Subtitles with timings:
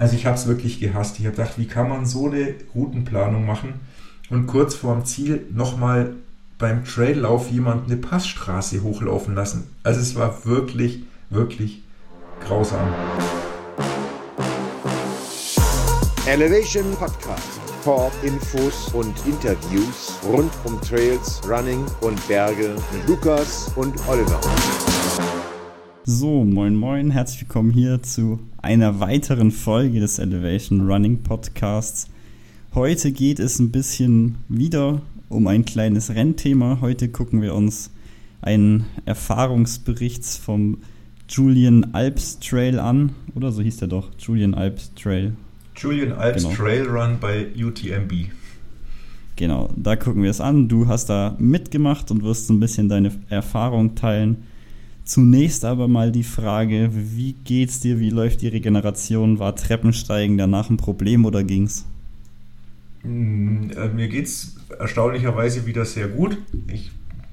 [0.00, 1.20] Also ich habe es wirklich gehasst.
[1.20, 3.74] Ich habe gedacht, wie kann man so eine Routenplanung machen
[4.30, 6.14] und kurz vorm Ziel nochmal
[6.56, 9.68] beim Traillauf jemand eine Passstraße hochlaufen lassen.
[9.82, 11.82] Also es war wirklich, wirklich
[12.46, 12.88] grausam.
[16.26, 17.60] Elevation Podcast.
[17.84, 24.40] Talk, Infos und Interviews rund um Trails, Running und Berge mit Lukas und Oliver.
[26.12, 32.10] So, moin moin, herzlich willkommen hier zu einer weiteren Folge des Elevation Running Podcasts.
[32.74, 36.78] Heute geht es ein bisschen wieder um ein kleines Rennthema.
[36.80, 37.92] Heute gucken wir uns
[38.42, 40.78] einen Erfahrungsbericht vom
[41.28, 43.12] Julian Alps Trail an.
[43.36, 45.34] Oder so hieß der doch, Julian Alps Trail.
[45.76, 46.56] Julian Alps genau.
[46.56, 48.12] Trail Run bei UTMB.
[49.36, 50.66] Genau, da gucken wir es an.
[50.66, 54.49] Du hast da mitgemacht und wirst ein bisschen deine Erfahrung teilen.
[55.10, 59.40] Zunächst aber mal die Frage, wie geht's dir, wie läuft die Regeneration?
[59.40, 61.84] War Treppensteigen danach ein Problem oder ging's?
[63.02, 66.38] Mm, äh, mir geht's erstaunlicherweise wieder sehr gut.
[66.68, 66.92] Ich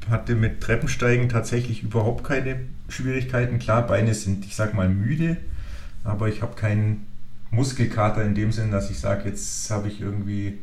[0.09, 3.59] hatte mit Treppensteigen tatsächlich überhaupt keine Schwierigkeiten.
[3.59, 5.37] Klar, Beine sind, ich sag mal, müde,
[6.03, 7.05] aber ich habe keinen
[7.51, 10.57] Muskelkater in dem Sinn, dass ich sage, jetzt habe ich irgendwie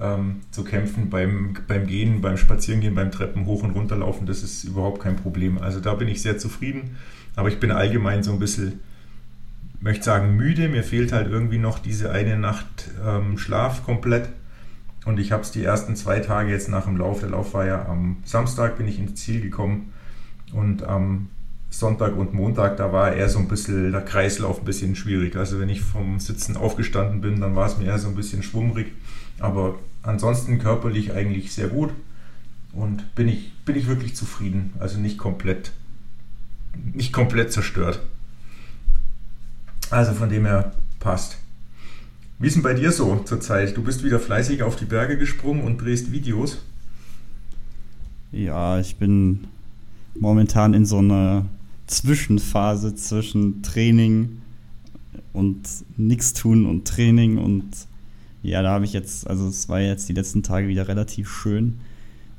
[0.00, 4.26] ähm, zu kämpfen beim, beim Gehen, beim Spazierengehen, beim Treppen hoch und runterlaufen.
[4.26, 5.58] Das ist überhaupt kein Problem.
[5.58, 6.96] Also da bin ich sehr zufrieden.
[7.34, 8.80] Aber ich bin allgemein so ein bisschen,
[9.80, 10.68] möchte sagen, müde.
[10.68, 14.28] Mir fehlt halt irgendwie noch diese eine Nacht ähm, Schlaf komplett.
[15.04, 17.20] Und ich habe es die ersten zwei Tage jetzt nach dem Lauf.
[17.20, 19.92] Der Lauf war ja am Samstag, bin ich ins Ziel gekommen.
[20.52, 21.28] Und am
[21.70, 25.36] Sonntag und Montag, da war eher so ein bisschen der Kreislauf ein bisschen schwierig.
[25.36, 28.42] Also wenn ich vom Sitzen aufgestanden bin, dann war es mir eher so ein bisschen
[28.42, 28.92] schwummrig.
[29.38, 31.90] Aber ansonsten körperlich eigentlich sehr gut
[32.72, 34.72] und bin ich, bin ich wirklich zufrieden.
[34.78, 35.72] Also nicht komplett,
[36.92, 38.00] nicht komplett zerstört.
[39.90, 41.38] Also von dem her passt.
[42.38, 43.76] Wie ist denn bei dir so zurzeit?
[43.76, 46.58] Du bist wieder fleißig auf die Berge gesprungen und drehst Videos.
[48.30, 49.46] Ja, ich bin
[50.18, 51.46] momentan in so einer
[51.86, 54.42] Zwischenphase zwischen Training
[55.32, 57.70] und nichts tun und Training und
[58.46, 61.78] ja, da habe ich jetzt, also es war jetzt die letzten Tage wieder relativ schön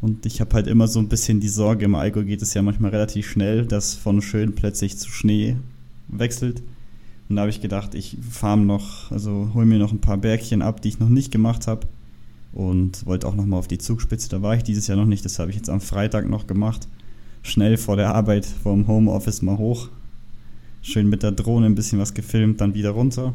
[0.01, 2.61] und ich habe halt immer so ein bisschen die Sorge, im Alkohol geht es ja
[2.61, 5.57] manchmal relativ schnell, dass von schön plötzlich zu Schnee
[6.07, 6.61] wechselt.
[7.29, 10.61] Und da habe ich gedacht, ich fahre noch, also hole mir noch ein paar Bergchen
[10.61, 11.87] ab, die ich noch nicht gemacht habe
[12.53, 14.29] und wollte auch noch mal auf die Zugspitze.
[14.29, 16.87] Da war ich dieses Jahr noch nicht, das habe ich jetzt am Freitag noch gemacht
[17.47, 19.89] schnell vor der Arbeit, vom Homeoffice mal hoch.
[20.81, 23.33] Schön mit der Drohne ein bisschen was gefilmt, dann wieder runter.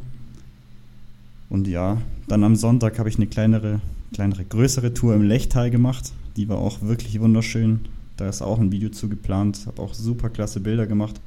[1.52, 3.82] Und ja, dann am Sonntag habe ich eine kleinere,
[4.14, 6.12] kleinere, größere Tour im Lechtal gemacht.
[6.38, 7.80] Die war auch wirklich wunderschön.
[8.16, 9.66] Da ist auch ein Video zu geplant.
[9.66, 11.20] Habe auch super klasse Bilder gemacht.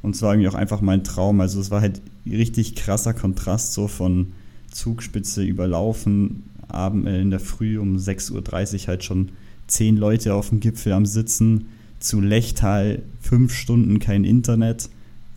[0.00, 1.40] Und es war irgendwie auch einfach mein Traum.
[1.40, 4.28] Also es war halt richtig krasser Kontrast so von
[4.70, 9.30] Zugspitze überlaufen, Abend in der Früh um 6.30 Uhr halt schon
[9.66, 11.66] zehn Leute auf dem Gipfel am Sitzen,
[11.98, 14.88] zu Lechtal fünf Stunden kein Internet,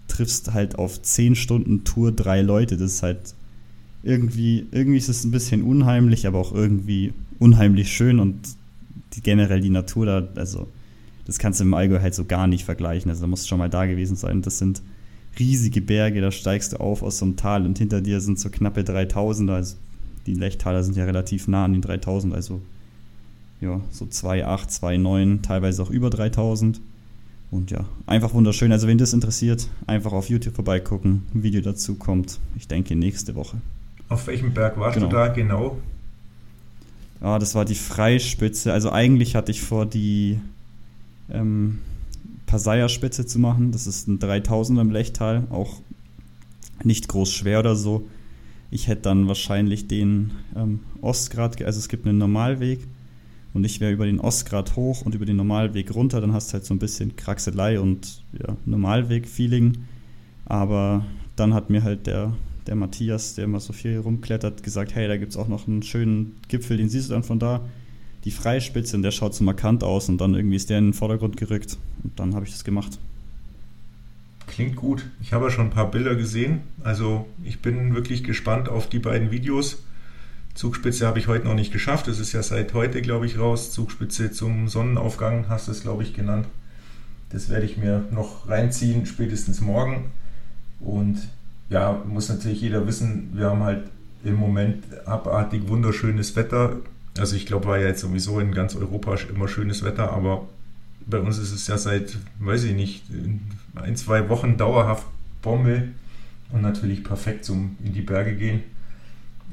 [0.08, 2.78] triffst halt auf zehn Stunden Tour drei Leute.
[2.78, 3.34] Das ist halt
[4.06, 8.36] irgendwie, irgendwie ist es ein bisschen unheimlich, aber auch irgendwie unheimlich schön und
[9.14, 10.68] die, generell die Natur da, also
[11.26, 13.10] das kannst du im Allgäu halt so gar nicht vergleichen.
[13.10, 14.44] Also da musst du schon mal da gewesen sein.
[14.44, 14.84] Das sind
[15.40, 18.50] riesige Berge, da steigst du auf aus so einem Tal und hinter dir sind so
[18.50, 19.76] knappe 3000, also
[20.28, 22.62] die Lechtaler sind ja relativ nah an den 3000, also
[23.60, 26.80] ja, so 2,8, 2,9, teilweise auch über 3000.
[27.52, 28.72] Und ja, einfach wunderschön.
[28.72, 31.24] Also, wenn das interessiert, einfach auf YouTube vorbeigucken.
[31.34, 33.58] Ein Video dazu kommt, ich denke, nächste Woche.
[34.10, 35.10] Auf welchem Berg warst genau.
[35.10, 35.78] du da genau?
[37.22, 38.72] Ja, das war die Freispitze.
[38.72, 40.40] Also, eigentlich hatte ich vor, die
[41.30, 41.80] ähm,
[42.46, 43.72] Pasaya-Spitze zu machen.
[43.72, 45.48] Das ist ein 3000er im Lechtal.
[45.50, 45.80] Auch
[46.84, 48.08] nicht groß schwer oder so.
[48.72, 52.80] Ich hätte dann wahrscheinlich den ähm, Ostgrad, also es gibt einen Normalweg
[53.54, 56.56] und ich wäre über den Ostgrad hoch und über den Normalweg runter, dann hast du
[56.56, 59.78] halt so ein bisschen Kraxelei und ja, Normalweg-Feeling.
[60.46, 61.06] Aber
[61.36, 62.34] dann hat mir halt der,
[62.68, 65.84] der Matthias, der immer so viel rumklettert, gesagt, hey, da gibt es auch noch einen
[65.84, 67.62] schönen Gipfel, den siehst du dann von da.
[68.24, 70.94] Die Freispitze und der schaut so markant aus und dann irgendwie ist der in den
[70.94, 72.98] Vordergrund gerückt und dann habe ich das gemacht.
[74.48, 75.06] Klingt gut.
[75.22, 76.62] Ich habe ja schon ein paar Bilder gesehen.
[76.84, 79.84] Also ich bin wirklich gespannt auf die beiden Videos.
[80.54, 82.08] Zugspitze habe ich heute noch nicht geschafft.
[82.08, 83.72] Es ist ja seit heute, glaube ich, raus.
[83.72, 86.48] Zugspitze zum Sonnenaufgang hast du es, glaube ich, genannt.
[87.30, 90.12] Das werde ich mir noch reinziehen, spätestens morgen.
[90.80, 91.18] Und
[91.70, 93.84] ja, muss natürlich jeder wissen, wir haben halt
[94.24, 96.78] im Moment abartig wunderschönes Wetter.
[97.18, 100.48] Also ich glaube, war ja jetzt sowieso in ganz Europa immer schönes Wetter, aber
[101.06, 103.04] bei uns ist es ja seit, weiß ich nicht,
[103.76, 105.06] ein, zwei Wochen dauerhaft
[105.42, 105.90] Bombe.
[106.52, 108.64] und natürlich perfekt zum in die Berge gehen.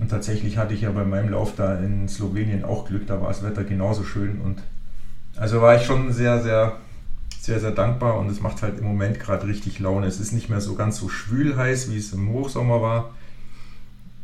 [0.00, 3.28] Und tatsächlich hatte ich ja bei meinem Lauf da in Slowenien auch Glück, da war
[3.28, 4.62] das Wetter genauso schön und
[5.36, 6.76] also war ich schon sehr, sehr,
[7.42, 10.06] sehr, sehr dankbar und es macht halt im Moment gerade richtig Laune.
[10.06, 13.14] Es ist nicht mehr so ganz so schwül heiß, wie es im Hochsommer war.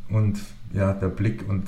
[0.09, 0.39] Und
[0.73, 1.65] ja, der Blick und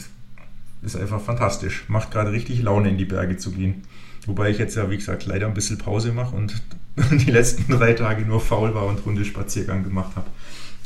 [0.83, 1.89] ist einfach fantastisch.
[1.89, 3.83] Macht gerade richtig Laune, in die Berge zu gehen.
[4.27, 6.63] Wobei ich jetzt ja, wie gesagt, leider ein bisschen Pause mache und
[7.11, 10.29] die letzten drei Tage nur faul war und Runde Spaziergang gemacht habe.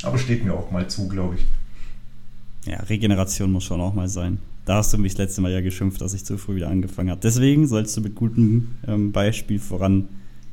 [0.01, 1.45] Aber steht mir auch mal zu, glaube ich.
[2.65, 4.39] Ja, Regeneration muss schon auch mal sein.
[4.65, 7.11] Da hast du mich das letzte Mal ja geschimpft, dass ich zu früh wieder angefangen
[7.11, 7.21] habe.
[7.21, 9.59] Deswegen sollst du mit gutem ähm, Beispiel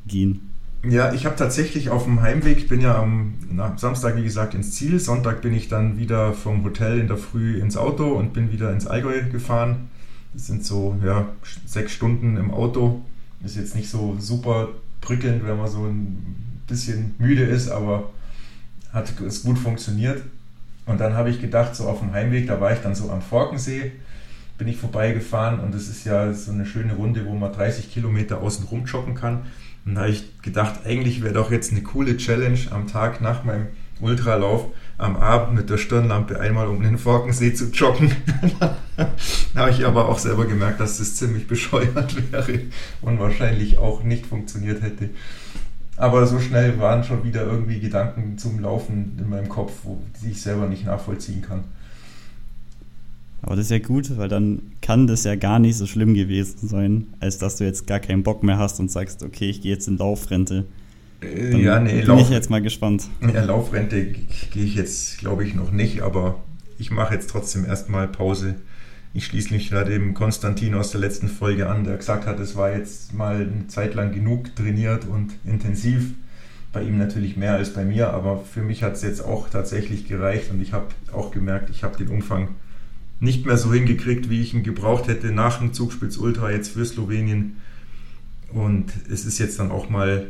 [0.02, 0.48] vorangehen.
[0.84, 4.72] Ja, ich habe tatsächlich auf dem Heimweg, bin ja am na, Samstag, wie gesagt, ins
[4.72, 4.98] Ziel.
[4.98, 8.72] Sonntag bin ich dann wieder vom Hotel in der Früh ins Auto und bin wieder
[8.72, 9.88] ins Allgäu gefahren.
[10.34, 11.28] Das sind so ja,
[11.66, 13.02] sechs Stunden im Auto.
[13.44, 14.68] Ist jetzt nicht so super
[15.00, 18.10] prickelnd, wenn man so ein bisschen müde ist, aber
[18.92, 20.22] hat es gut funktioniert.
[20.86, 23.22] Und dann habe ich gedacht, so auf dem Heimweg, da war ich dann so am
[23.22, 23.92] Forkensee,
[24.58, 28.40] bin ich vorbeigefahren und das ist ja so eine schöne Runde, wo man 30 Kilometer
[28.40, 29.42] außen rum joggen kann.
[29.84, 33.44] Und da habe ich gedacht, eigentlich wäre doch jetzt eine coole Challenge am Tag nach
[33.44, 33.68] meinem
[34.00, 34.66] Ultralauf
[34.98, 38.12] am Abend mit der Stirnlampe einmal um den Forkensee zu joggen.
[39.54, 42.60] da habe ich aber auch selber gemerkt, dass das ziemlich bescheuert wäre
[43.00, 45.10] und wahrscheinlich auch nicht funktioniert hätte.
[45.96, 49.72] Aber so schnell waren schon wieder irgendwie Gedanken zum Laufen in meinem Kopf,
[50.22, 51.64] die ich selber nicht nachvollziehen kann.
[53.42, 56.68] Aber das ist ja gut, weil dann kann das ja gar nicht so schlimm gewesen
[56.68, 59.72] sein, als dass du jetzt gar keinen Bock mehr hast und sagst, okay, ich gehe
[59.72, 60.64] jetzt in Laufrente.
[61.20, 63.08] Äh, dann ja, nee, bin Lauf, ich jetzt mal gespannt.
[63.20, 64.04] Ja, Laufrente
[64.52, 66.40] gehe ich jetzt, glaube ich, noch nicht, aber
[66.78, 68.54] ich mache jetzt trotzdem erstmal Pause.
[69.12, 72.56] Ich schließe mich da dem Konstantin aus der letzten Folge an, der gesagt hat, es
[72.56, 76.12] war jetzt mal eine Zeit lang genug trainiert und intensiv.
[76.72, 80.08] Bei ihm natürlich mehr als bei mir, aber für mich hat es jetzt auch tatsächlich
[80.08, 82.48] gereicht und ich habe auch gemerkt, ich habe den Umfang
[83.22, 86.84] nicht mehr so hingekriegt, wie ich ihn gebraucht hätte nach dem Zugspitz Ultra jetzt für
[86.84, 87.58] Slowenien.
[88.52, 90.26] Und es ist jetzt dann auch mal,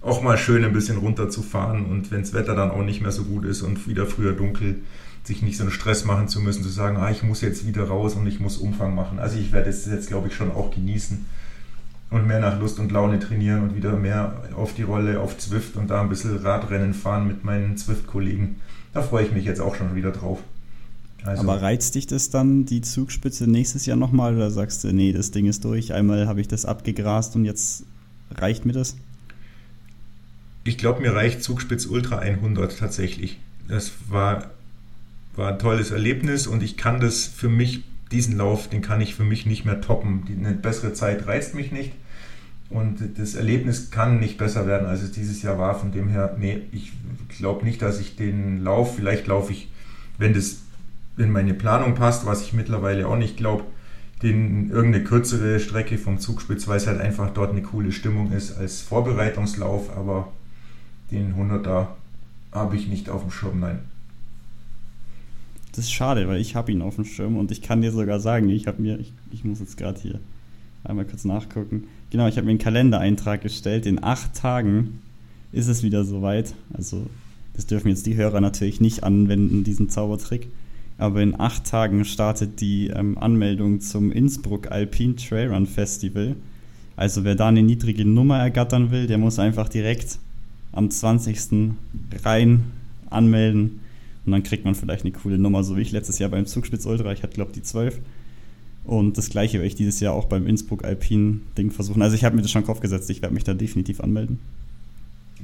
[0.00, 1.84] auch mal schön, ein bisschen runterzufahren.
[1.84, 4.76] Und wenn das Wetter dann auch nicht mehr so gut ist und wieder früher dunkel,
[5.22, 7.84] sich nicht so einen Stress machen zu müssen, zu sagen, ah, ich muss jetzt wieder
[7.84, 9.18] raus und ich muss Umfang machen.
[9.18, 11.26] Also ich werde es jetzt, glaube ich, schon auch genießen
[12.08, 15.76] und mehr nach Lust und Laune trainieren und wieder mehr auf die Rolle, auf Zwift
[15.76, 18.56] und da ein bisschen Radrennen fahren mit meinen Zwift-Kollegen.
[18.94, 20.42] Da freue ich mich jetzt auch schon wieder drauf.
[21.24, 25.12] Also, Aber reizt dich das dann, die Zugspitze nächstes Jahr nochmal, oder sagst du, nee,
[25.12, 27.84] das Ding ist durch, einmal habe ich das abgegrast und jetzt
[28.32, 28.96] reicht mir das?
[30.64, 33.38] Ich glaube, mir reicht Zugspitz Ultra 100 tatsächlich.
[33.68, 34.50] Das war,
[35.36, 39.14] war ein tolles Erlebnis und ich kann das für mich, diesen Lauf, den kann ich
[39.14, 40.24] für mich nicht mehr toppen.
[40.28, 41.92] Eine bessere Zeit reizt mich nicht
[42.68, 45.78] und das Erlebnis kann nicht besser werden, als es dieses Jahr war.
[45.78, 46.92] Von dem her, nee, ich
[47.28, 49.68] glaube nicht, dass ich den Lauf, vielleicht laufe ich,
[50.18, 50.58] wenn das
[51.16, 53.64] in meine Planung passt, was ich mittlerweile auch nicht glaube,
[54.22, 58.56] den irgendeine kürzere Strecke vom Zugspitz, weil es halt einfach dort eine coole Stimmung ist
[58.56, 60.32] als Vorbereitungslauf, aber
[61.10, 61.88] den 100er
[62.52, 63.80] habe ich nicht auf dem Schirm, nein.
[65.74, 68.20] Das ist schade, weil ich habe ihn auf dem Schirm und ich kann dir sogar
[68.20, 70.20] sagen, ich habe mir, ich, ich muss jetzt gerade hier
[70.84, 71.84] einmal kurz nachgucken.
[72.10, 73.86] Genau, ich habe mir einen Kalendereintrag gestellt.
[73.86, 75.00] In acht Tagen
[75.50, 76.54] ist es wieder soweit.
[76.74, 77.06] Also,
[77.54, 80.48] das dürfen jetzt die Hörer natürlich nicht anwenden, diesen Zaubertrick.
[81.02, 86.36] Aber in acht Tagen startet die ähm, Anmeldung zum Innsbruck Alpine Trailrun Festival.
[86.94, 90.20] Also wer da eine niedrige Nummer ergattern will, der muss einfach direkt
[90.70, 91.72] am 20.
[92.22, 92.66] rein
[93.10, 93.80] anmelden
[94.24, 96.86] und dann kriegt man vielleicht eine coole Nummer, so wie ich letztes Jahr beim Zugspitz
[96.86, 97.98] Ultra, ich hatte glaube die 12.
[98.84, 102.00] Und das gleiche werde ich dieses Jahr auch beim Innsbruck Alpine Ding versuchen.
[102.00, 104.38] Also ich habe mir das schon in Kopf gesetzt, ich werde mich da definitiv anmelden.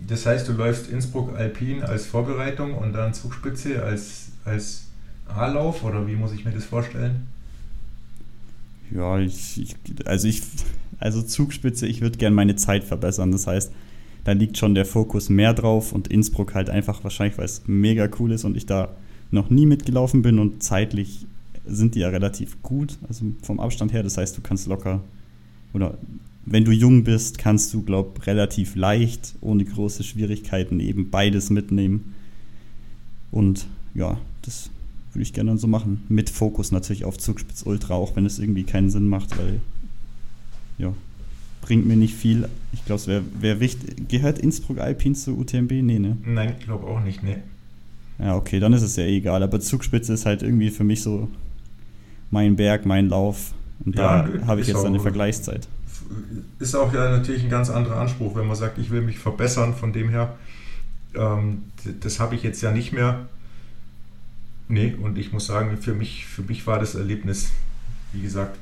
[0.06, 4.88] Das heißt, du läufst Innsbruck Alpine als Vorbereitung und dann Zugspitze als, als
[5.28, 7.26] A-Lauf oder wie muss ich mir das vorstellen?
[8.94, 10.42] Ja, ich, ich, also ich,
[10.99, 13.30] also Zugspitze, ich würde gerne meine Zeit verbessern.
[13.30, 13.73] Das heißt,
[14.25, 18.08] da liegt schon der Fokus mehr drauf und Innsbruck halt einfach wahrscheinlich, weil es mega
[18.18, 18.88] cool ist und ich da
[19.30, 21.26] noch nie mitgelaufen bin und zeitlich
[21.66, 24.02] sind die ja relativ gut, also vom Abstand her.
[24.02, 25.02] Das heißt, du kannst locker
[25.75, 25.99] oder
[26.47, 32.14] wenn du jung bist, kannst du, glaub, relativ leicht, ohne große Schwierigkeiten eben beides mitnehmen.
[33.30, 34.70] Und ja, das
[35.18, 36.04] würde ich gerne so machen.
[36.08, 39.60] Mit Fokus natürlich auf Zugspitz Ultra, auch wenn es irgendwie keinen Sinn macht, weil
[40.78, 40.94] ja,
[41.60, 42.48] bringt mir nicht viel.
[42.72, 44.08] Ich glaube, es wäre wär wichtig.
[44.08, 45.72] Gehört Innsbruck Alpin zu UTMB?
[45.72, 46.16] Nee, ne?
[46.25, 47.42] Nein, ich glaube auch nicht, ne.
[48.20, 49.42] Ja, okay, dann ist es ja egal.
[49.42, 51.28] Aber Zugspitze ist halt irgendwie für mich so
[52.30, 53.54] mein Berg, mein Lauf.
[53.84, 55.66] Und ja, da habe ich jetzt eine Vergleichszeit.
[56.60, 59.75] Ist auch ja natürlich ein ganz anderer Anspruch, wenn man sagt, ich will mich verbessern.
[59.75, 60.37] Von dem her
[61.14, 61.62] Ähm,
[62.00, 63.26] das habe ich jetzt ja nicht mehr.
[64.68, 67.50] Nee, und ich muss sagen, für mich, für mich war das Erlebnis,
[68.12, 68.58] wie gesagt,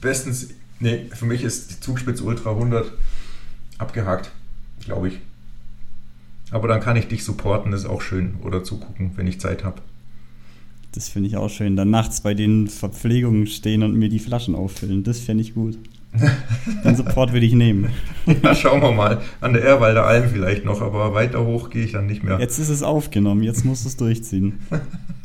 [0.00, 0.50] bestens.
[0.80, 2.92] Nee, für mich ist die Zugspitze Ultra 100
[3.78, 4.30] abgehakt,
[4.80, 5.18] glaube ich.
[6.50, 8.36] Aber dann kann ich dich supporten, das ist auch schön.
[8.42, 9.82] Oder zugucken, wenn ich Zeit habe.
[10.92, 11.76] Das finde ich auch schön.
[11.76, 15.04] Dann nachts bei den Verpflegungen stehen und mir die Flaschen auffüllen.
[15.04, 15.76] Das fände ich gut.
[16.84, 17.92] Den Support würde ich nehmen.
[18.42, 19.22] Ja, schauen wir mal.
[19.40, 22.38] An der Erwalder Alm vielleicht noch, aber weiter hoch gehe ich dann nicht mehr.
[22.38, 24.58] Jetzt ist es aufgenommen, jetzt musst du es durchziehen.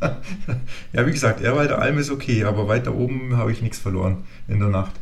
[0.92, 4.58] ja, wie gesagt, Erwalder Alm ist okay, aber weiter oben habe ich nichts verloren in
[4.60, 4.92] der Nacht.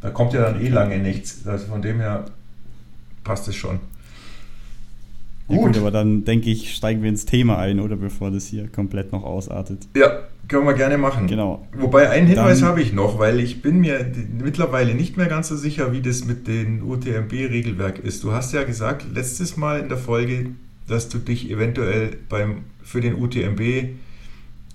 [0.00, 1.44] Da kommt ja dann eh lange nichts.
[1.44, 2.26] Also von dem her
[3.24, 3.80] passt es schon.
[5.48, 5.72] Ja, gut.
[5.72, 9.12] gut, aber dann denke ich, steigen wir ins Thema ein, oder bevor das hier komplett
[9.12, 9.88] noch ausartet.
[9.96, 10.20] Ja,
[10.52, 11.26] können wir gerne machen.
[11.26, 11.66] Genau.
[11.76, 15.56] Wobei einen Hinweis habe ich noch, weil ich bin mir mittlerweile nicht mehr ganz so
[15.56, 18.22] sicher, wie das mit dem UTMB-Regelwerk ist.
[18.22, 20.50] Du hast ja gesagt, letztes Mal in der Folge,
[20.86, 23.94] dass du dich eventuell beim, für den UTMB,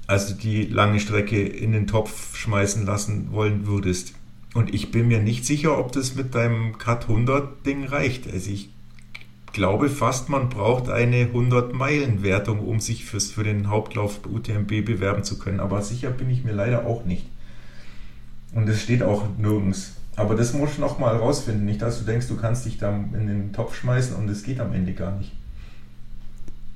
[0.07, 4.13] also die lange Strecke, in den Topf schmeißen lassen wollen würdest.
[4.55, 8.31] Und ich bin mir nicht sicher, ob das mit deinem Cut 100 Ding reicht.
[8.33, 8.69] Also ich
[9.53, 15.39] glaube fast, man braucht eine 100-Meilen-Wertung, um sich fürs, für den Hauptlauf UTMB bewerben zu
[15.39, 15.59] können.
[15.59, 17.25] Aber sicher bin ich mir leider auch nicht.
[18.53, 19.93] Und es steht auch nirgends.
[20.15, 21.65] Aber das musst du noch mal rausfinden.
[21.65, 24.59] Nicht, dass du denkst, du kannst dich da in den Topf schmeißen und es geht
[24.59, 25.31] am Ende gar nicht.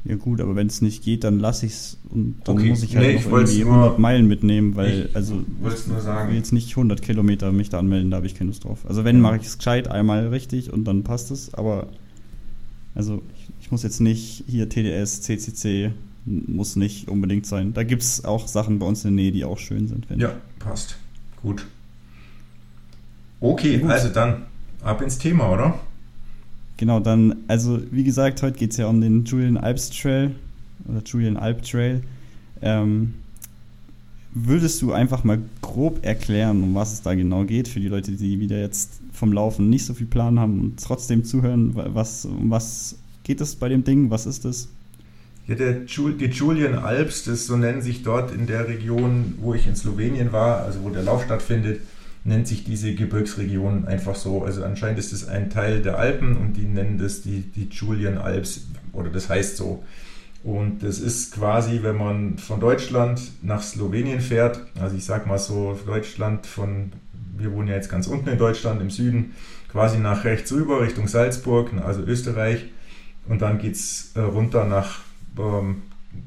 [0.03, 2.69] Ja gut, aber wenn es nicht geht, dann lasse ich es und dann okay.
[2.69, 6.25] muss ich halt nee, noch ich irgendwie 100 Meilen mitnehmen, weil ich also nur sagen.
[6.25, 8.79] ich will jetzt nicht 100 Kilometer mich da anmelden, da habe ich keine Lust drauf.
[8.87, 11.87] Also wenn, mache ich es gescheit einmal richtig und dann passt es, aber
[12.95, 15.93] also ich, ich, muss jetzt nicht hier TDS, CCC,
[16.25, 17.74] muss nicht unbedingt sein.
[17.74, 20.07] Da gibt es auch Sachen bei uns in der Nähe, die auch schön sind.
[20.15, 20.98] Ja, passt.
[21.41, 21.65] Gut.
[23.39, 23.89] Okay, Gut.
[23.89, 24.43] also dann
[24.83, 25.79] ab ins Thema, oder?
[26.77, 30.36] Genau, dann, also wie gesagt, heute geht es ja um den Julian Alps Trail
[30.88, 32.01] oder Julian Alp Trail.
[32.62, 33.15] Ähm,
[34.33, 38.11] würdest du einfach mal grob erklären, um was es da genau geht, für die Leute,
[38.11, 42.50] die wieder jetzt vom Laufen nicht so viel Plan haben und trotzdem zuhören, was, um
[42.50, 44.69] was geht es bei dem Ding, was ist das?
[45.47, 49.67] Ja, der, die Julian Alps, das so nennen sich dort in der Region, wo ich
[49.67, 51.81] in Slowenien war, also wo der Lauf stattfindet,
[52.23, 54.43] nennt sich diese Gebirgsregion einfach so.
[54.43, 58.17] Also anscheinend ist es ein Teil der Alpen und die nennen das die, die Julian
[58.17, 59.83] Alps oder das heißt so.
[60.43, 65.38] Und das ist quasi, wenn man von Deutschland nach Slowenien fährt, also ich sag mal
[65.38, 66.91] so Deutschland von,
[67.38, 69.36] wir wohnen ja jetzt ganz unten in Deutschland im Süden,
[69.71, 72.65] quasi nach rechts rüber Richtung Salzburg, also Österreich.
[73.27, 75.01] Und dann geht es äh, runter nach,
[75.38, 75.83] ähm,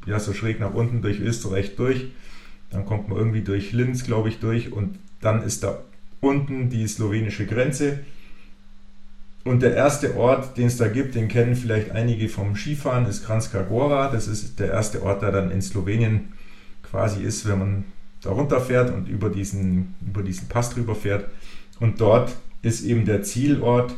[0.06, 2.06] ja, so schräg nach unten durch Österreich durch.
[2.70, 4.72] Dann kommt man irgendwie durch Linz, glaube ich, durch.
[4.72, 5.80] Und dann ist da
[6.20, 8.00] unten die slowenische Grenze.
[9.44, 13.26] Und der erste Ort, den es da gibt, den kennen vielleicht einige vom Skifahren, ist
[13.26, 14.08] Kranjska Gora.
[14.10, 16.32] Das ist der erste Ort, der dann in Slowenien
[16.82, 17.84] quasi ist, wenn man
[18.22, 21.28] da runterfährt und über diesen, über diesen Pass drüber fährt.
[21.78, 23.94] Und dort ist eben der Zielort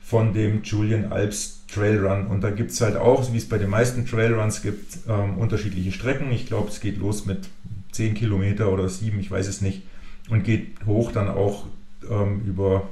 [0.00, 2.28] von dem Julian Alps Trailrun.
[2.28, 5.90] Und da gibt es halt auch, wie es bei den meisten Trailruns gibt, ähm, unterschiedliche
[5.90, 6.30] Strecken.
[6.30, 7.48] Ich glaube, es geht los mit
[7.90, 9.82] 10 Kilometer oder 7, ich weiß es nicht.
[10.28, 11.66] Und geht hoch dann auch
[12.08, 12.88] ähm, über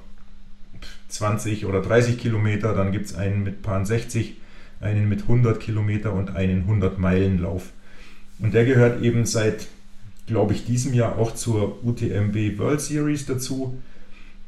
[1.15, 4.37] 20 oder 30 Kilometer, dann gibt es einen mit Paar 60,
[4.81, 7.71] einen mit 100 Kilometer und einen 100 Meilen Lauf.
[8.41, 9.69] Und der gehört eben seit,
[10.27, 13.81] glaube ich, diesem Jahr auch zur UTMB World Series dazu.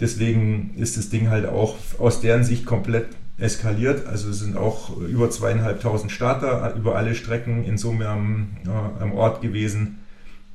[0.01, 3.07] Deswegen ist das Ding halt auch aus deren Sicht komplett
[3.39, 4.07] eskaliert.
[4.07, 9.13] Also es sind auch über zweieinhalbtausend Starter über alle Strecken in Summe am, äh, am
[9.13, 9.99] Ort gewesen.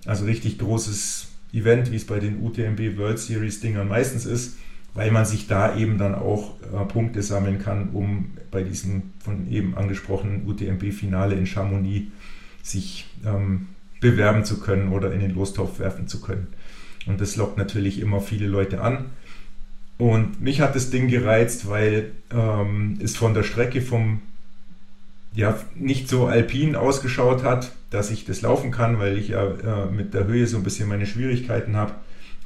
[0.05, 4.57] Also richtig großes Event, wie es bei den UTMB World Series Dingern meistens ist
[4.93, 9.49] weil man sich da eben dann auch äh, Punkte sammeln kann, um bei diesem von
[9.49, 12.07] eben angesprochenen UTMB-Finale in Chamonix
[12.61, 13.67] sich ähm,
[14.01, 16.47] bewerben zu können oder in den Lostopf werfen zu können.
[17.05, 19.05] Und das lockt natürlich immer viele Leute an.
[19.97, 24.21] Und mich hat das Ding gereizt, weil ähm, es von der Strecke vom
[25.33, 29.85] ja nicht so alpin ausgeschaut hat, dass ich das laufen kann, weil ich ja äh,
[29.89, 31.93] mit der Höhe so ein bisschen meine Schwierigkeiten habe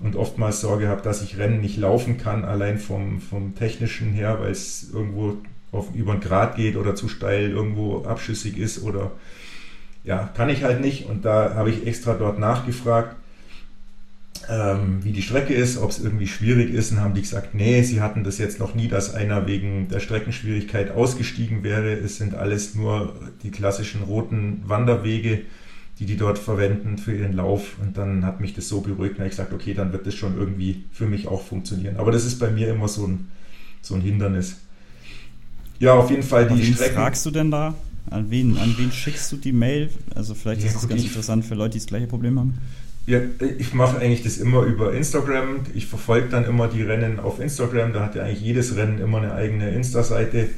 [0.06, 4.38] und oftmals Sorge habe, dass ich Rennen nicht laufen kann, allein vom, vom technischen her,
[4.40, 5.38] weil es irgendwo
[5.72, 9.12] auf, über einen Grad geht oder zu steil irgendwo abschüssig ist oder
[10.04, 11.10] ja, kann ich halt nicht.
[11.10, 13.16] Und da habe ich extra dort nachgefragt,
[14.48, 16.92] ähm, wie die Strecke ist, ob es irgendwie schwierig ist.
[16.92, 20.00] Und haben die gesagt, nee, sie hatten das jetzt noch nie, dass einer wegen der
[20.00, 21.94] Streckenschwierigkeit ausgestiegen wäre.
[21.94, 25.42] Es sind alles nur die klassischen roten Wanderwege
[26.00, 27.78] die die dort verwenden für ihren Lauf.
[27.82, 30.38] Und dann hat mich das so beruhigt, und ich gesagt, okay, dann wird das schon
[30.38, 31.98] irgendwie für mich auch funktionieren.
[31.98, 33.28] Aber das ist bei mir immer so ein,
[33.82, 34.58] so ein Hindernis.
[35.80, 36.96] Ja, auf jeden Fall die Wen Strecken.
[36.96, 37.74] fragst du denn da?
[38.10, 39.90] An wen, an wen schickst du die Mail?
[40.14, 42.58] Also vielleicht ja, ist es ganz interessant für Leute, die das gleiche Problem haben.
[43.08, 43.20] Ja,
[43.60, 45.62] ich mache eigentlich das immer über Instagram.
[45.74, 47.94] Ich verfolge dann immer die Rennen auf Instagram.
[47.94, 50.50] Da hat ja eigentlich jedes Rennen immer eine eigene Insta-Seite.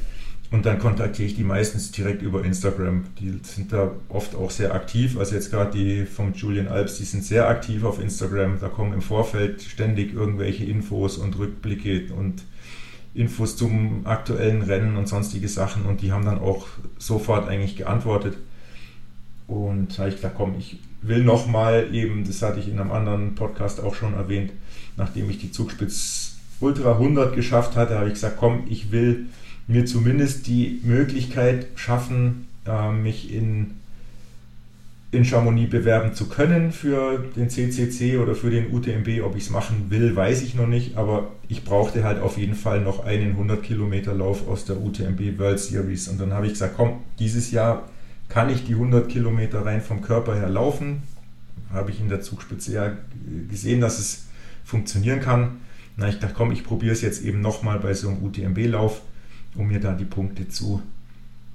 [0.50, 3.04] Und dann kontaktiere ich die meistens direkt über Instagram.
[3.20, 5.18] Die sind da oft auch sehr aktiv.
[5.18, 8.58] Also jetzt gerade die vom Julian Alps, die sind sehr aktiv auf Instagram.
[8.58, 12.44] Da kommen im Vorfeld ständig irgendwelche Infos und Rückblicke und
[13.12, 15.84] Infos zum aktuellen Rennen und sonstige Sachen.
[15.84, 18.38] Und die haben dann auch sofort eigentlich geantwortet.
[19.48, 22.90] Und da habe ich gesagt, komm, ich will nochmal eben, das hatte ich in einem
[22.90, 24.52] anderen Podcast auch schon erwähnt,
[24.96, 29.26] nachdem ich die Zugspitz Ultra 100 geschafft hatte, habe ich gesagt, komm, ich will
[29.68, 33.74] mir zumindest die Möglichkeit schaffen, äh, mich in,
[35.12, 39.22] in Chamonix bewerben zu können für den CCC oder für den UTMB.
[39.22, 42.54] Ob ich es machen will, weiß ich noch nicht, aber ich brauchte halt auf jeden
[42.54, 46.08] Fall noch einen 100 Kilometer Lauf aus der UTMB World Series.
[46.08, 47.88] Und dann habe ich gesagt, komm, dieses Jahr
[48.30, 51.02] kann ich die 100 Kilometer rein vom Körper her laufen.
[51.72, 52.92] Habe ich in der Zugspitze ja
[53.50, 54.24] gesehen, dass es
[54.64, 55.58] funktionieren kann.
[55.98, 59.02] Na, ich dachte, komm, ich probiere es jetzt eben nochmal bei so einem UTMB-Lauf
[59.58, 60.82] um mir da die Punkte zu,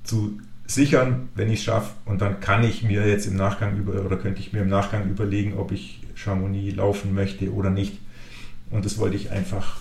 [0.03, 1.93] zu sichern, wenn ich es schaffe.
[2.05, 5.10] Und dann kann ich mir jetzt im Nachgang über oder könnte ich mir im Nachgang
[5.10, 8.00] überlegen, ob ich Chamonix laufen möchte oder nicht.
[8.69, 9.79] Und das wollte ich einfach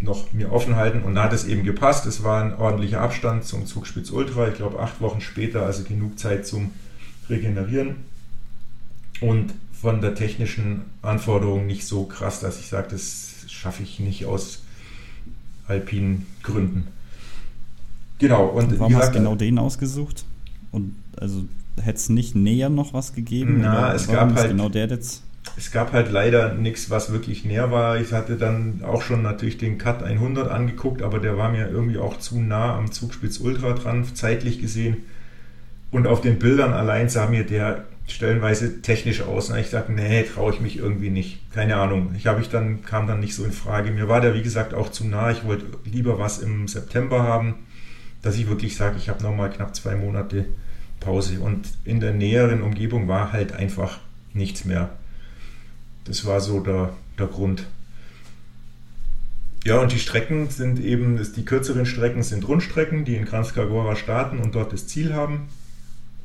[0.00, 1.02] noch mir offen halten.
[1.02, 2.06] Und da hat es eben gepasst.
[2.06, 4.48] Es war ein ordentlicher Abstand zum Zugspitz Ultra.
[4.48, 6.72] Ich glaube, acht Wochen später, also genug Zeit zum
[7.30, 7.96] Regenerieren.
[9.20, 14.26] Und von der technischen Anforderung nicht so krass, dass ich sage, das schaffe ich nicht
[14.26, 14.62] aus
[15.66, 16.88] alpinen Gründen.
[18.18, 18.46] Genau.
[18.46, 20.24] Und warum hast du genau den ausgesucht?
[20.72, 21.44] Und also
[21.80, 23.58] hätte es nicht näher noch was gegeben?
[23.60, 25.22] Na, es gab halt genau der jetzt.
[25.56, 28.00] Es gab halt leider nichts, was wirklich näher war.
[28.00, 31.98] Ich hatte dann auch schon natürlich den Cut 100 angeguckt, aber der war mir irgendwie
[31.98, 34.98] auch zu nah am Zugspitz Ultra dran, zeitlich gesehen.
[35.92, 39.50] Und auf den Bildern allein sah mir der stellenweise technisch aus.
[39.50, 41.50] Und ich sagte, nee, traue ich mich irgendwie nicht.
[41.52, 42.14] Keine Ahnung.
[42.16, 43.92] Ich habe ich dann, kam dann nicht so in Frage.
[43.92, 45.30] Mir war der, wie gesagt, auch zu nah.
[45.30, 47.54] Ich wollte lieber was im September haben
[48.26, 50.46] dass ich wirklich sage, ich habe nochmal knapp zwei Monate
[50.98, 51.38] Pause.
[51.38, 54.00] Und in der näheren Umgebung war halt einfach
[54.34, 54.90] nichts mehr.
[56.04, 57.66] Das war so der, der Grund.
[59.64, 64.38] Ja, und die Strecken sind eben, die kürzeren Strecken sind Rundstrecken, die in Kranjskagora starten
[64.38, 65.48] und dort das Ziel haben.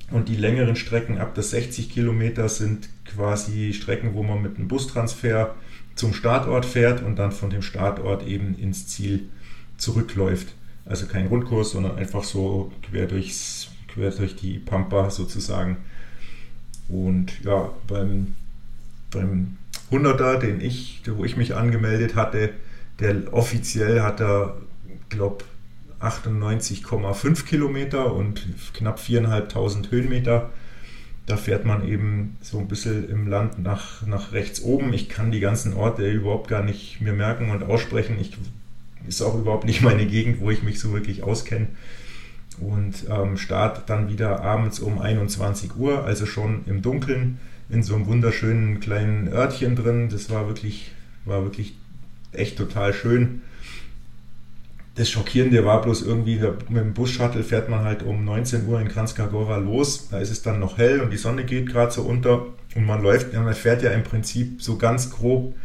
[0.10, 4.68] Und die längeren Strecken ab der 60 Kilometer sind quasi Strecken, wo man mit einem
[4.68, 5.56] Bustransfer
[5.96, 9.30] zum Startort fährt und dann von dem Startort eben ins Ziel
[9.78, 10.56] zurückläuft.
[10.86, 15.78] Also kein Rundkurs, sondern einfach so quer, durchs, quer durch die Pampa sozusagen.
[16.89, 18.36] Und ja, beim,
[19.12, 19.58] beim
[19.91, 22.52] 100er, den ich, wo ich mich angemeldet hatte,
[23.00, 24.58] der offiziell hat er,
[25.10, 25.46] glaube
[26.02, 30.50] 98,5 Kilometer und knapp 4.500 Höhenmeter.
[31.28, 34.91] Da fährt man eben so ein bisschen im Land nach, nach rechts oben.
[34.94, 38.17] Ich kann die ganzen Orte überhaupt gar nicht mehr merken und aussprechen.
[38.20, 38.36] Ich
[39.08, 41.68] ist auch überhaupt nicht meine Gegend, wo ich mich so wirklich auskenne.
[42.60, 47.96] Und ähm, Start dann wieder abends um 21 Uhr, also schon im Dunkeln, in so
[47.96, 50.10] einem wunderschönen kleinen Örtchen drin.
[50.10, 50.92] Das war wirklich,
[51.26, 51.76] war wirklich
[52.34, 53.42] echt total schön.
[54.96, 56.38] Das Schockierende war bloß irgendwie,
[56.68, 60.10] mit dem Bus-Shuttle fährt man halt um 19 Uhr in Kranjskagora los.
[60.10, 62.46] Da ist es dann noch hell und die Sonne geht gerade so unter.
[62.76, 65.56] Und man läuft, man fährt ja im Prinzip so ganz grob,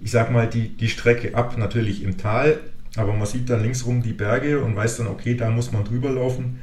[0.00, 2.58] ich sag mal, die, die Strecke ab, natürlich im Tal,
[2.96, 6.10] aber man sieht dann linksrum die Berge und weiß dann, okay, da muss man drüber
[6.10, 6.60] laufen.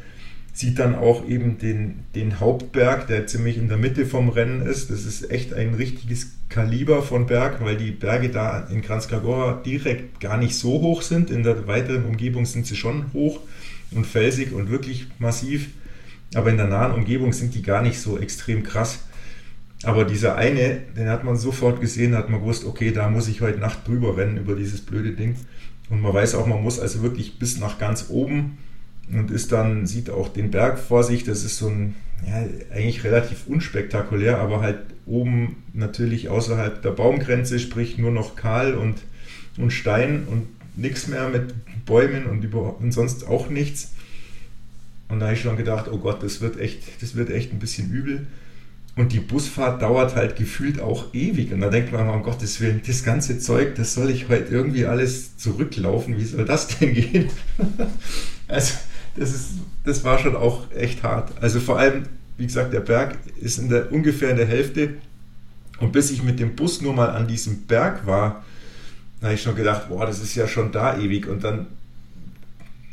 [0.53, 4.89] Sieht dann auch eben den, den Hauptberg, der ziemlich in der Mitte vom Rennen ist.
[4.89, 10.19] Das ist echt ein richtiges Kaliber von Berg, weil die Berge da in Kranjskagora direkt
[10.19, 11.31] gar nicht so hoch sind.
[11.31, 13.39] In der weiteren Umgebung sind sie schon hoch
[13.91, 15.69] und felsig und wirklich massiv.
[16.35, 19.05] Aber in der nahen Umgebung sind die gar nicht so extrem krass.
[19.83, 23.41] Aber dieser eine, den hat man sofort gesehen, hat man gewusst, okay, da muss ich
[23.41, 25.35] heute Nacht drüber rennen über dieses blöde Ding.
[25.91, 28.57] Und man weiß auch, man muss also wirklich bis nach ganz oben
[29.11, 31.25] und ist dann, sieht auch den Berg vor sich.
[31.25, 37.59] Das ist so ein, ja, eigentlich relativ unspektakulär, aber halt oben natürlich außerhalb der Baumgrenze,
[37.59, 38.99] sprich nur noch kahl und,
[39.57, 41.53] und Stein und nichts mehr mit
[41.85, 43.91] Bäumen und, über, und sonst auch nichts.
[45.09, 47.59] Und da habe ich schon gedacht, oh Gott, das wird echt, das wird echt ein
[47.59, 48.27] bisschen übel.
[48.95, 51.53] Und die Busfahrt dauert halt gefühlt auch ewig.
[51.53, 54.85] Und da denkt man, um Gottes Willen, das ganze Zeug, das soll ich heute irgendwie
[54.85, 56.17] alles zurücklaufen.
[56.17, 57.29] Wie soll das denn gehen?
[58.49, 58.73] also,
[59.15, 59.49] das, ist,
[59.85, 61.31] das war schon auch echt hart.
[61.41, 62.03] Also vor allem,
[62.37, 64.95] wie gesagt, der Berg ist in der, ungefähr in der Hälfte.
[65.79, 68.43] Und bis ich mit dem Bus nur mal an diesem Berg war,
[69.19, 71.27] da habe ich schon gedacht, boah, das ist ja schon da ewig.
[71.27, 71.67] Und dann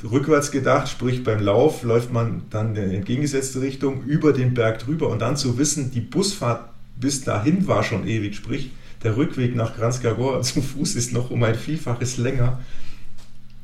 [0.05, 5.09] rückwärts gedacht, sprich beim Lauf läuft man dann in entgegengesetzte Richtung über den Berg drüber
[5.09, 8.71] und dann zu wissen, die Busfahrt bis dahin war schon ewig, sprich
[9.03, 12.61] der Rückweg nach Kranzkagor zu Fuß ist noch um ein Vielfaches länger.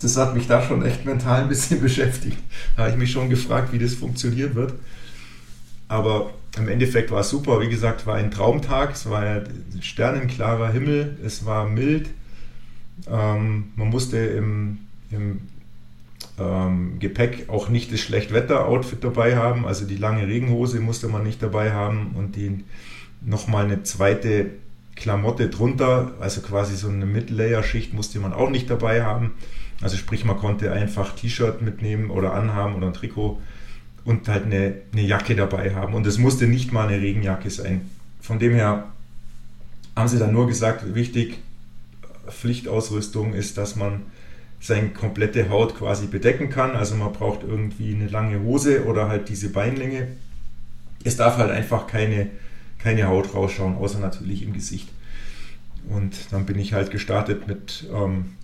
[0.00, 2.38] Das hat mich da schon echt mental ein bisschen beschäftigt.
[2.76, 4.74] Da habe ich mich schon gefragt, wie das funktionieren wird.
[5.88, 7.60] Aber im Endeffekt war es super.
[7.60, 8.92] Wie gesagt, war ein Traumtag.
[8.92, 9.46] Es war ein
[9.80, 11.16] sternenklarer Himmel.
[11.24, 12.08] Es war mild.
[13.10, 14.78] Ähm, man musste im,
[15.10, 15.40] im
[16.38, 19.66] ähm, Gepäck auch nicht das Schlechtwetter-Outfit dabei haben.
[19.66, 22.64] Also die lange Regenhose musste man nicht dabei haben und die
[23.20, 24.50] nochmal eine zweite
[24.96, 29.32] Klamotte drunter, also quasi so eine Mid-Layer-Schicht musste man auch nicht dabei haben.
[29.80, 33.40] Also sprich, man konnte einfach T-Shirt mitnehmen oder anhaben oder ein Trikot
[34.04, 35.94] und halt eine, eine Jacke dabei haben.
[35.94, 37.90] Und es musste nicht mal eine Regenjacke sein.
[38.20, 38.84] Von dem her
[39.96, 41.38] haben sie dann nur gesagt, wichtig,
[42.28, 44.02] Pflichtausrüstung ist, dass man
[44.64, 46.74] seine komplette Haut quasi bedecken kann.
[46.74, 50.08] Also man braucht irgendwie eine lange Hose oder halt diese Beinlänge.
[51.04, 52.28] Es darf halt einfach keine,
[52.78, 54.88] keine Haut rausschauen, außer natürlich im Gesicht.
[55.90, 58.36] Und dann bin ich halt gestartet mit, ähm,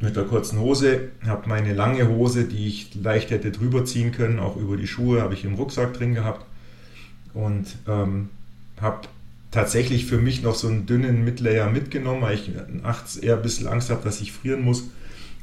[0.00, 4.40] mit der kurzen Hose, habe meine lange Hose, die ich leicht hätte drüber ziehen können,
[4.40, 6.44] auch über die Schuhe, habe ich im Rucksack drin gehabt
[7.32, 8.30] und ähm,
[8.80, 9.06] habe
[9.52, 12.50] tatsächlich für mich noch so einen dünnen Midlayer mitgenommen, weil ich
[12.82, 14.88] nachts eher ein bisschen Angst habe, dass ich frieren muss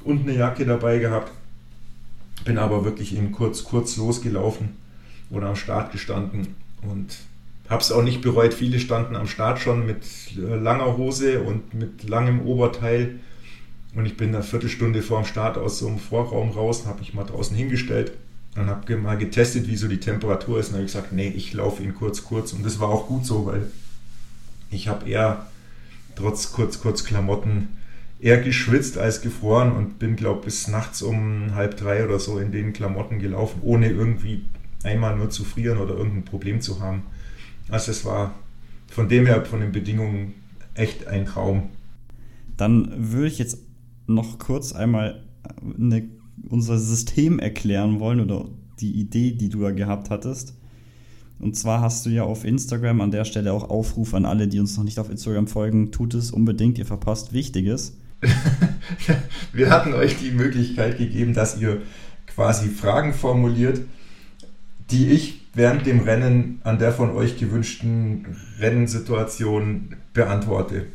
[0.05, 1.31] und eine Jacke dabei gehabt.
[2.45, 4.77] Bin aber wirklich in kurz, kurz losgelaufen
[5.29, 7.17] oder am Start gestanden und
[7.69, 8.53] habe es auch nicht bereut.
[8.53, 10.03] Viele standen am Start schon mit
[10.37, 13.19] äh, langer Hose und mit langem Oberteil.
[13.95, 17.13] Und ich bin eine Viertelstunde vor dem Start aus so einem Vorraum raus, habe ich
[17.13, 18.11] mal draußen hingestellt
[18.55, 20.69] und habe mal getestet, wie so die Temperatur ist.
[20.69, 22.53] Und habe gesagt, nee, ich laufe ihn kurz, kurz.
[22.53, 23.71] Und das war auch gut so, weil
[24.69, 25.47] ich habe eher
[26.15, 27.69] trotz kurz, kurz Klamotten
[28.25, 32.39] eher geschwitzt als gefroren und bin, glaube ich, bis nachts um halb drei oder so
[32.39, 34.45] in den Klamotten gelaufen, ohne irgendwie
[34.83, 37.03] einmal nur zu frieren oder irgendein Problem zu haben.
[37.69, 38.33] Also es war
[38.87, 40.33] von dem her, von den Bedingungen
[40.73, 41.69] echt ein Traum.
[42.57, 43.59] Dann würde ich jetzt
[44.07, 45.23] noch kurz einmal
[45.79, 46.09] eine,
[46.49, 50.55] unser System erklären wollen oder die Idee, die du da gehabt hattest.
[51.37, 54.59] Und zwar hast du ja auf Instagram an der Stelle auch Aufruf an alle, die
[54.59, 57.99] uns noch nicht auf Instagram folgen, tut es unbedingt, ihr verpasst Wichtiges.
[59.53, 61.81] wir hatten euch die Möglichkeit gegeben, dass ihr
[62.33, 63.81] quasi Fragen formuliert,
[64.91, 70.87] die ich während dem Rennen an der von euch gewünschten Rennsituation beantworte.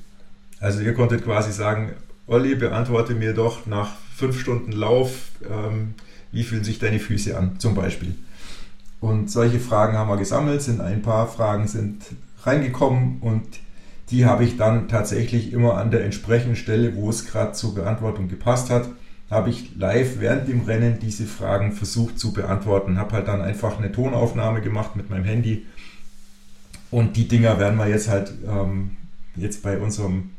[0.61, 1.93] Also ihr konntet quasi sagen,
[2.27, 5.95] Olli, beantworte mir doch nach fünf Stunden Lauf, ähm,
[6.31, 8.15] wie fühlen sich deine Füße an, zum Beispiel.
[9.01, 12.05] Und solche Fragen haben wir gesammelt, sind ein paar Fragen sind
[12.43, 13.47] reingekommen und
[14.11, 18.29] die habe ich dann tatsächlich immer an der entsprechenden Stelle, wo es gerade zur Beantwortung
[18.29, 18.89] gepasst hat,
[19.31, 22.99] habe ich live während dem Rennen diese Fragen versucht zu beantworten.
[22.99, 25.67] Habe halt dann einfach eine Tonaufnahme gemacht mit meinem Handy.
[26.91, 28.97] Und die Dinger werden wir jetzt halt ähm,
[29.37, 30.31] jetzt bei unserem,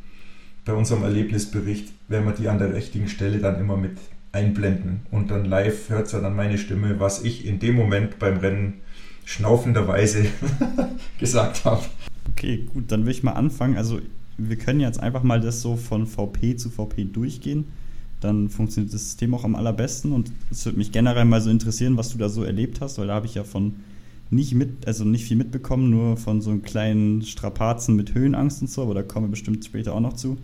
[0.66, 3.98] bei unserem Erlebnisbericht, werden wir die an der richtigen Stelle dann immer mit
[4.34, 5.06] einblenden.
[5.12, 8.82] Und dann live hört ihr dann meine Stimme, was ich in dem Moment beim Rennen
[9.24, 10.26] schnaufenderweise
[11.20, 11.84] gesagt habe.
[12.32, 13.78] Okay, gut, dann will ich mal anfangen.
[13.78, 14.00] Also
[14.38, 17.66] wir können jetzt einfach mal das so von VP zu VP durchgehen.
[18.20, 21.98] Dann funktioniert das System auch am allerbesten und es würde mich generell mal so interessieren,
[21.98, 23.76] was du da so erlebt hast, weil da habe ich ja von
[24.30, 28.70] nicht mit, also nicht viel mitbekommen, nur von so einem kleinen Strapazen mit Höhenangst und
[28.70, 30.38] so, aber da kommen wir bestimmt später auch noch zu.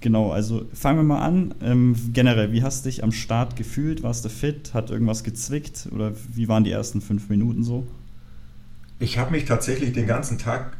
[0.00, 1.54] Genau, also fangen wir mal an.
[1.60, 4.02] Ähm, generell, wie hast du dich am Start gefühlt?
[4.02, 4.72] Warst du fit?
[4.72, 5.88] Hat irgendwas gezwickt?
[5.92, 7.86] Oder wie waren die ersten fünf Minuten so?
[8.98, 10.78] Ich habe mich tatsächlich den ganzen Tag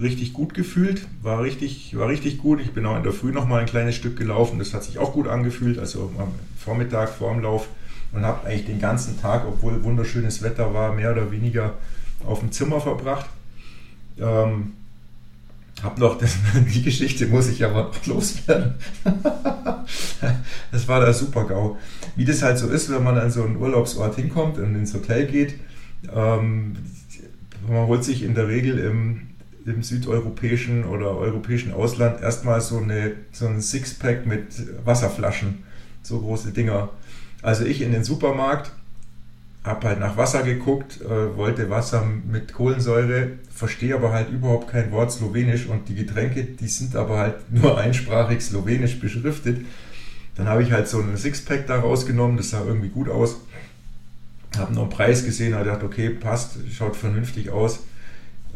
[0.00, 2.60] richtig gut gefühlt, war richtig, war richtig gut.
[2.60, 4.98] Ich bin auch in der Früh noch mal ein kleines Stück gelaufen, das hat sich
[4.98, 7.68] auch gut angefühlt, also am Vormittag vor dem Lauf
[8.12, 11.74] und habe eigentlich den ganzen Tag, obwohl wunderschönes Wetter war, mehr oder weniger
[12.24, 13.26] auf dem Zimmer verbracht.
[14.18, 14.72] Ähm,
[15.82, 16.36] hab noch, das,
[16.74, 18.74] die Geschichte muss ich aber noch loswerden.
[20.72, 21.76] das war der Super-GAU.
[22.16, 25.26] Wie das halt so ist, wenn man an so einen Urlaubsort hinkommt und ins Hotel
[25.26, 25.54] geht,
[26.14, 26.76] ähm,
[27.68, 29.27] man holt sich in der Regel im
[29.68, 34.44] im südeuropäischen oder europäischen Ausland erstmal so, eine, so ein Sixpack mit
[34.84, 35.64] Wasserflaschen,
[36.02, 36.90] so große Dinger.
[37.42, 38.72] Also ich in den Supermarkt,
[39.64, 44.90] habe halt nach Wasser geguckt, äh, wollte Wasser mit Kohlensäure, verstehe aber halt überhaupt kein
[44.92, 49.64] Wort Slowenisch und die Getränke, die sind aber halt nur einsprachig Slowenisch beschriftet.
[50.36, 53.40] Dann habe ich halt so ein Sixpack da rausgenommen, das sah irgendwie gut aus.
[54.56, 57.80] Habe noch einen Preis gesehen, habe gedacht, okay, passt, schaut vernünftig aus.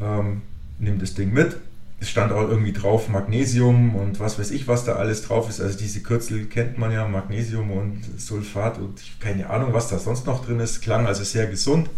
[0.01, 0.42] Ähm,
[0.83, 1.57] nehme das Ding mit,
[2.03, 5.61] es stand auch irgendwie drauf Magnesium und was weiß ich, was da alles drauf ist.
[5.61, 10.27] Also diese Kürzel kennt man ja, Magnesium und Sulfat und keine Ahnung, was da sonst
[10.27, 10.83] noch drin ist.
[10.83, 11.88] Klang also sehr gesund.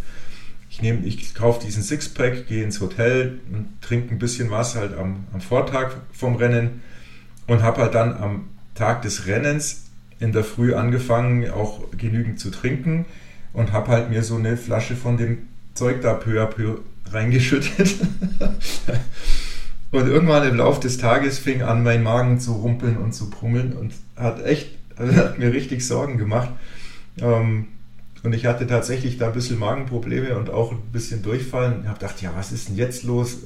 [0.69, 4.95] Ich, nehme, ich kaufe diesen Sixpack, gehe ins Hotel und trinke ein bisschen was halt
[4.95, 6.83] am, am Vortag vom Rennen
[7.47, 9.87] und habe halt dann am Tag des Rennens
[10.21, 13.07] in der Früh angefangen, auch genügend zu trinken
[13.55, 17.95] und habe halt mir so eine Flasche von dem Zeug da peu à peu reingeschüttet.
[19.91, 23.73] und irgendwann im Laufe des Tages fing an, mein Magen zu rumpeln und zu brummeln
[23.73, 26.51] und hat echt, also hat mir richtig Sorgen gemacht.
[27.21, 27.69] Ähm,
[28.25, 31.83] und ich hatte tatsächlich da ein bisschen Magenprobleme und auch ein bisschen Durchfallen.
[31.83, 33.39] Ich habe gedacht, ja, was ist denn jetzt los?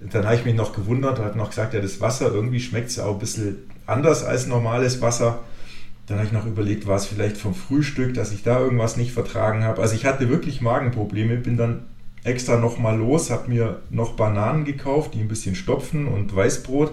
[0.00, 2.90] Dann habe ich mich noch gewundert und habe noch gesagt, ja, das Wasser irgendwie schmeckt
[2.90, 5.40] es auch ein bisschen anders als normales Wasser.
[6.06, 9.12] Dann habe ich noch überlegt, war es vielleicht vom Frühstück, dass ich da irgendwas nicht
[9.12, 9.82] vertragen habe.
[9.82, 11.82] Also ich hatte wirklich Magenprobleme, bin dann
[12.24, 16.92] extra nochmal los, habe mir noch Bananen gekauft, die ein bisschen stopfen und Weißbrot,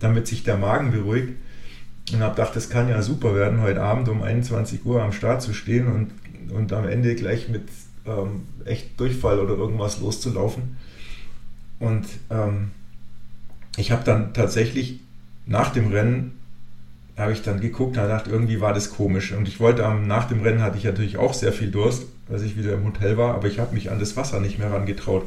[0.00, 1.34] damit sich der Magen beruhigt.
[2.12, 5.40] Und habe gedacht, das kann ja super werden, heute Abend um 21 Uhr am Start
[5.40, 6.10] zu stehen und,
[6.54, 7.62] und am Ende gleich mit
[8.06, 10.76] ähm, echt Durchfall oder irgendwas loszulaufen.
[11.78, 12.72] Und ähm,
[13.76, 15.00] ich habe dann tatsächlich
[15.46, 16.38] nach dem Rennen
[17.16, 19.32] habe ich dann geguckt und gedacht, irgendwie war das komisch.
[19.32, 22.42] Und ich wollte am, nach dem Rennen hatte ich natürlich auch sehr viel Durst, als
[22.42, 25.24] ich wieder im Hotel war, aber ich habe mich an das Wasser nicht mehr herangetraut.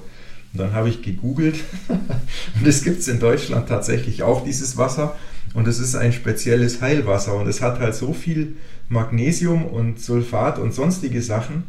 [0.53, 1.55] Und dann habe ich gegoogelt
[1.89, 5.15] und es gibt es in Deutschland tatsächlich auch dieses Wasser
[5.53, 8.55] und es ist ein spezielles Heilwasser und es hat halt so viel
[8.89, 11.63] Magnesium und Sulfat und sonstige Sachen,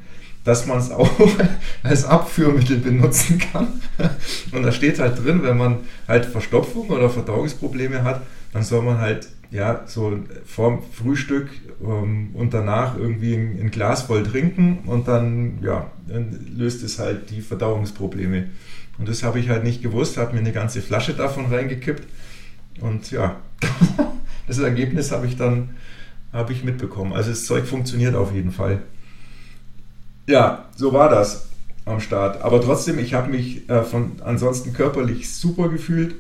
[0.45, 1.11] dass man es auch
[1.83, 3.81] als Abführmittel benutzen kann.
[4.53, 8.99] Und da steht halt drin, wenn man halt Verstopfung oder Verdauungsprobleme hat, dann soll man
[8.99, 11.49] halt ja, so vorm Frühstück
[11.83, 16.99] ähm, und danach irgendwie ein, ein, Glas voll trinken und dann, ja, dann löst es
[16.99, 18.49] halt die Verdauungsprobleme.
[18.99, 22.07] Und das habe ich halt nicht gewusst, habe mir eine ganze Flasche davon reingekippt
[22.81, 23.37] und ja,
[24.47, 25.71] das Ergebnis habe ich dann
[26.33, 27.15] habe ich mitbekommen.
[27.15, 28.83] Also das Zeug funktioniert auf jeden Fall.
[30.27, 31.49] Ja, so war das
[31.87, 32.43] am Start.
[32.43, 36.17] Aber trotzdem, ich habe mich äh, von ansonsten körperlich super gefühlt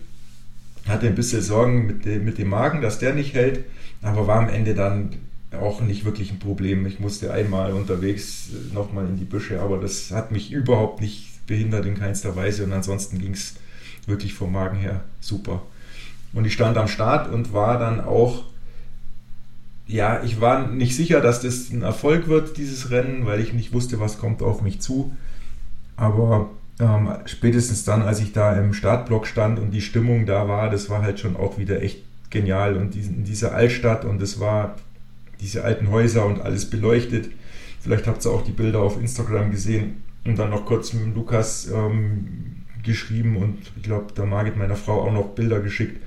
[0.88, 3.64] hatte ein bisschen Sorgen mit dem, mit dem Magen, dass der nicht hält,
[4.03, 5.16] aber war am Ende dann
[5.53, 6.87] auch nicht wirklich ein Problem.
[6.87, 11.87] Ich musste einmal unterwegs nochmal in die Büsche, aber das hat mich überhaupt nicht behindert
[11.87, 13.55] in keinster Weise und ansonsten ging es
[14.07, 15.62] wirklich vom Magen her super.
[16.33, 18.44] Und ich stand am Start und war dann auch,
[19.87, 23.72] ja, ich war nicht sicher, dass das ein Erfolg wird, dieses Rennen, weil ich nicht
[23.72, 25.16] wusste, was kommt auf mich zu.
[25.96, 30.70] Aber ähm, spätestens dann, als ich da im Startblock stand und die Stimmung da war,
[30.70, 32.76] das war halt schon auch wieder echt genial.
[32.76, 34.76] Und in dieser Altstadt und es war
[35.40, 37.30] diese alten Häuser und alles beleuchtet.
[37.80, 41.68] Vielleicht habt ihr auch die Bilder auf Instagram gesehen und dann noch kurz mit Lukas
[41.72, 46.00] ähm, geschrieben und ich glaube, der Margit meiner Frau auch noch Bilder geschickt.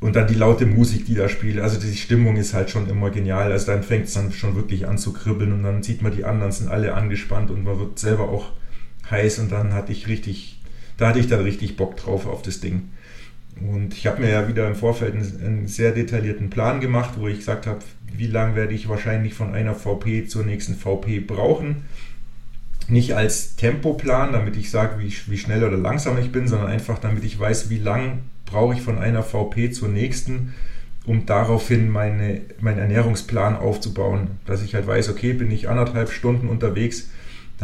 [0.00, 1.60] Und dann die laute Musik, die da spielt.
[1.60, 3.50] Also die Stimmung ist halt schon immer genial.
[3.50, 6.24] Also dann fängt es dann schon wirklich an zu kribbeln und dann sieht man die
[6.24, 8.52] anderen sind alle angespannt und man wird selber auch
[9.10, 10.60] heiß und dann hatte ich richtig,
[10.96, 12.90] da hatte ich dann richtig Bock drauf auf das Ding.
[13.60, 17.28] Und ich habe mir ja wieder im Vorfeld einen, einen, sehr detaillierten Plan gemacht, wo
[17.28, 17.80] ich gesagt habe,
[18.12, 21.84] wie lange werde ich wahrscheinlich von einer VP zur nächsten VP brauchen.
[22.88, 26.98] Nicht als Tempoplan, damit ich sage, wie, wie schnell oder langsam ich bin, sondern einfach
[26.98, 30.54] damit ich weiß, wie lang brauche ich von einer VP zur nächsten,
[31.06, 34.38] um daraufhin meine, meinen Ernährungsplan aufzubauen.
[34.46, 37.08] Dass ich halt weiß, okay, bin ich anderthalb Stunden unterwegs,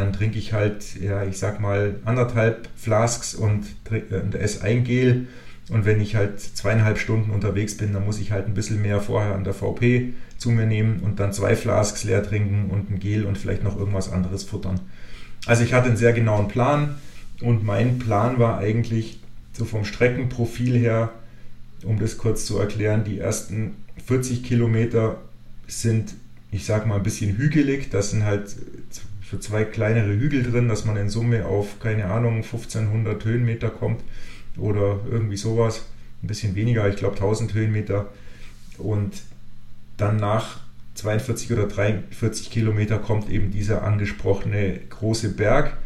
[0.01, 5.29] dann trinke ich halt, ja, ich sag mal, anderthalb Flasks und, und esse ein Gel.
[5.69, 9.01] Und wenn ich halt zweieinhalb Stunden unterwegs bin, dann muss ich halt ein bisschen mehr
[9.01, 12.99] vorher an der VP zu mir nehmen und dann zwei Flasks leer trinken und ein
[12.99, 14.81] Gel und vielleicht noch irgendwas anderes futtern.
[15.47, 16.97] Also ich hatte einen sehr genauen Plan
[17.41, 19.21] und mein Plan war eigentlich
[19.53, 21.11] so vom Streckenprofil her,
[21.85, 25.19] um das kurz zu erklären, die ersten 40 Kilometer
[25.67, 26.15] sind,
[26.51, 27.91] ich sag mal, ein bisschen hügelig.
[27.91, 28.57] Das sind halt
[29.31, 34.03] so zwei kleinere Hügel drin, dass man in Summe auf, keine Ahnung, 1500 Höhenmeter kommt
[34.57, 35.87] oder irgendwie sowas.
[36.23, 38.09] Ein bisschen weniger, ich glaube 1000 Höhenmeter.
[38.79, 39.23] Und
[39.97, 40.61] dann nach
[40.95, 45.77] 42 oder 43 Kilometer kommt eben dieser angesprochene große Berg.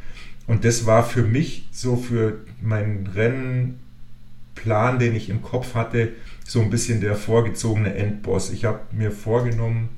[0.46, 6.12] Und das war für mich so für meinen Rennplan, den ich im Kopf hatte,
[6.46, 8.50] so ein bisschen der vorgezogene Endboss.
[8.50, 9.90] Ich habe mir vorgenommen,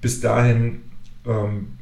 [0.00, 0.80] bis dahin
[1.26, 1.78] ähm,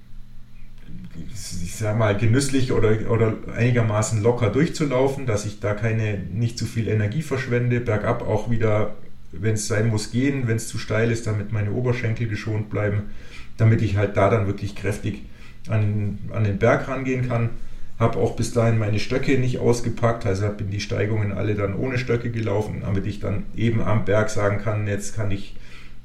[1.33, 6.67] ich sag mal, genüsslich oder, oder einigermaßen locker durchzulaufen, dass ich da keine, nicht zu
[6.67, 8.95] viel Energie verschwende, bergab auch wieder,
[9.33, 13.11] wenn es sein muss, gehen, wenn es zu steil ist, damit meine Oberschenkel geschont bleiben,
[13.57, 15.23] damit ich halt da dann wirklich kräftig
[15.69, 17.51] an, an den Berg rangehen kann.
[17.99, 21.99] Habe auch bis dahin meine Stöcke nicht ausgepackt, also bin die Steigungen alle dann ohne
[21.99, 25.57] Stöcke gelaufen, damit ich dann eben am Berg sagen kann, jetzt kann ich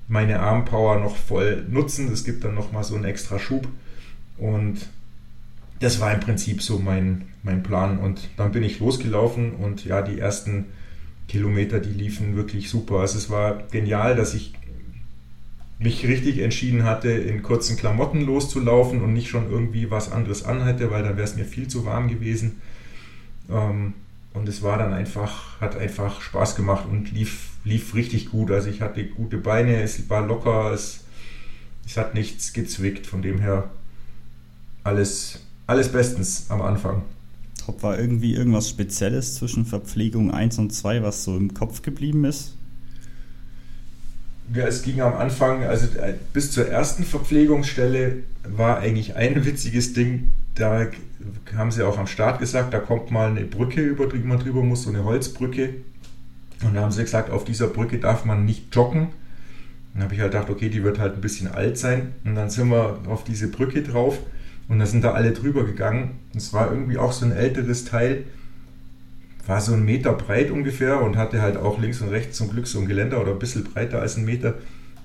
[0.08, 2.12] meine Armpower noch voll nutzen.
[2.12, 3.68] Es gibt dann nochmal so einen extra Schub.
[4.38, 4.88] Und
[5.84, 8.00] das war im Prinzip so mein, mein Plan.
[8.00, 10.66] Und dann bin ich losgelaufen und ja, die ersten
[11.28, 13.00] Kilometer, die liefen wirklich super.
[13.00, 14.54] Also es war genial, dass ich
[15.80, 20.90] mich richtig entschieden hatte, in kurzen Klamotten loszulaufen und nicht schon irgendwie was anderes anhatte,
[20.90, 22.62] weil dann wäre es mir viel zu warm gewesen.
[23.50, 23.94] Ähm,
[24.34, 28.52] und es war dann einfach, hat einfach Spaß gemacht und lief, lief richtig gut.
[28.52, 31.04] Also ich hatte gute Beine, es war locker, es,
[31.86, 33.06] es hat nichts gezwickt.
[33.06, 33.70] Von dem her
[34.84, 37.04] alles, alles bestens am Anfang.
[37.66, 42.26] Top war irgendwie irgendwas Spezielles zwischen Verpflegung 1 und 2, was so im Kopf geblieben
[42.26, 42.56] ist?
[44.54, 49.94] Ja, es ging am Anfang, also äh, bis zur ersten Verpflegungsstelle war eigentlich ein witziges
[49.94, 50.34] Ding.
[50.56, 50.88] Da
[51.56, 54.62] haben sie auch am Start gesagt, da kommt mal eine Brücke, über die man drüber
[54.62, 55.76] muss, so eine Holzbrücke.
[56.64, 59.10] Und da haben sie gesagt, auf dieser Brücke darf man nicht joggen.
[59.94, 62.14] Dann habe ich halt gedacht, okay, die wird halt ein bisschen alt sein.
[62.26, 64.20] Und dann sind wir auf diese Brücke drauf
[64.68, 66.20] und da sind da alle drüber gegangen.
[66.36, 68.26] Es war irgendwie auch so ein älteres Teil,
[69.46, 72.68] war so ein Meter breit ungefähr und hatte halt auch links und rechts zum Glück
[72.68, 74.56] so ein Geländer oder ein bisschen breiter als ein Meter.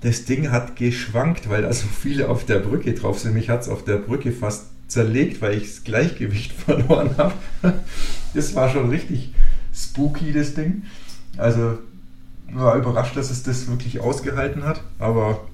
[0.01, 3.33] Das Ding hat geschwankt, weil da so viele auf der Brücke drauf sind.
[3.33, 7.33] Mich hat es auf der Brücke fast zerlegt, weil ich das Gleichgewicht verloren habe.
[8.33, 9.33] Das war schon richtig
[9.73, 10.83] spooky, das Ding.
[11.37, 11.79] Also
[12.51, 14.81] war überrascht, dass es das wirklich ausgehalten hat.
[14.99, 15.47] Aber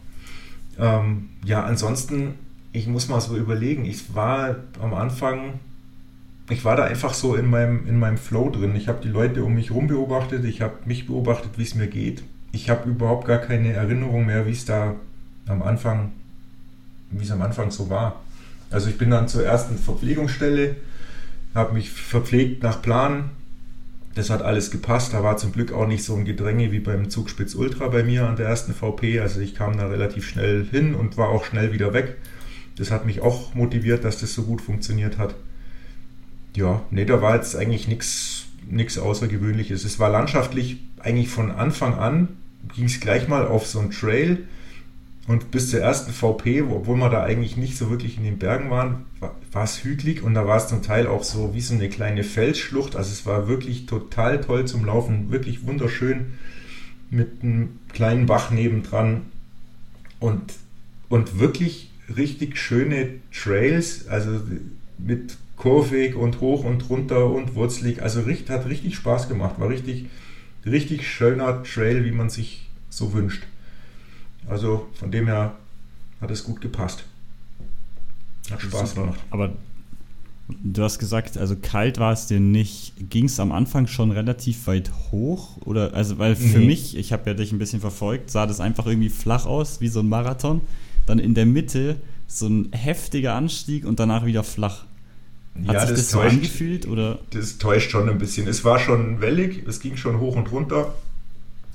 [0.80, 2.36] ähm, ja, ansonsten,
[2.76, 3.86] ich muss mal so überlegen.
[3.86, 5.60] Ich war am Anfang,
[6.50, 8.76] ich war da einfach so in meinem, in meinem Flow drin.
[8.76, 11.88] Ich habe die Leute um mich herum beobachtet, ich habe mich beobachtet, wie es mir
[11.88, 12.24] geht.
[12.52, 14.96] Ich habe überhaupt gar keine Erinnerung mehr, wie es da
[15.48, 16.12] am Anfang,
[17.12, 18.22] wie es am Anfang so war.
[18.72, 20.76] Also ich bin dann zur ersten Verpflegungsstelle,
[21.54, 23.30] habe mich verpflegt nach Plan.
[24.16, 25.14] Das hat alles gepasst.
[25.14, 28.28] Da war zum Glück auch nicht so ein Gedränge wie beim Zugspitz Ultra bei mir
[28.28, 29.20] an der ersten VP.
[29.20, 32.18] Also ich kam da relativ schnell hin und war auch schnell wieder weg.
[32.78, 35.36] Das hat mich auch motiviert, dass das so gut funktioniert hat.
[36.56, 39.84] Ja, nee, da war jetzt eigentlich nichts Außergewöhnliches.
[39.84, 42.30] Es war landschaftlich eigentlich von Anfang an,
[42.74, 44.48] ging es gleich mal auf so einen Trail
[45.28, 48.70] und bis zur ersten VP, obwohl wir da eigentlich nicht so wirklich in den Bergen
[48.70, 51.90] waren, war, es hügelig und da war es zum Teil auch so wie so eine
[51.90, 52.96] kleine Felsschlucht.
[52.96, 56.34] Also es war wirklich total toll zum Laufen, wirklich wunderschön
[57.10, 59.24] mit einem kleinen Bach nebendran
[60.20, 60.54] und,
[61.10, 64.42] und wirklich richtig schöne Trails, also
[64.98, 68.02] mit kurvig und hoch und runter und wurzelig.
[68.02, 70.06] Also hat richtig Spaß gemacht, war richtig,
[70.66, 73.44] richtig schöner Trail, wie man sich so wünscht.
[74.48, 75.56] Also von dem her
[76.22, 77.06] hat es gut gepasst.
[78.52, 79.02] Hat Spaß Super.
[79.02, 79.20] gemacht.
[79.32, 79.54] Aber
[80.48, 82.94] du hast gesagt, also kalt war es dir nicht.
[83.10, 85.58] Ging es am Anfang schon relativ weit hoch?
[85.66, 86.68] Oder also, weil für nee.
[86.68, 89.88] mich, ich habe ja dich ein bisschen verfolgt, sah das einfach irgendwie flach aus, wie
[89.88, 90.62] so ein Marathon.
[91.06, 94.86] Dann in der Mitte so ein heftiger Anstieg und danach wieder flach.
[95.68, 96.88] Hat ja, sich das, das so täuscht, angefühlt?
[96.88, 97.20] Oder?
[97.32, 98.48] Das täuscht schon ein bisschen.
[98.48, 100.94] Es war schon wellig, es ging schon hoch und runter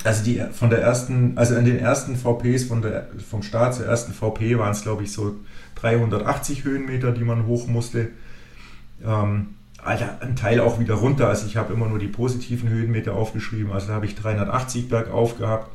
[0.05, 3.87] also die von der ersten, also in den ersten VPs von der, vom Start zur
[3.87, 5.37] ersten VP waren es, glaube ich, so
[5.77, 8.09] 380 Höhenmeter, die man hoch musste.
[9.05, 9.49] Ähm,
[9.83, 11.29] Alter, ein Teil auch wieder runter.
[11.29, 13.73] Also ich habe immer nur die positiven Höhenmeter aufgeschrieben.
[13.73, 15.71] Also da habe ich 380 bergauf gehabt.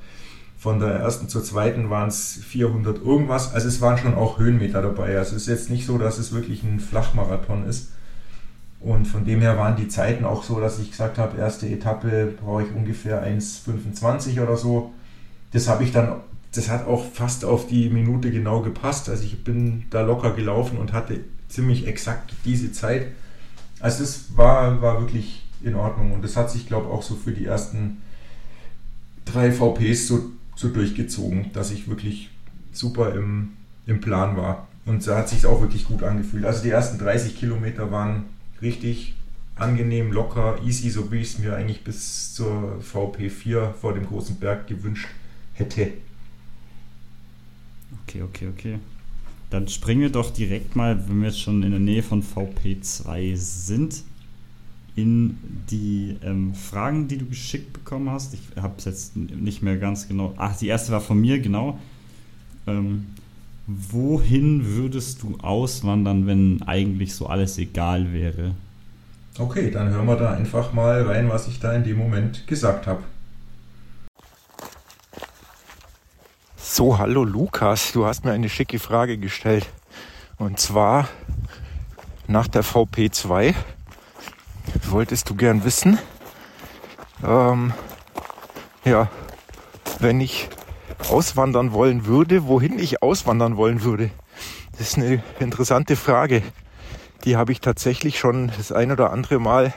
[0.65, 3.53] Von der ersten zur zweiten waren es 400 irgendwas.
[3.53, 5.15] Also es waren schon auch Höhenmeter dabei.
[5.15, 7.89] Also es ist jetzt nicht so, dass es wirklich ein Flachmarathon ist.
[8.79, 12.33] Und von dem her waren die Zeiten auch so, dass ich gesagt habe, erste Etappe
[12.43, 14.91] brauche ich ungefähr 1,25 oder so.
[15.51, 16.15] Das habe ich dann,
[16.55, 19.07] das hat auch fast auf die Minute genau gepasst.
[19.07, 23.09] Also ich bin da locker gelaufen und hatte ziemlich exakt diese Zeit.
[23.81, 27.13] Also das war, war wirklich in Ordnung und das hat sich, glaube ich, auch so
[27.13, 28.01] für die ersten
[29.25, 32.29] drei VPs so, so durchgezogen, dass ich wirklich
[32.71, 33.49] super im,
[33.85, 34.67] im Plan war.
[34.85, 36.45] Und da hat sich auch wirklich gut angefühlt.
[36.45, 38.25] Also die ersten 30 Kilometer waren
[38.61, 39.15] richtig
[39.55, 44.35] angenehm, locker, easy, so wie ich es mir eigentlich bis zur VP4 vor dem großen
[44.37, 45.07] Berg gewünscht
[45.53, 45.93] hätte.
[48.03, 48.79] Okay, okay, okay.
[49.49, 53.35] Dann springen wir doch direkt mal, wenn wir jetzt schon in der Nähe von VP2
[53.37, 54.03] sind,
[54.95, 55.37] in
[55.69, 58.33] die ähm, Fragen, die du geschickt bekommen hast.
[58.33, 60.33] Ich habe es jetzt nicht mehr ganz genau.
[60.37, 61.77] Ach, die erste war von mir, genau.
[62.65, 63.07] Ähm,
[63.67, 68.55] wohin würdest du auswandern, wenn eigentlich so alles egal wäre?
[69.37, 72.87] Okay, dann hören wir da einfach mal rein, was ich da in dem Moment gesagt
[72.87, 73.03] habe.
[76.55, 79.69] So, hallo Lukas, du hast mir eine schicke Frage gestellt.
[80.37, 81.09] Und zwar
[82.27, 83.53] nach der VP2
[84.89, 85.97] wolltest du gern wissen?
[87.23, 87.73] Ähm,
[88.83, 89.09] ja,
[89.99, 90.49] wenn ich
[91.09, 94.11] auswandern wollen würde, wohin ich auswandern wollen würde.
[94.77, 96.41] Das ist eine interessante Frage.
[97.23, 99.73] Die habe ich tatsächlich schon das ein oder andere Mal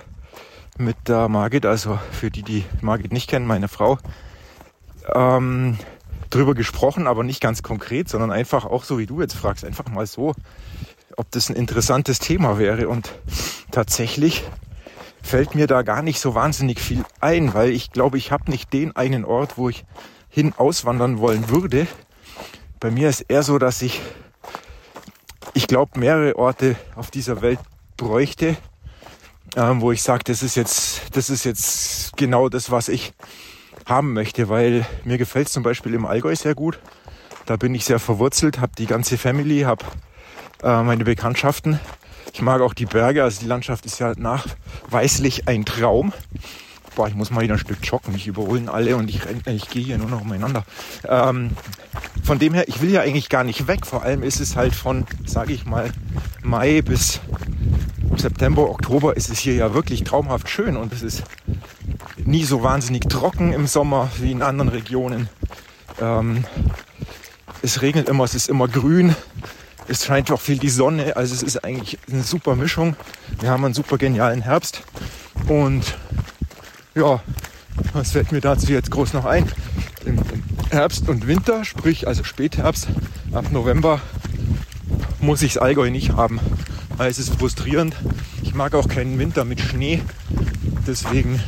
[0.76, 3.99] mit der Margit, also für die, die Margit nicht kennen, meine Frau,
[5.14, 5.78] ähm,
[6.30, 9.89] drüber gesprochen, aber nicht ganz konkret, sondern einfach auch so wie du jetzt fragst, einfach
[9.89, 10.34] mal so,
[11.16, 12.89] ob das ein interessantes Thema wäre.
[12.89, 13.12] Und
[13.70, 14.45] tatsächlich
[15.23, 18.73] fällt mir da gar nicht so wahnsinnig viel ein, weil ich glaube, ich habe nicht
[18.73, 19.85] den einen Ort, wo ich
[20.29, 21.87] hin auswandern wollen würde.
[22.81, 24.01] Bei mir ist eher so, dass ich,
[25.55, 27.59] ich glaube, mehrere Orte auf dieser Welt
[27.97, 28.57] bräuchte,
[29.57, 33.12] ähm, wo ich sage, das ist jetzt, das ist jetzt genau das, was ich
[33.87, 36.79] haben möchte, weil mir gefällt zum Beispiel im Allgäu sehr gut.
[37.47, 39.85] Da bin ich sehr verwurzelt, habe die ganze Family, habe
[40.62, 41.81] äh, meine Bekanntschaften.
[42.33, 46.12] Ich mag auch die Berge, also die Landschaft ist ja nachweislich ein Traum.
[46.95, 49.85] Boah, ich muss mal wieder ein Stück joggen, mich überholen alle und ich, ich gehe
[49.85, 50.64] hier nur noch umeinander.
[51.09, 51.51] Ähm,
[52.24, 53.87] von dem her, ich will ja eigentlich gar nicht weg.
[53.87, 55.93] Vor allem ist es halt von, sage ich mal,
[56.43, 57.20] Mai bis
[58.16, 61.22] September, Oktober ist es hier ja wirklich traumhaft schön und es ist
[62.24, 65.29] nie so wahnsinnig trocken im Sommer wie in anderen Regionen.
[66.01, 66.45] Ähm,
[67.62, 69.14] es regnet immer, es ist immer grün,
[69.89, 72.95] es scheint auch viel die Sonne, also es ist eigentlich eine super Mischung.
[73.41, 74.82] Wir haben einen super genialen Herbst
[75.49, 75.97] und
[76.95, 77.22] ja,
[77.95, 79.51] was fällt mir dazu jetzt groß noch ein?
[80.05, 80.18] Im,
[80.70, 82.89] Herbst und Winter, sprich also Spätherbst,
[83.32, 84.03] ab November
[85.18, 86.39] muss ich das Allgäu nicht haben,
[86.99, 87.97] weil es ist frustrierend.
[88.43, 90.03] Ich mag auch keinen Winter mit Schnee,
[90.86, 91.41] deswegen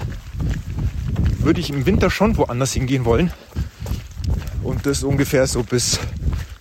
[1.41, 3.31] würde ich im Winter schon woanders hingehen wollen.
[4.63, 6.01] Und das ungefähr so bis,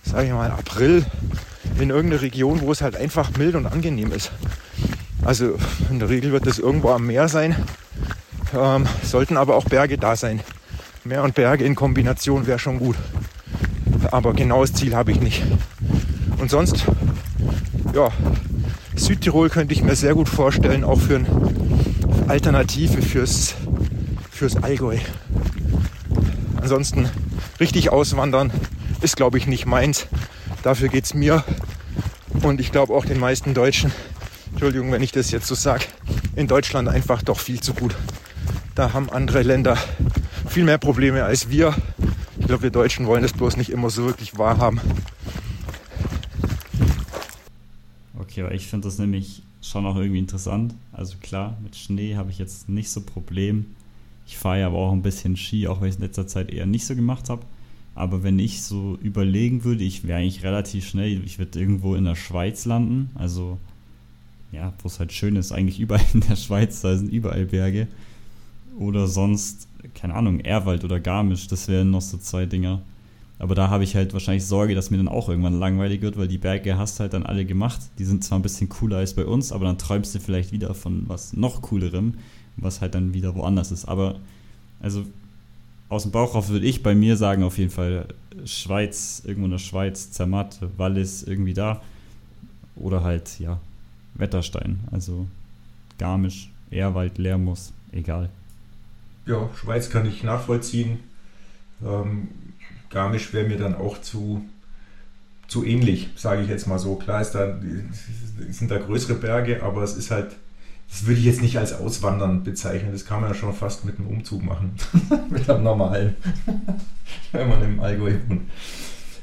[0.02, 1.06] sage ich mal, April
[1.80, 4.30] in irgendeine Region, wo es halt einfach mild und angenehm ist.
[5.22, 5.58] Also
[5.90, 7.54] in der Regel wird das irgendwo am Meer sein,
[8.54, 10.40] ähm, sollten aber auch Berge da sein.
[11.04, 12.96] Meer und Berge in Kombination wäre schon gut.
[14.10, 15.42] Aber genaues Ziel habe ich nicht.
[16.38, 16.84] Und sonst,
[17.94, 18.10] ja,
[18.96, 21.26] Südtirol könnte ich mir sehr gut vorstellen, auch für eine
[22.28, 23.54] Alternative fürs
[24.30, 24.96] fürs Allgäu.
[26.56, 27.10] Ansonsten
[27.60, 28.50] richtig auswandern
[29.02, 30.06] ist, glaube ich, nicht meins.
[30.62, 31.42] Dafür geht es mir
[32.42, 33.92] und ich glaube auch den meisten Deutschen,
[34.50, 35.86] Entschuldigung, wenn ich das jetzt so sage,
[36.36, 37.96] in Deutschland einfach doch viel zu gut.
[38.74, 39.78] Da haben andere Länder
[40.48, 41.74] viel mehr Probleme als wir.
[42.38, 44.80] Ich glaube, wir Deutschen wollen das bloß nicht immer so wirklich wahrhaben.
[48.18, 50.74] Okay, aber ich finde das nämlich schon auch irgendwie interessant.
[50.92, 53.66] Also klar, mit Schnee habe ich jetzt nicht so Problem.
[54.26, 56.50] Ich fahre ja aber auch ein bisschen Ski, auch wenn ich es in letzter Zeit
[56.50, 57.42] eher nicht so gemacht habe.
[57.94, 62.04] Aber wenn ich so überlegen würde, ich wäre eigentlich relativ schnell, ich würde irgendwo in
[62.04, 63.10] der Schweiz landen.
[63.14, 63.58] Also,
[64.52, 67.88] ja, wo es halt schön ist, eigentlich überall in der Schweiz, da sind überall Berge.
[68.78, 72.80] Oder sonst, keine Ahnung, Erwald oder Garmisch, das wären noch so zwei Dinger.
[73.38, 76.28] Aber da habe ich halt wahrscheinlich Sorge, dass mir dann auch irgendwann langweilig wird, weil
[76.28, 77.80] die Berge hast halt dann alle gemacht.
[77.98, 80.74] Die sind zwar ein bisschen cooler als bei uns, aber dann träumst du vielleicht wieder
[80.74, 82.14] von was noch coolerem
[82.62, 83.86] was halt dann wieder woanders ist.
[83.86, 84.16] Aber
[84.80, 85.04] also
[85.90, 88.06] aus dem Bauch rauf würde ich bei mir sagen, auf jeden Fall
[88.46, 91.82] Schweiz, irgendwo in der Schweiz, Zermatt, Wallis, irgendwie da.
[92.76, 93.60] Oder halt, ja,
[94.14, 95.26] Wetterstein, also
[95.98, 98.30] Garmisch, Ehrwald, Lermus, egal.
[99.26, 101.00] Ja, Schweiz kann ich nachvollziehen.
[101.84, 102.28] Ähm,
[102.88, 104.44] Garmisch wäre mir dann auch zu,
[105.48, 106.94] zu ähnlich, sage ich jetzt mal so.
[106.94, 107.60] Klar ist da,
[108.50, 110.36] sind da größere Berge, aber es ist halt
[110.90, 112.92] das würde ich jetzt nicht als Auswandern bezeichnen.
[112.92, 114.74] Das kann man ja schon fast mit einem Umzug machen.
[115.30, 116.16] mit einem normalen.
[117.32, 118.42] Wenn man im Allgäu wohnt.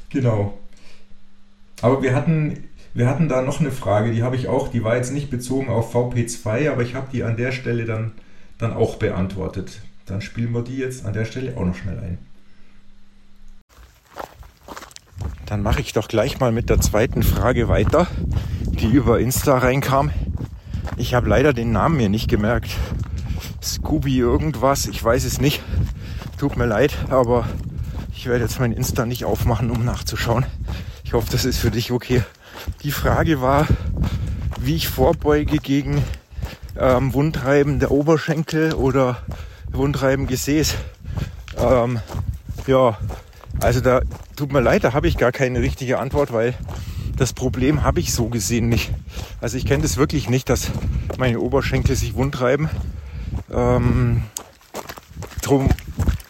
[0.08, 0.58] Genau.
[1.82, 2.64] Aber wir hatten,
[2.94, 5.68] wir hatten da noch eine Frage, die habe ich auch, die war jetzt nicht bezogen
[5.68, 8.12] auf VP2, aber ich habe die an der Stelle dann,
[8.56, 9.82] dann auch beantwortet.
[10.06, 12.18] Dann spielen wir die jetzt an der Stelle auch noch schnell ein.
[15.44, 18.06] Dann mache ich doch gleich mal mit der zweiten Frage weiter,
[18.62, 20.10] die über Insta reinkam.
[20.98, 22.70] Ich habe leider den Namen mir nicht gemerkt.
[23.62, 25.62] Scooby irgendwas, ich weiß es nicht.
[26.38, 27.46] Tut mir leid, aber
[28.14, 30.44] ich werde jetzt mein Insta nicht aufmachen, um nachzuschauen.
[31.04, 32.24] Ich hoffe, das ist für dich okay.
[32.82, 33.68] Die Frage war,
[34.60, 36.02] wie ich vorbeuge gegen
[36.76, 39.18] ähm, Wundreiben der Oberschenkel oder
[39.70, 40.74] Wundreiben Gesäß.
[41.58, 42.00] Ähm,
[42.66, 42.98] ja,
[43.60, 44.00] also da
[44.34, 46.54] tut mir leid, da habe ich gar keine richtige Antwort, weil
[47.18, 48.90] das Problem habe ich so gesehen nicht.
[49.40, 50.70] Also ich kenne das wirklich nicht, dass
[51.18, 52.68] meine Oberschenkel sich wundreiben.
[53.52, 54.22] Ähm,
[55.42, 55.68] drum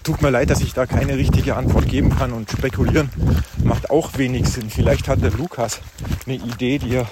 [0.02, 3.10] tut mir leid, dass ich da keine richtige Antwort geben kann und spekulieren
[3.62, 4.70] macht auch wenig Sinn.
[4.70, 5.80] Vielleicht hat der Lukas
[6.26, 7.06] eine Idee, die er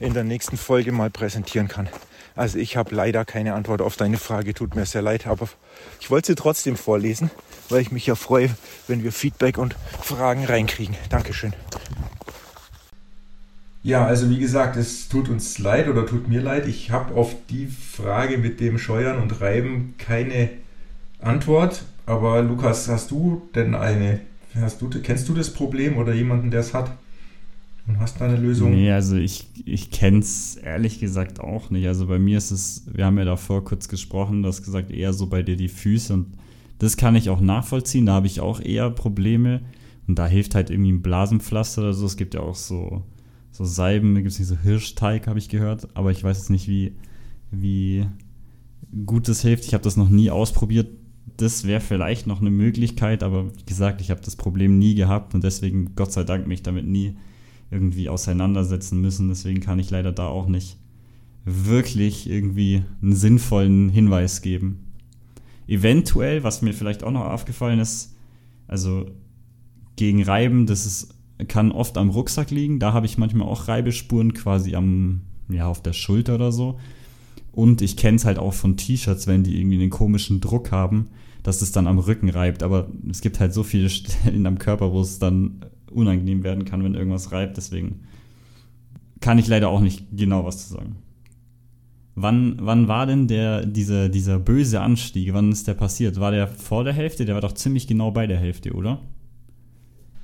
[0.00, 1.88] in der nächsten Folge mal präsentieren kann.
[2.34, 5.48] Also ich habe leider keine Antwort auf deine Frage, tut mir sehr leid, aber
[6.00, 7.30] ich wollte sie trotzdem vorlesen,
[7.68, 8.50] weil ich mich ja freue,
[8.88, 10.96] wenn wir Feedback und Fragen reinkriegen.
[11.10, 11.52] Dankeschön.
[13.82, 16.68] Ja, also wie gesagt, es tut uns leid oder tut mir leid.
[16.68, 20.50] Ich habe auf die Frage mit dem Scheuern und Reiben keine
[21.18, 21.84] Antwort.
[22.04, 24.20] Aber Lukas, hast du denn eine?
[24.54, 26.92] Hast du, kennst du das Problem oder jemanden, der es hat?
[27.86, 28.72] Und hast da eine Lösung?
[28.72, 31.86] Nee, also ich, ich kenne es ehrlich gesagt auch nicht.
[31.86, 35.12] Also bei mir ist es, wir haben ja davor kurz gesprochen, du hast gesagt, eher
[35.12, 36.26] so bei dir die Füße und
[36.78, 38.06] das kann ich auch nachvollziehen.
[38.06, 39.60] Da habe ich auch eher Probleme.
[40.08, 42.06] Und da hilft halt irgendwie ein Blasenpflaster oder so.
[42.06, 43.02] Es gibt ja auch so
[43.52, 46.68] so Salben, gibt es nicht so Hirschteig, habe ich gehört, aber ich weiß jetzt nicht,
[46.68, 46.94] wie,
[47.50, 48.06] wie
[49.04, 49.64] gut das hilft.
[49.64, 50.88] Ich habe das noch nie ausprobiert.
[51.36, 55.34] Das wäre vielleicht noch eine Möglichkeit, aber wie gesagt, ich habe das Problem nie gehabt
[55.34, 57.16] und deswegen, Gott sei Dank, mich damit nie
[57.70, 59.28] irgendwie auseinandersetzen müssen.
[59.28, 60.76] Deswegen kann ich leider da auch nicht
[61.44, 64.86] wirklich irgendwie einen sinnvollen Hinweis geben.
[65.66, 68.14] Eventuell, was mir vielleicht auch noch aufgefallen ist,
[68.66, 69.06] also
[69.96, 71.14] gegen Reiben, das ist
[71.48, 72.78] kann oft am Rucksack liegen.
[72.78, 76.78] Da habe ich manchmal auch Reibespuren quasi am, ja, auf der Schulter oder so.
[77.52, 81.08] Und ich kenne es halt auch von T-Shirts, wenn die irgendwie einen komischen Druck haben,
[81.42, 82.62] dass es dann am Rücken reibt.
[82.62, 86.84] Aber es gibt halt so viele Stellen am Körper, wo es dann unangenehm werden kann,
[86.84, 87.56] wenn irgendwas reibt.
[87.56, 88.00] Deswegen
[89.20, 90.96] kann ich leider auch nicht genau was zu sagen.
[92.14, 95.32] Wann, wann war denn der, dieser, dieser böse Anstieg?
[95.32, 96.20] Wann ist der passiert?
[96.20, 97.24] War der vor der Hälfte?
[97.24, 99.00] Der war doch ziemlich genau bei der Hälfte, oder?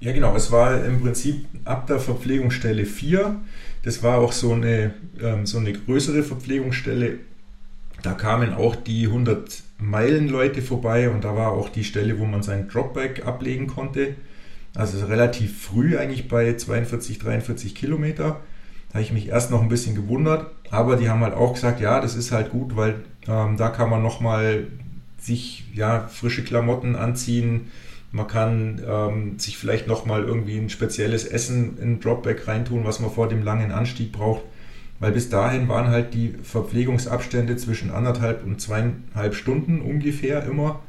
[0.07, 0.37] Ja, genau.
[0.37, 3.41] Es war im Prinzip ab der Verpflegungsstelle 4.
[3.83, 7.19] Das war auch so eine, ähm, so eine größere Verpflegungsstelle.
[8.05, 12.25] Da kamen auch die 100 Meilen Leute vorbei und da war auch die Stelle, wo
[12.25, 14.15] man seinen Dropback ablegen konnte.
[14.77, 18.41] Also relativ früh eigentlich bei 42, 43 Kilometer.
[18.91, 21.81] Da habe ich mich erst noch ein bisschen gewundert, aber die haben halt auch gesagt,
[21.81, 24.69] ja, das ist halt gut, weil ähm, da kann man nochmal
[25.19, 27.73] sich ja, frische Klamotten anziehen,
[28.13, 33.11] man kann ähm, sich vielleicht nochmal irgendwie ein spezielles Essen in Dropback reintun, was man
[33.11, 34.43] vor dem langen Anstieg braucht.
[34.99, 40.81] Weil bis dahin waren halt die Verpflegungsabstände zwischen anderthalb und zweieinhalb Stunden ungefähr immer.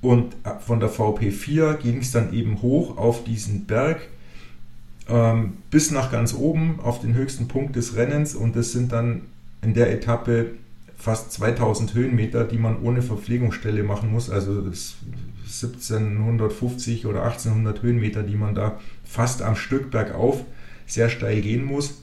[0.00, 4.02] Und von der VP4 ging es dann eben hoch auf diesen Berg
[5.08, 8.34] ähm, bis nach ganz oben auf den höchsten Punkt des Rennens.
[8.34, 9.22] Und das sind dann
[9.62, 10.52] in der Etappe
[10.96, 14.30] fast 2000 Höhenmeter, die man ohne Verpflegungsstelle machen muss.
[14.30, 14.94] Also das
[15.44, 20.44] 1750 oder 1800 Höhenmeter, die man da fast am Stück bergauf
[20.86, 22.02] sehr steil gehen muss.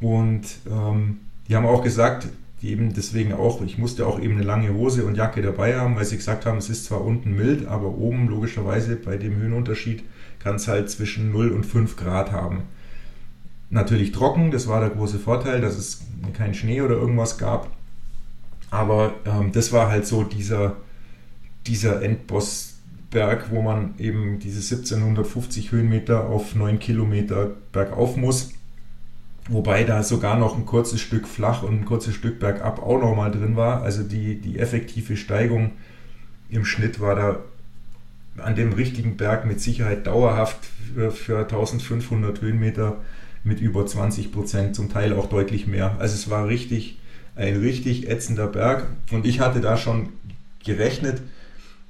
[0.00, 2.28] Und ähm, die haben auch gesagt,
[2.62, 5.96] die eben deswegen auch, ich musste auch eben eine lange Hose und Jacke dabei haben,
[5.96, 10.04] weil sie gesagt haben, es ist zwar unten mild, aber oben logischerweise bei dem Höhenunterschied
[10.38, 12.62] kann es halt zwischen 0 und 5 Grad haben.
[13.70, 16.02] Natürlich trocken, das war der große Vorteil, dass es
[16.32, 17.70] keinen Schnee oder irgendwas gab.
[18.70, 20.76] Aber ähm, das war halt so dieser,
[21.68, 28.50] dieser Endbossberg, wo man eben diese 1750 Höhenmeter auf 9 Kilometer bergauf muss.
[29.48, 33.30] Wobei da sogar noch ein kurzes Stück flach und ein kurzes Stück bergab auch nochmal
[33.30, 33.82] drin war.
[33.82, 35.72] Also die, die effektive Steigung
[36.50, 37.38] im Schnitt war da
[38.42, 40.58] an dem richtigen Berg mit Sicherheit dauerhaft
[40.94, 42.98] für, für 1500 Höhenmeter
[43.42, 45.96] mit über 20 Prozent, zum Teil auch deutlich mehr.
[45.98, 46.98] Also es war richtig,
[47.36, 50.10] ein richtig ätzender Berg und ich hatte da schon
[50.64, 51.22] gerechnet,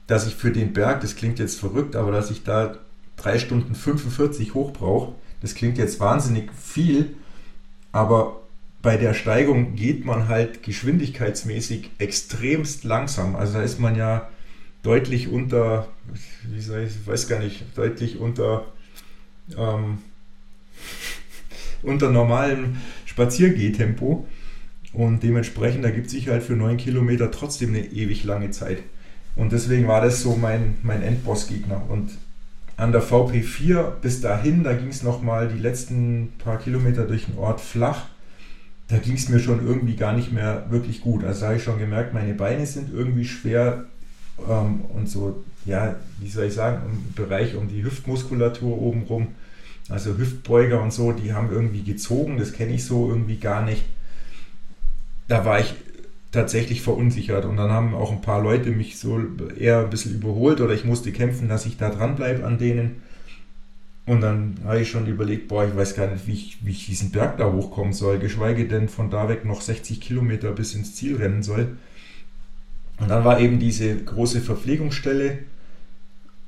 [0.09, 2.77] dass ich für den Berg, das klingt jetzt verrückt, aber dass ich da
[3.19, 7.15] 3 Stunden 45 hoch brauche, das klingt jetzt wahnsinnig viel,
[7.93, 8.41] aber
[8.81, 13.37] bei der Steigung geht man halt geschwindigkeitsmäßig extremst langsam.
[13.37, 14.29] Also da ist man ja
[14.83, 15.89] deutlich unter,
[16.45, 18.65] wie soll ich, weiß gar nicht, deutlich unter,
[19.57, 19.99] ähm,
[21.83, 24.27] unter normalem Spaziergehtempo.
[24.95, 28.79] Und dementsprechend ergibt sich halt für 9 Kilometer trotzdem eine ewig lange Zeit.
[29.39, 31.83] Und deswegen war das so mein, mein Endboss-Gegner.
[31.89, 32.11] Und
[32.77, 37.39] an der VP4 bis dahin, da ging es nochmal die letzten paar Kilometer durch den
[37.39, 38.07] Ort flach.
[38.89, 41.25] Da ging es mir schon irgendwie gar nicht mehr wirklich gut.
[41.25, 43.85] Also habe ich schon gemerkt, meine Beine sind irgendwie schwer
[44.49, 49.29] ähm, und so, ja, wie soll ich sagen, im Bereich um die Hüftmuskulatur obenrum.
[49.89, 52.39] Also Hüftbeuger und so, die haben irgendwie gezogen.
[52.39, 53.85] Das kenne ich so irgendwie gar nicht.
[55.29, 55.75] Da war ich
[56.33, 57.45] tatsächlich verunsichert.
[57.45, 59.21] Und dann haben auch ein paar Leute mich so
[59.57, 63.03] eher ein bisschen überholt oder ich musste kämpfen, dass ich da dranbleibe an denen.
[64.07, 66.87] Und dann habe ich schon überlegt, boah, ich weiß gar nicht, wie ich, wie ich
[66.87, 70.95] diesen Berg da hochkommen soll, geschweige denn von da weg noch 60 Kilometer bis ins
[70.95, 71.77] Ziel rennen soll.
[72.99, 75.41] Und dann war eben diese große Verpflegungsstelle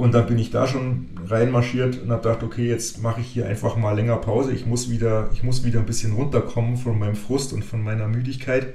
[0.00, 3.46] und dann bin ich da schon reinmarschiert und habe gedacht, okay, jetzt mache ich hier
[3.46, 4.52] einfach mal länger Pause.
[4.52, 8.08] Ich muss wieder, ich muss wieder ein bisschen runterkommen von meinem Frust und von meiner
[8.08, 8.72] Müdigkeit.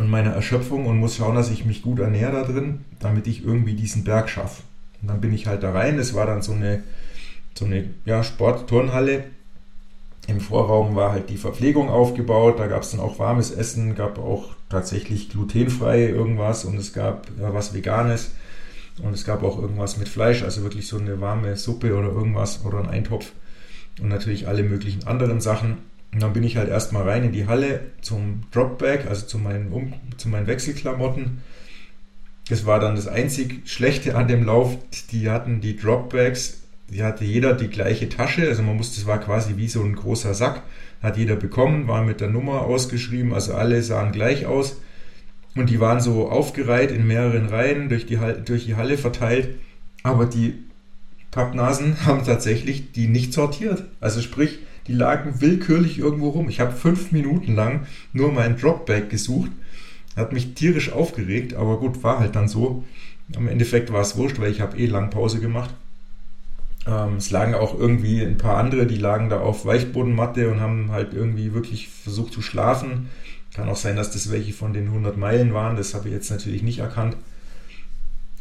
[0.00, 3.44] Und meiner Erschöpfung und muss schauen, dass ich mich gut ernähre da drin, damit ich
[3.44, 4.62] irgendwie diesen Berg schaffe.
[5.02, 5.98] Und dann bin ich halt da rein.
[5.98, 6.82] Es war dann so eine,
[7.54, 9.24] so eine ja, Sport-Turnhalle.
[10.26, 12.58] Im Vorraum war halt die Verpflegung aufgebaut.
[12.58, 17.26] Da gab es dann auch warmes Essen, gab auch tatsächlich glutenfrei irgendwas und es gab
[17.38, 18.30] ja, was Veganes.
[19.02, 22.64] Und es gab auch irgendwas mit Fleisch, also wirklich so eine warme Suppe oder irgendwas
[22.64, 23.32] oder ein Eintopf.
[24.00, 25.89] Und natürlich alle möglichen anderen Sachen.
[26.12, 29.70] Und dann bin ich halt erstmal rein in die Halle zum Dropback, also zu meinen,
[29.70, 31.42] um, zu meinen Wechselklamotten.
[32.48, 34.76] Das war dann das einzig Schlechte an dem Lauf.
[35.12, 38.48] Die hatten die Dropbacks, die hatte jeder die gleiche Tasche.
[38.48, 40.62] Also man musste, es war quasi wie so ein großer Sack.
[41.00, 44.80] Hat jeder bekommen, war mit der Nummer ausgeschrieben, also alle sahen gleich aus.
[45.54, 49.56] Und die waren so aufgereiht in mehreren Reihen durch die, durch die Halle verteilt.
[50.02, 50.54] Aber die
[51.30, 53.84] Pappnasen haben tatsächlich die nicht sortiert.
[54.00, 56.48] Also sprich, die lagen willkürlich irgendwo rum.
[56.48, 59.50] Ich habe fünf Minuten lang nur mein Dropback gesucht.
[60.16, 62.84] Hat mich tierisch aufgeregt, aber gut, war halt dann so.
[63.34, 65.70] Im Endeffekt war es wurscht, weil ich habe eh lang Pause gemacht.
[66.86, 70.90] Ähm, es lagen auch irgendwie ein paar andere, die lagen da auf Weichbodenmatte und haben
[70.90, 73.10] halt irgendwie wirklich versucht zu schlafen.
[73.54, 75.76] Kann auch sein, dass das welche von den 100 Meilen waren.
[75.76, 77.16] Das habe ich jetzt natürlich nicht erkannt.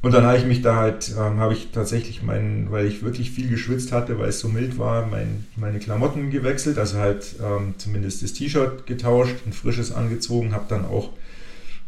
[0.02, 3.32] Und dann habe ich mich da halt, ähm, habe ich tatsächlich meinen, weil ich wirklich
[3.32, 7.74] viel geschwitzt hatte, weil es so mild war, mein, meine Klamotten gewechselt, also halt ähm,
[7.78, 11.10] zumindest das T-Shirt getauscht, ein frisches angezogen, habe dann auch,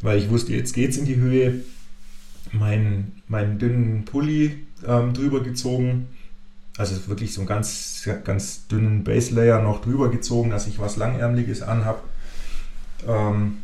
[0.01, 1.61] weil ich wusste, jetzt geht's in die Höhe,
[2.51, 6.07] meinen, meinen dünnen Pulli ähm, drüber gezogen,
[6.77, 10.97] also wirklich so einen ganz, ganz dünnen Base Layer noch drüber gezogen, dass ich was
[10.97, 12.03] Langärmliches anhab.
[13.07, 13.59] Ähm,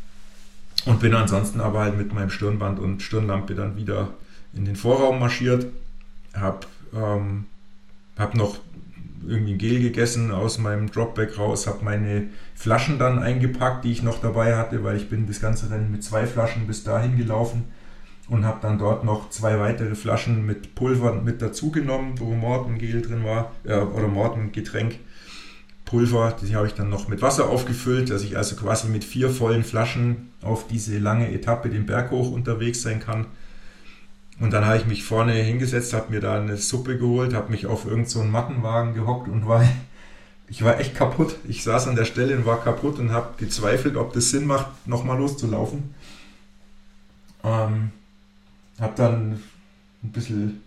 [0.85, 4.09] und bin ansonsten aber halt mit meinem Stirnband und Stirnlampe dann wieder
[4.53, 5.67] in den Vorraum marschiert,
[6.33, 7.45] habe ähm,
[8.17, 8.57] hab noch
[9.27, 14.03] irgendwie ein Gel gegessen aus meinem Dropback raus, habe meine Flaschen dann eingepackt, die ich
[14.03, 17.65] noch dabei hatte, weil ich bin das ganze Rennen mit zwei Flaschen bis dahin gelaufen
[18.29, 23.01] und habe dann dort noch zwei weitere Flaschen mit Pulver mit dazu genommen, wo Mortengel
[23.01, 24.99] drin war, äh, oder Mortengetränk.
[25.85, 29.29] Pulver, die habe ich dann noch mit Wasser aufgefüllt, dass ich also quasi mit vier
[29.29, 33.27] vollen Flaschen auf diese lange Etappe den Berg hoch unterwegs sein kann.
[34.39, 37.65] Und dann habe ich mich vorne hingesetzt, habe mir da eine Suppe geholt, habe mich
[37.65, 39.63] auf irgendeinen so Mattenwagen gehockt und war,
[40.47, 41.35] ich war echt kaputt.
[41.47, 44.87] Ich saß an der Stelle und war kaputt und habe gezweifelt, ob das Sinn macht,
[44.87, 45.95] nochmal loszulaufen.
[47.43, 47.91] Ähm,
[48.79, 49.43] habe dann
[50.03, 50.61] ein bisschen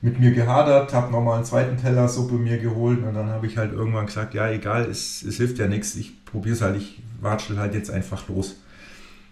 [0.00, 3.56] mit mir gehadert, habe nochmal einen zweiten Teller Suppe mir geholt und dann habe ich
[3.56, 7.00] halt irgendwann gesagt, ja egal, es, es hilft ja nichts, ich probiere es halt, ich
[7.20, 8.56] watschel halt jetzt einfach los.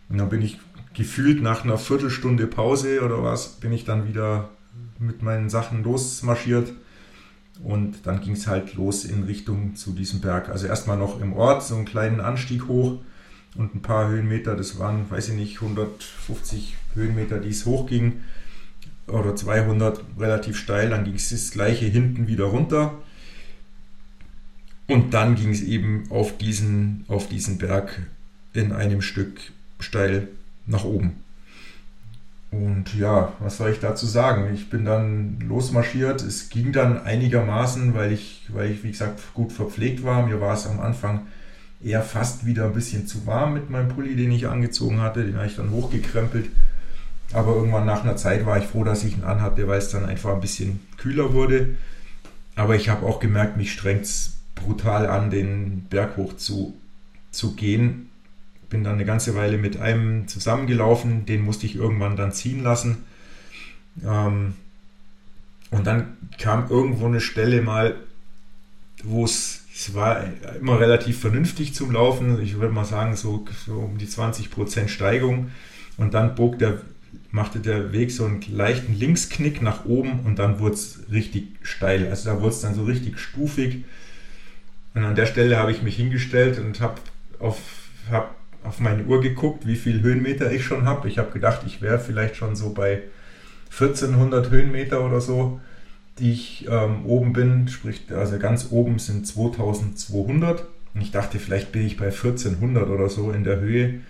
[0.08, 0.58] Und dann bin ich
[0.94, 4.50] gefühlt nach einer Viertelstunde Pause oder was, bin ich dann wieder
[4.98, 6.72] mit meinen Sachen losmarschiert.
[7.62, 10.48] Und dann ging es halt los in Richtung zu diesem Berg.
[10.48, 13.00] Also erstmal noch im Ort, so einen kleinen Anstieg hoch
[13.54, 14.56] und ein paar Höhenmeter.
[14.56, 18.22] Das waren, weiß ich nicht, 150 Höhenmeter, die es hochging.
[19.06, 20.90] Oder 200, relativ steil.
[20.90, 22.94] Dann ging es das gleiche hinten wieder runter.
[24.86, 28.00] Und dann ging es eben auf diesen, auf diesen Berg
[28.54, 29.38] in einem Stück
[29.78, 30.28] steil
[30.70, 31.22] nach oben.
[32.50, 34.52] Und ja, was soll ich dazu sagen?
[34.52, 36.20] Ich bin dann losmarschiert.
[36.22, 40.26] Es ging dann einigermaßen, weil ich, weil ich, wie gesagt, gut verpflegt war.
[40.26, 41.26] Mir war es am Anfang
[41.82, 45.24] eher fast wieder ein bisschen zu warm mit meinem Pulli, den ich angezogen hatte.
[45.24, 46.50] Den habe ich dann hochgekrempelt.
[47.32, 50.04] Aber irgendwann nach einer Zeit war ich froh, dass ich ihn anhatte, weil es dann
[50.04, 51.76] einfach ein bisschen kühler wurde.
[52.56, 56.74] Aber ich habe auch gemerkt, mich strengt es brutal an, den Berg hoch zu,
[57.30, 58.09] zu gehen
[58.70, 63.04] bin dann eine ganze Weile mit einem zusammengelaufen, den musste ich irgendwann dann ziehen lassen.
[64.02, 64.54] Ähm,
[65.70, 67.96] und dann kam irgendwo eine Stelle mal,
[69.02, 70.24] wo es, es war
[70.58, 72.40] immer relativ vernünftig zum Laufen.
[72.42, 75.50] Ich würde mal sagen, so, so um die 20% Steigung.
[75.96, 76.80] Und dann bog der,
[77.30, 82.08] machte der Weg so einen leichten Linksknick nach oben und dann wurde es richtig steil.
[82.08, 83.84] Also da wurde es dann so richtig stufig.
[84.94, 87.00] Und an der Stelle habe ich mich hingestellt und habe
[87.38, 87.58] auf
[88.10, 91.08] hab auf meine Uhr geguckt, wie viel Höhenmeter ich schon habe.
[91.08, 93.02] Ich habe gedacht, ich wäre vielleicht schon so bei
[93.70, 95.60] 1400 Höhenmeter oder so,
[96.18, 97.68] die ich ähm, oben bin.
[97.68, 100.66] Sprich, also ganz oben sind 2200.
[100.94, 104.00] Und ich dachte, vielleicht bin ich bei 1400 oder so in der Höhe.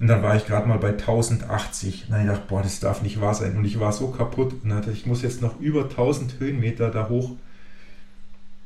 [0.00, 2.06] Und dann war ich gerade mal bei 1080.
[2.08, 3.56] Und dann ich boah, das darf nicht wahr sein.
[3.56, 4.54] Und ich war so kaputt.
[4.62, 7.32] Und dann dachte ich, ich muss jetzt noch über 1000 Höhenmeter da hoch.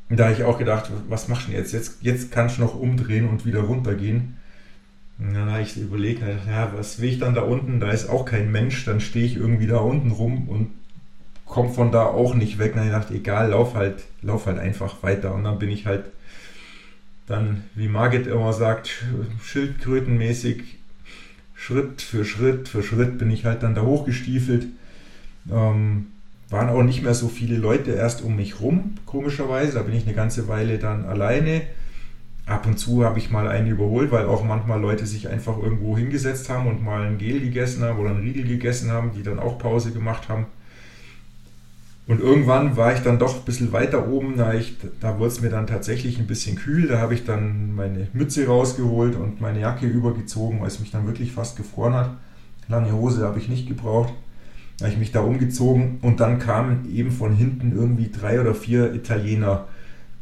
[0.08, 1.72] Und da habe ich auch gedacht, was machst du jetzt?
[1.72, 4.36] Jetzt, jetzt kannst du noch umdrehen und wieder runtergehen.
[5.18, 7.80] Habe ich überlegt, ja, was will ich dann da unten?
[7.80, 10.70] Da ist auch kein Mensch, dann stehe ich irgendwie da unten rum und
[11.46, 12.72] komme von da auch nicht weg.
[12.74, 15.34] Dann habe ich egal, lauf halt, lauf halt einfach weiter.
[15.34, 16.06] Und dann bin ich halt
[17.26, 19.04] dann, wie Margit immer sagt,
[19.42, 20.78] schildkrötenmäßig
[21.54, 24.66] Schritt für Schritt für Schritt bin ich halt dann da hochgestiefelt.
[25.50, 26.06] Ähm,
[26.50, 29.74] waren auch nicht mehr so viele Leute erst um mich rum, komischerweise.
[29.74, 31.62] Da bin ich eine ganze Weile dann alleine.
[32.46, 35.96] Ab und zu habe ich mal einen überholt, weil auch manchmal Leute sich einfach irgendwo
[35.96, 39.38] hingesetzt haben und mal ein Gel gegessen haben oder ein Riegel gegessen haben, die dann
[39.38, 40.46] auch Pause gemacht haben.
[42.08, 44.52] Und irgendwann war ich dann doch ein bisschen weiter oben, da,
[45.00, 46.88] da wurde es mir dann tatsächlich ein bisschen kühl.
[46.88, 51.06] Da habe ich dann meine Mütze rausgeholt und meine Jacke übergezogen, weil es mich dann
[51.06, 52.10] wirklich fast gefroren hat.
[52.66, 54.12] Lange Hose habe ich nicht gebraucht.
[54.78, 58.54] Da habe ich mich da umgezogen und dann kamen eben von hinten irgendwie drei oder
[58.54, 59.68] vier Italiener.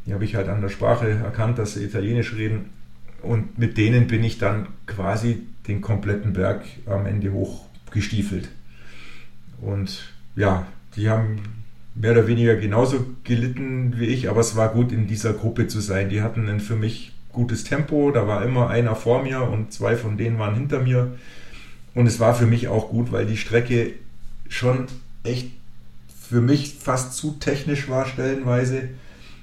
[0.07, 2.71] Die habe ich halt an der Sprache erkannt, dass sie Italienisch reden.
[3.23, 8.49] Und mit denen bin ich dann quasi den kompletten Berg am Ende hochgestiefelt.
[9.61, 11.41] Und ja, die haben
[11.95, 15.81] mehr oder weniger genauso gelitten wie ich, aber es war gut in dieser Gruppe zu
[15.81, 16.09] sein.
[16.09, 19.97] Die hatten ein für mich gutes Tempo, da war immer einer vor mir und zwei
[19.97, 21.13] von denen waren hinter mir.
[21.95, 23.93] Und es war für mich auch gut, weil die Strecke
[24.49, 24.87] schon
[25.25, 25.51] echt
[26.29, 28.89] für mich fast zu technisch war stellenweise.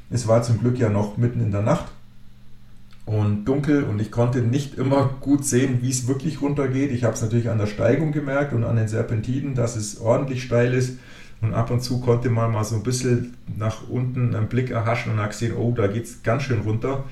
[0.10, 1.88] Es war zum Glück ja noch mitten in der Nacht
[3.08, 6.92] und dunkel und ich konnte nicht immer gut sehen, wie es wirklich runtergeht.
[6.92, 10.44] Ich habe es natürlich an der Steigung gemerkt und an den Serpentinen, dass es ordentlich
[10.44, 11.00] steil ist.
[11.42, 15.14] Und ab und zu konnte man mal so ein bisschen nach unten einen Blick erhaschen
[15.14, 17.06] und habe gesehen, oh, da geht es ganz schön runter.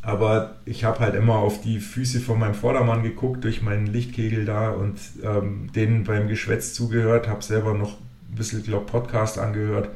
[0.00, 4.46] Aber ich habe halt immer auf die Füße von meinem Vordermann geguckt, durch meinen Lichtkegel
[4.46, 7.98] da und ähm, denen beim Geschwätz zugehört, habe selber noch
[8.30, 9.90] ein bisschen, glaube Podcast angehört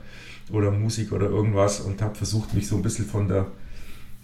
[0.51, 3.47] oder Musik oder irgendwas und habe versucht, mich so ein bisschen von, der,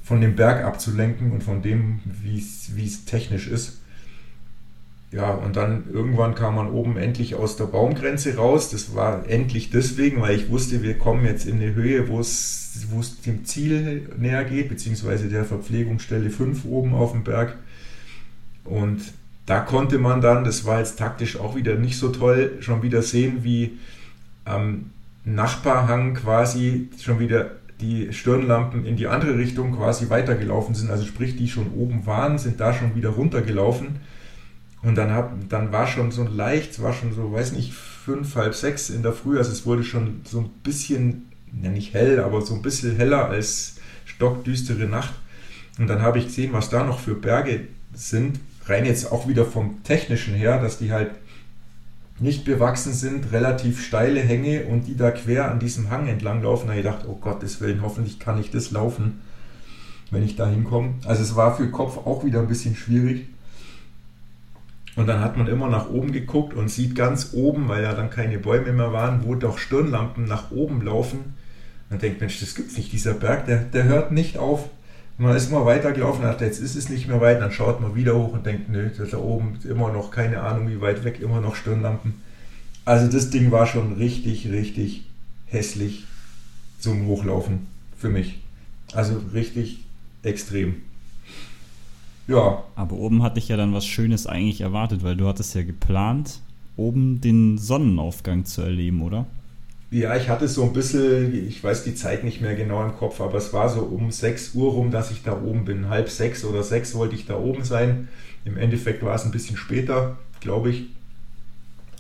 [0.03, 3.79] von dem Berg abzulenken und von dem, wie es technisch ist.
[5.11, 8.71] Ja, und dann irgendwann kam man oben endlich aus der Baumgrenze raus.
[8.71, 13.21] Das war endlich deswegen, weil ich wusste, wir kommen jetzt in eine Höhe, wo es
[13.27, 17.59] dem Ziel näher geht, beziehungsweise der Verpflegungsstelle 5 oben auf dem Berg.
[18.65, 19.13] Und
[19.45, 23.03] da konnte man dann, das war jetzt taktisch auch wieder nicht so toll, schon wieder
[23.03, 23.79] sehen, wie
[24.47, 24.87] am
[25.25, 30.91] Nachbarhang quasi schon wieder die Stirnlampen in die andere Richtung quasi weitergelaufen sind.
[30.91, 34.01] Also sprich, die schon oben waren, sind da schon wieder runtergelaufen
[34.83, 38.35] und dann, hab, dann war schon so leicht, es war schon so, weiß nicht, fünf,
[38.35, 41.31] halb sechs in der Früh, also es wurde schon so ein bisschen,
[41.63, 45.15] ja nicht hell, aber so ein bisschen heller als stockdüstere Nacht.
[45.79, 49.45] Und dann habe ich gesehen, was da noch für Berge sind, rein jetzt auch wieder
[49.45, 51.13] vom technischen her, dass die halt
[52.23, 56.69] nicht bewachsen sind, relativ steile Hänge und die da quer an diesem Hang entlang laufen.
[56.69, 59.21] Da ich gedacht, oh Gottes Willen, hoffentlich kann ich das laufen,
[60.11, 60.95] wenn ich da hinkomme.
[61.05, 63.27] Also es war für Kopf auch wieder ein bisschen schwierig.
[64.95, 68.11] Und dann hat man immer nach oben geguckt und sieht ganz oben, weil ja dann
[68.11, 71.35] keine Bäume mehr waren, wo doch Stirnlampen nach oben laufen.
[71.91, 72.93] Man denkt, Mensch, das gibt's nicht.
[72.93, 74.69] Dieser Berg, der, der hört nicht auf.
[75.19, 77.41] Man ist immer weitergelaufen dachte, jetzt ist es nicht mehr weit.
[77.41, 80.81] Dann schaut man wieder hoch und denkt, nö, da oben immer noch, keine Ahnung wie
[80.81, 82.15] weit weg, immer noch Stirnlampen.
[82.85, 85.05] Also das Ding war schon richtig, richtig
[85.47, 86.05] hässlich
[86.79, 88.41] zum Hochlaufen für mich.
[88.95, 89.85] Also richtig
[90.23, 90.77] extrem.
[92.27, 92.65] Ja.
[92.75, 96.41] Aber oben hatte ich ja dann was Schönes eigentlich erwartet, weil du hattest ja geplant,
[96.77, 99.27] oben den Sonnenaufgang zu erleben, oder?
[99.93, 103.21] Ja, ich hatte so ein bisschen, ich weiß die Zeit nicht mehr genau im Kopf,
[103.21, 105.91] aber es war so um 6 Uhr rum, dass ich da oben bin.
[105.91, 108.09] Halb sechs oder sechs wollte ich da oben sein.
[108.47, 110.87] Im Endeffekt war es ein bisschen später, glaube ich.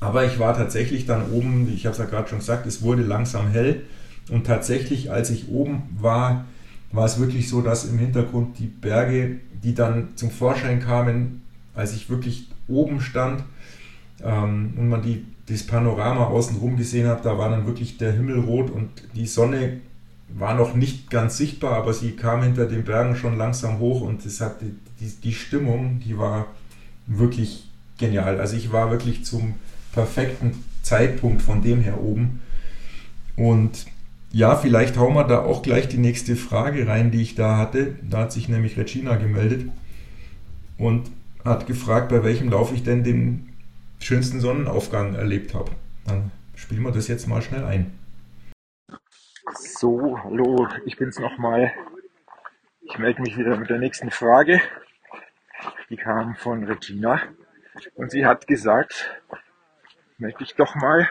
[0.00, 3.02] Aber ich war tatsächlich dann oben, ich habe es ja gerade schon gesagt, es wurde
[3.02, 3.82] langsam hell.
[4.30, 6.46] Und tatsächlich, als ich oben war,
[6.92, 11.42] war es wirklich so, dass im Hintergrund die Berge die dann zum Vorschein kamen,
[11.74, 13.44] als ich wirklich oben stand
[14.24, 18.40] ähm, und man die, das Panorama außenrum gesehen hat, da war dann wirklich der Himmel
[18.40, 19.80] rot und die Sonne
[20.28, 24.24] war noch nicht ganz sichtbar, aber sie kam hinter den Bergen schon langsam hoch und
[24.24, 26.46] es hat die, die, die Stimmung, die war
[27.06, 27.68] wirklich
[27.98, 28.40] genial.
[28.40, 29.54] Also ich war wirklich zum
[29.92, 32.40] perfekten Zeitpunkt von dem her oben.
[33.36, 33.86] Und
[34.32, 37.94] ja, vielleicht hauen wir da auch gleich die nächste Frage rein, die ich da hatte.
[38.08, 39.68] Da hat sich nämlich Regina gemeldet
[40.78, 41.10] und
[41.44, 43.48] hat gefragt, bei welchem Lauf ich denn den
[44.04, 45.72] schönsten Sonnenaufgang erlebt habe.
[46.06, 47.98] Dann spielen wir das jetzt mal schnell ein.
[49.54, 51.72] So, hallo, ich bin's nochmal.
[52.82, 54.60] Ich melde mich wieder mit der nächsten Frage.
[55.90, 57.20] Die kam von Regina
[57.94, 59.22] und sie hat gesagt,
[60.18, 61.08] melde dich doch mal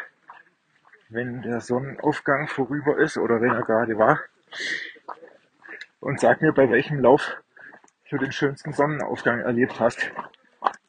[1.11, 4.19] wenn der Sonnenaufgang vorüber ist oder wenn er gerade war.
[5.99, 7.37] Und sag mir, bei welchem Lauf
[8.09, 10.11] du den schönsten Sonnenaufgang erlebt hast.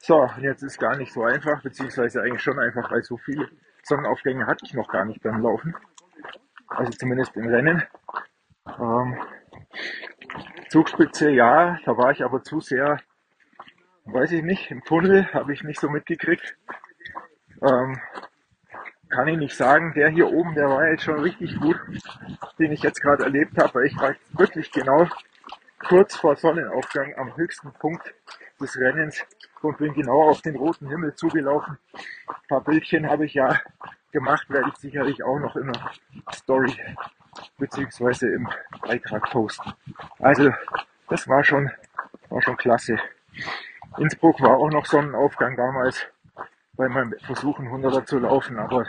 [0.04, 3.48] So, jetzt ist gar nicht so einfach, beziehungsweise eigentlich schon einfach, weil so viele
[3.84, 5.76] Sonnenaufgänge hatte ich noch gar nicht beim Laufen.
[6.66, 7.84] Also zumindest im Rennen.
[8.66, 9.16] Ähm,
[10.70, 12.98] Zugspitze ja, da war ich aber zu sehr
[14.06, 16.56] weiß ich nicht, im Tunnel habe ich nicht so mitgekriegt.
[17.62, 18.00] Ähm,
[19.08, 21.78] kann ich nicht sagen, der hier oben, der war jetzt schon richtig gut,
[22.58, 25.06] den ich jetzt gerade erlebt habe, weil ich war wirklich genau
[25.86, 28.14] kurz vor Sonnenaufgang am höchsten Punkt
[28.62, 29.24] des Rennens
[29.60, 31.78] und bin genau auf den roten Himmel zugelaufen.
[32.26, 33.60] Ein paar Bildchen habe ich ja
[34.12, 35.90] gemacht, werde ich sicherlich auch noch in der
[36.32, 36.74] Story
[37.58, 38.48] beziehungsweise im
[38.82, 39.72] Beitrag posten.
[40.18, 40.52] Also
[41.08, 41.70] das war schon,
[42.28, 42.98] war schon klasse.
[43.98, 46.06] Innsbruck war auch noch Sonnenaufgang damals
[46.74, 48.86] bei meinem Versuchen 100er zu laufen, aber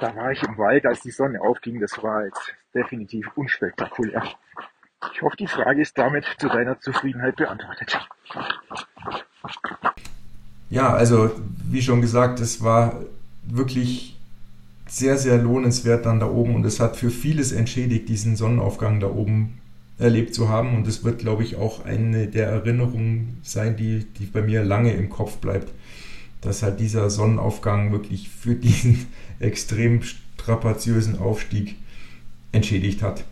[0.00, 1.80] da war ich im Wald, als die Sonne aufging.
[1.80, 4.22] Das war jetzt definitiv unspektakulär.
[5.14, 7.98] Ich hoffe, die Frage ist damit zu deiner Zufriedenheit beantwortet.
[10.68, 11.30] Ja, also
[11.64, 13.00] wie schon gesagt, es war
[13.44, 14.18] wirklich
[14.86, 19.08] sehr, sehr lohnenswert dann da oben und es hat für vieles entschädigt, diesen Sonnenaufgang da
[19.08, 19.60] oben
[19.98, 24.26] erlebt zu haben und es wird, glaube ich, auch eine der Erinnerungen sein, die, die
[24.26, 25.72] bei mir lange im Kopf bleibt,
[26.40, 29.06] dass halt dieser Sonnenaufgang wirklich für diesen
[29.38, 31.76] extrem strapaziösen Aufstieg
[32.52, 33.24] entschädigt hat.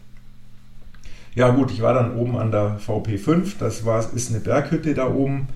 [1.38, 5.08] Ja gut, ich war dann oben an der VP5, das war, ist eine Berghütte da
[5.08, 5.46] oben,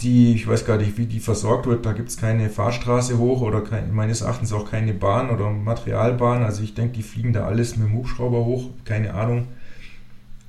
[0.00, 3.40] die, ich weiß gar nicht, wie die versorgt wird, da gibt es keine Fahrstraße hoch
[3.40, 7.46] oder kein, meines Erachtens auch keine Bahn oder Materialbahn, also ich denke, die fliegen da
[7.46, 9.48] alles mit dem Hubschrauber hoch, keine Ahnung.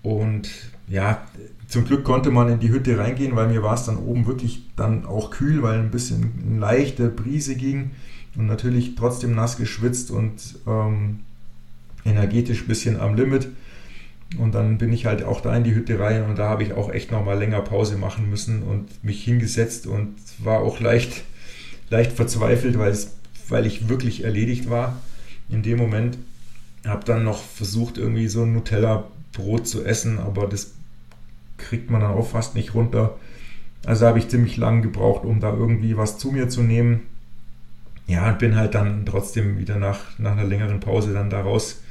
[0.04, 0.52] Und
[0.88, 1.24] ja,
[1.68, 4.62] zum Glück konnte man in die Hütte reingehen, weil mir war es dann oben wirklich
[4.76, 7.90] dann auch kühl, weil ein bisschen eine leichte Brise ging.
[8.36, 11.22] Und natürlich trotzdem nass geschwitzt und ähm,
[12.06, 13.50] energetisch ein bisschen am Limit.
[14.38, 16.74] Und dann bin ich halt auch da in die Hütte rein und da habe ich
[16.74, 21.24] auch echt nochmal länger Pause machen müssen und mich hingesetzt und war auch leicht,
[21.90, 25.02] leicht verzweifelt, weil, ich wirklich erledigt war
[25.50, 26.18] in dem Moment.
[26.86, 30.74] Habe dann noch versucht, irgendwie so ein Nutella-Brot zu essen, aber das
[31.58, 33.16] kriegt man dann auch fast nicht runter.
[33.86, 37.04] Also habe ich ziemlich lang gebraucht, um da irgendwie was zu mir zu nehmen.
[38.08, 41.82] Ja, und bin halt dann trotzdem wieder nach, nach einer längeren Pause dann da raus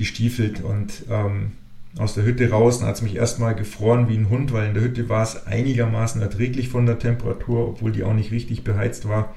[0.00, 1.52] gestiefelt und ähm,
[1.98, 2.78] aus der Hütte raus.
[2.78, 5.46] Dann hat es mich erstmal gefroren wie ein Hund, weil in der Hütte war es
[5.46, 9.34] einigermaßen erträglich von der Temperatur, obwohl die auch nicht richtig beheizt war.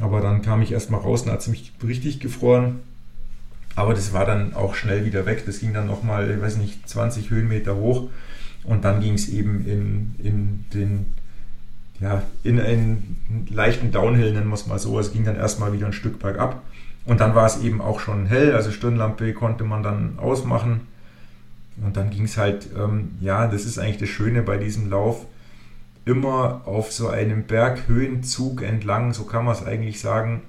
[0.00, 2.80] Aber dann kam ich erstmal raus und hat es mich richtig gefroren.
[3.74, 5.42] Aber das war dann auch schnell wieder weg.
[5.46, 8.08] Das ging dann nochmal, ich weiß nicht, 20 Höhenmeter hoch.
[8.62, 11.06] Und dann ging es eben in, in den,
[12.00, 14.98] ja, in einen leichten Downhill, nennen wir es mal so.
[15.00, 16.62] Es ging dann erstmal wieder ein Stück bergab.
[17.08, 20.82] Und dann war es eben auch schon hell, also Stirnlampe konnte man dann ausmachen.
[21.82, 25.24] Und dann ging es halt, ähm, ja, das ist eigentlich das Schöne bei diesem Lauf,
[26.04, 30.42] immer auf so einem Berghöhenzug entlang, so kann man es eigentlich sagen.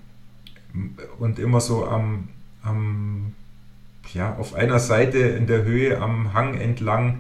[1.18, 2.28] Und immer so am,
[2.62, 3.36] am,
[4.14, 7.20] ja, auf einer Seite in der Höhe am Hang entlang.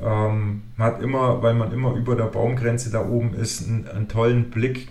[0.00, 4.06] Ähm, man hat immer, weil man immer über der Baumgrenze da oben ist, einen, einen
[4.06, 4.86] tollen Blick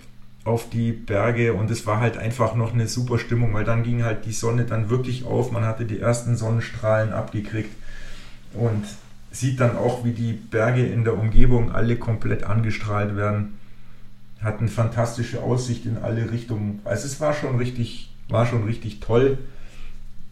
[0.45, 4.03] auf die Berge und es war halt einfach noch eine super Stimmung, weil dann ging
[4.03, 7.75] halt die Sonne dann wirklich auf, man hatte die ersten Sonnenstrahlen abgekriegt
[8.53, 8.85] und
[9.31, 13.57] sieht dann auch, wie die Berge in der Umgebung alle komplett angestrahlt werden.
[14.39, 16.79] Hatten fantastische Aussicht in alle Richtungen.
[16.85, 19.39] Also es war schon richtig, war schon richtig toll.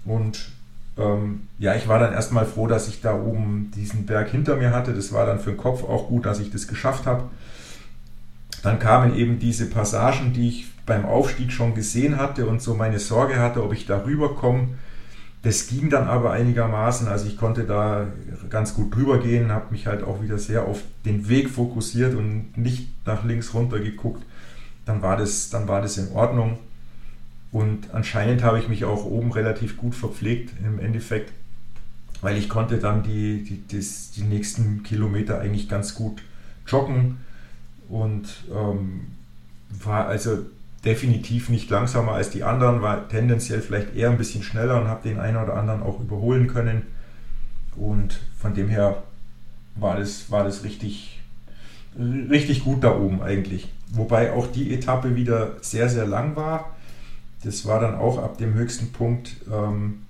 [0.05, 0.51] Und
[0.97, 4.72] ähm, ja, ich war dann erstmal froh, dass ich da oben diesen Berg hinter mir
[4.72, 4.93] hatte.
[4.93, 7.24] Das war dann für den Kopf auch gut, dass ich das geschafft habe.
[8.64, 12.97] Dann kamen eben diese Passagen, die ich beim Aufstieg schon gesehen hatte und so meine
[12.97, 14.70] Sorge hatte, ob ich da rüberkomme.
[15.43, 18.07] Das ging dann aber einigermaßen, also ich konnte da
[18.49, 22.57] ganz gut drüber gehen, habe mich halt auch wieder sehr auf den Weg fokussiert und
[22.57, 24.24] nicht nach links runter geguckt.
[24.86, 26.57] Dann war das, dann war das in Ordnung.
[27.51, 31.34] Und anscheinend habe ich mich auch oben relativ gut verpflegt im Endeffekt,
[32.22, 36.24] weil ich konnte dann die, die, das, die nächsten Kilometer eigentlich ganz gut
[36.66, 37.18] joggen
[37.89, 39.07] und ähm,
[39.69, 40.39] war also
[40.86, 45.07] definitiv nicht langsamer als die anderen, war tendenziell vielleicht eher ein bisschen schneller und habe
[45.07, 46.84] den einen oder anderen auch überholen können.
[47.75, 49.03] Und von dem her
[49.75, 51.21] war das, war das richtig,
[51.97, 53.69] richtig gut da oben eigentlich.
[53.91, 56.75] Wobei auch die Etappe wieder sehr, sehr lang war.
[57.43, 60.03] Das war dann auch ab dem höchsten Punkt ähm,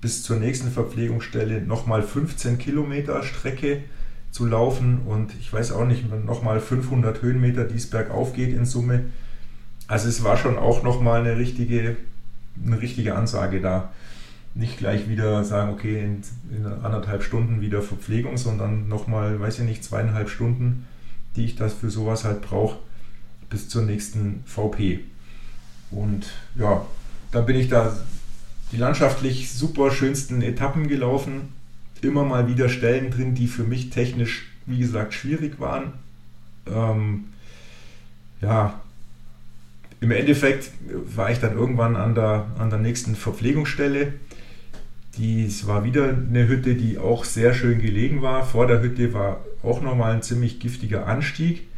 [0.00, 3.82] bis zur nächsten Verpflegungsstelle nochmal 15 Kilometer Strecke
[4.30, 8.64] zu laufen und ich weiß auch nicht, nochmal 500 Höhenmeter, die es bergauf geht in
[8.64, 9.04] Summe.
[9.88, 11.96] Also es war schon auch nochmal eine richtige,
[12.64, 13.92] eine richtige Ansage da.
[14.54, 16.22] Nicht gleich wieder sagen, okay, in,
[16.56, 20.86] in anderthalb Stunden wieder Verpflegung, sondern nochmal, weiß ich nicht, zweieinhalb Stunden,
[21.36, 22.78] die ich das für sowas halt brauche,
[23.48, 25.00] bis zur nächsten VP.
[25.90, 26.86] Und ja,
[27.32, 27.96] dann bin ich da
[28.70, 31.59] die landschaftlich super schönsten Etappen gelaufen
[32.04, 35.92] immer mal wieder Stellen drin, die für mich technisch, wie gesagt, schwierig waren.
[36.66, 37.24] ähm,
[38.40, 38.80] ja,
[40.00, 40.70] im Endeffekt
[41.14, 44.14] war ich dann irgendwann an der, an der nächsten Verpflegungsstelle.
[45.18, 48.46] Dies war wieder eine Hütte, die auch sehr schön gelegen war.
[48.46, 51.68] Vor der Hütte war auch nochmal ein ziemlich giftiger Anstieg.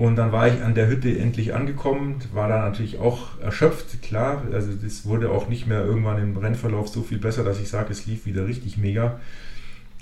[0.00, 4.42] Und dann war ich an der Hütte endlich angekommen, war da natürlich auch erschöpft, klar.
[4.50, 7.92] Also das wurde auch nicht mehr irgendwann im Rennverlauf so viel besser, dass ich sage,
[7.92, 9.20] es lief wieder richtig mega.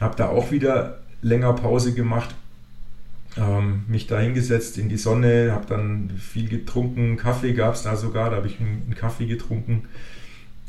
[0.00, 2.32] Habe da auch wieder länger Pause gemacht,
[3.36, 7.96] ähm, mich da hingesetzt in die Sonne, habe dann viel getrunken, Kaffee gab es da
[7.96, 9.88] sogar, da habe ich einen Kaffee getrunken.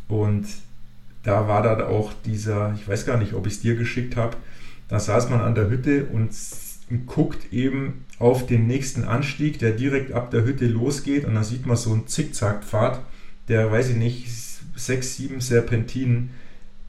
[0.08, 0.48] Und
[1.22, 4.38] da war dann auch dieser, ich weiß gar nicht, ob ich es dir geschickt habe,
[4.88, 6.34] da saß man an der Hütte und
[7.06, 11.66] guckt eben auf den nächsten Anstieg, der direkt ab der Hütte losgeht und dann sieht
[11.66, 13.02] man so einen Zickzackpfad,
[13.48, 14.28] der, weiß ich nicht,
[14.76, 16.32] sechs, sieben Serpentinen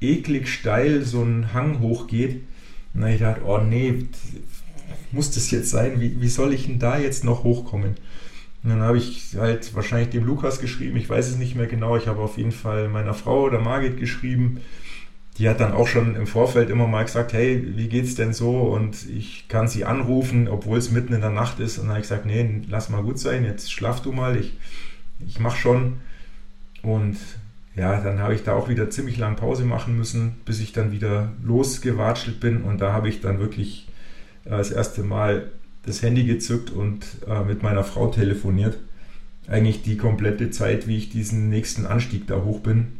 [0.00, 2.42] eklig steil so einen Hang hochgeht.
[2.94, 4.06] Und dann ich dachte, oh nee,
[5.12, 6.00] muss das jetzt sein?
[6.00, 7.96] Wie, wie soll ich denn da jetzt noch hochkommen?
[8.62, 11.96] Und dann habe ich halt wahrscheinlich dem Lukas geschrieben, ich weiß es nicht mehr genau,
[11.96, 14.60] ich habe auf jeden Fall meiner Frau oder Margit geschrieben.
[15.40, 18.60] Die hat dann auch schon im Vorfeld immer mal gesagt, hey, wie geht's denn so?
[18.60, 21.78] Und ich kann sie anrufen, obwohl es mitten in der Nacht ist.
[21.78, 24.58] Und dann habe ich gesagt, nee, lass mal gut sein, jetzt schlaf du mal, ich,
[25.26, 25.94] ich mach schon.
[26.82, 27.16] Und
[27.74, 30.92] ja, dann habe ich da auch wieder ziemlich lang Pause machen müssen, bis ich dann
[30.92, 32.60] wieder losgewatschelt bin.
[32.60, 33.88] Und da habe ich dann wirklich
[34.44, 35.50] äh, das erste Mal
[35.86, 38.76] das Handy gezückt und äh, mit meiner Frau telefoniert.
[39.48, 42.98] Eigentlich die komplette Zeit, wie ich diesen nächsten Anstieg da hoch bin.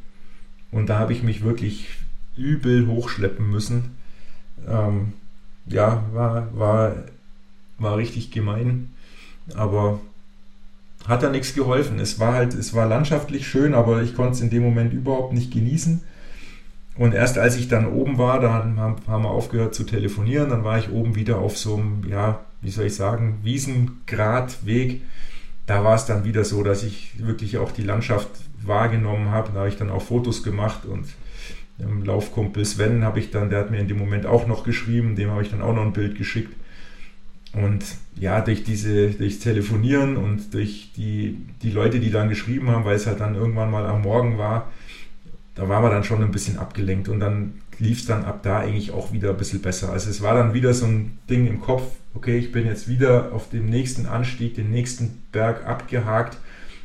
[0.71, 1.89] Und da habe ich mich wirklich
[2.37, 3.97] übel hochschleppen müssen.
[4.69, 5.13] Ähm,
[5.67, 6.95] ja, war, war,
[7.79, 8.91] war richtig gemein.
[9.55, 10.01] Aber
[11.07, 11.99] hat da nichts geholfen.
[11.99, 15.33] Es war halt, es war landschaftlich schön, aber ich konnte es in dem Moment überhaupt
[15.33, 16.03] nicht genießen.
[16.97, 20.65] Und erst als ich dann oben war, da haben, haben wir aufgehört zu telefonieren, dann
[20.65, 25.01] war ich oben wieder auf so einem, ja, wie soll ich sagen, Wiesengradweg.
[25.67, 28.29] Da war es dann wieder so, dass ich wirklich auch die Landschaft
[28.63, 29.53] wahrgenommen habe.
[29.53, 31.07] Da habe ich dann auch Fotos gemacht und
[31.81, 35.17] dem Laufkumpel Sven habe ich dann, der hat mir in dem Moment auch noch geschrieben,
[35.17, 36.55] dem habe ich dann auch noch ein Bild geschickt.
[37.53, 42.85] Und ja, durch diese, durchs Telefonieren und durch die, die Leute, die dann geschrieben haben,
[42.85, 44.71] weil es halt dann irgendwann mal am Morgen war,
[45.57, 48.61] da waren wir dann schon ein bisschen abgelenkt und dann lief es dann ab da
[48.61, 49.91] eigentlich auch wieder ein bisschen besser.
[49.91, 51.83] Also es war dann wieder so ein Ding im Kopf,
[52.15, 56.39] okay, ich bin jetzt wieder auf dem nächsten Anstieg, den nächsten Berg abgehakt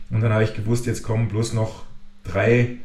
[0.10, 1.84] und dann habe ich gewusst, jetzt kommen bloß noch
[2.24, 2.78] drei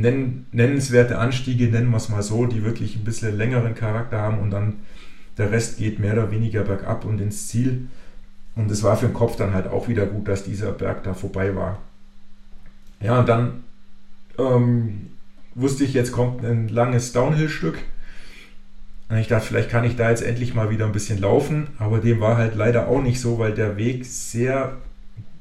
[0.00, 4.50] nennenswerte Anstiege, nennen wir es mal so, die wirklich ein bisschen längeren Charakter haben und
[4.50, 4.80] dann
[5.38, 7.88] der Rest geht mehr oder weniger bergab und ins Ziel.
[8.56, 11.14] Und es war für den Kopf dann halt auch wieder gut, dass dieser Berg da
[11.14, 11.78] vorbei war.
[13.00, 13.64] Ja, und dann
[14.38, 15.10] ähm,
[15.54, 17.78] wusste ich, jetzt kommt ein langes Downhill-Stück.
[19.08, 21.98] Und ich dachte, vielleicht kann ich da jetzt endlich mal wieder ein bisschen laufen, aber
[21.98, 24.76] dem war halt leider auch nicht so, weil der Weg sehr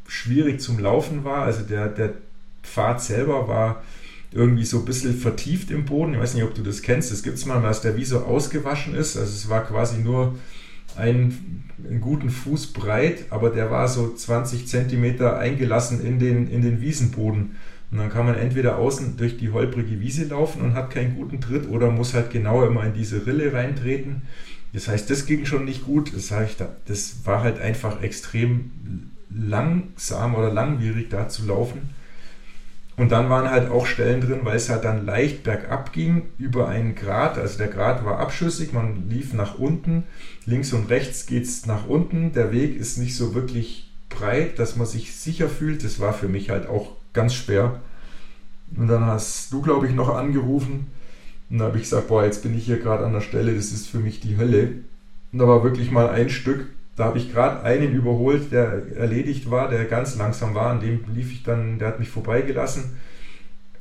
[0.08, 1.44] schwierig zum Laufen war.
[1.44, 2.14] Also der, der
[2.62, 3.84] Pfad selber war
[4.36, 6.14] irgendwie so ein bisschen vertieft im Boden.
[6.14, 7.12] Ich weiß nicht, ob du das kennst.
[7.12, 9.18] Das gibt es mal, dass der wie so ausgewaschen ist.
[9.18, 10.36] Also es war quasi nur
[10.96, 16.62] einen, einen guten Fuß breit, aber der war so 20 Zentimeter eingelassen in den, in
[16.62, 17.56] den Wiesenboden.
[17.92, 21.40] Und dann kann man entweder außen durch die holprige Wiese laufen und hat keinen guten
[21.40, 24.24] Tritt oder muss halt genau immer in diese Rille reintreten.
[24.74, 26.12] Das heißt, das ging schon nicht gut.
[26.16, 28.72] Das, heißt, das war halt einfach extrem
[29.30, 31.90] langsam oder langwierig da zu laufen.
[32.96, 36.68] Und dann waren halt auch Stellen drin, weil es halt dann leicht bergab ging über
[36.68, 37.38] einen Grat.
[37.40, 40.04] Also der Grat war abschüssig, man lief nach unten.
[40.46, 42.34] Links und rechts geht es nach unten.
[42.34, 45.84] Der Weg ist nicht so wirklich breit, dass man sich sicher fühlt.
[45.84, 47.80] Das war für mich halt auch ganz schwer.
[48.76, 50.88] Und dann hast du, glaube ich, noch angerufen.
[51.50, 53.72] Und da habe ich gesagt, boah, jetzt bin ich hier gerade an der Stelle, das
[53.72, 54.70] ist für mich die Hölle.
[55.32, 59.50] Und da war wirklich mal ein Stück, da habe ich gerade einen überholt, der erledigt
[59.50, 60.70] war, der ganz langsam war.
[60.70, 62.98] An dem lief ich dann, der hat mich vorbeigelassen.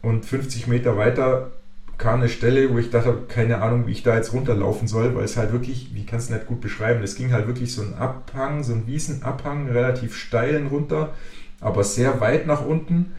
[0.00, 1.52] Und 50 Meter weiter
[1.98, 5.24] kam eine Stelle, wo ich dachte, keine Ahnung, wie ich da jetzt runterlaufen soll, weil
[5.24, 7.94] es halt wirklich, wie kannst du nicht gut beschreiben, es ging halt wirklich so ein
[7.94, 11.14] Abhang, so ein Wiesenabhang, relativ steilen runter,
[11.60, 13.12] aber sehr weit nach unten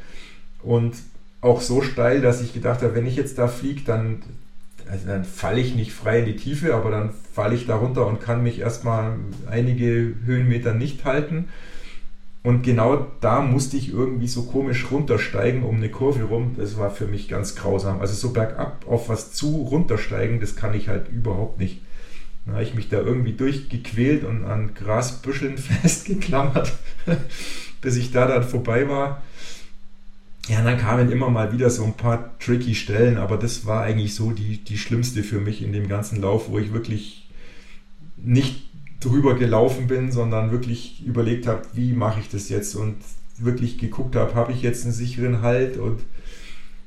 [0.62, 0.96] und
[1.40, 4.22] auch so steil, dass ich gedacht habe, wenn ich jetzt da fliege, dann,
[4.90, 8.06] also dann falle ich nicht frei in die Tiefe, aber dann falle ich da runter
[8.08, 9.16] und kann mich erstmal
[9.50, 11.50] einige Höhenmeter nicht halten.
[12.44, 16.56] Und genau da musste ich irgendwie so komisch runtersteigen um eine Kurve rum.
[16.58, 18.02] Das war für mich ganz grausam.
[18.02, 21.82] Also so bergab auf was zu runtersteigen, das kann ich halt überhaupt nicht.
[22.46, 26.74] Dann habe ich mich da irgendwie durchgequält und an Grasbüscheln festgeklammert,
[27.82, 29.22] bis ich da dann vorbei war.
[30.50, 33.84] Ja, und dann kamen immer mal wieder so ein paar tricky Stellen, aber das war
[33.84, 37.30] eigentlich so die, die schlimmste für mich in dem ganzen Lauf, wo ich wirklich
[38.18, 38.70] nicht
[39.00, 42.96] drüber gelaufen bin, sondern wirklich überlegt habe, wie mache ich das jetzt und
[43.38, 46.02] wirklich geguckt habe, habe ich jetzt einen sicheren Halt und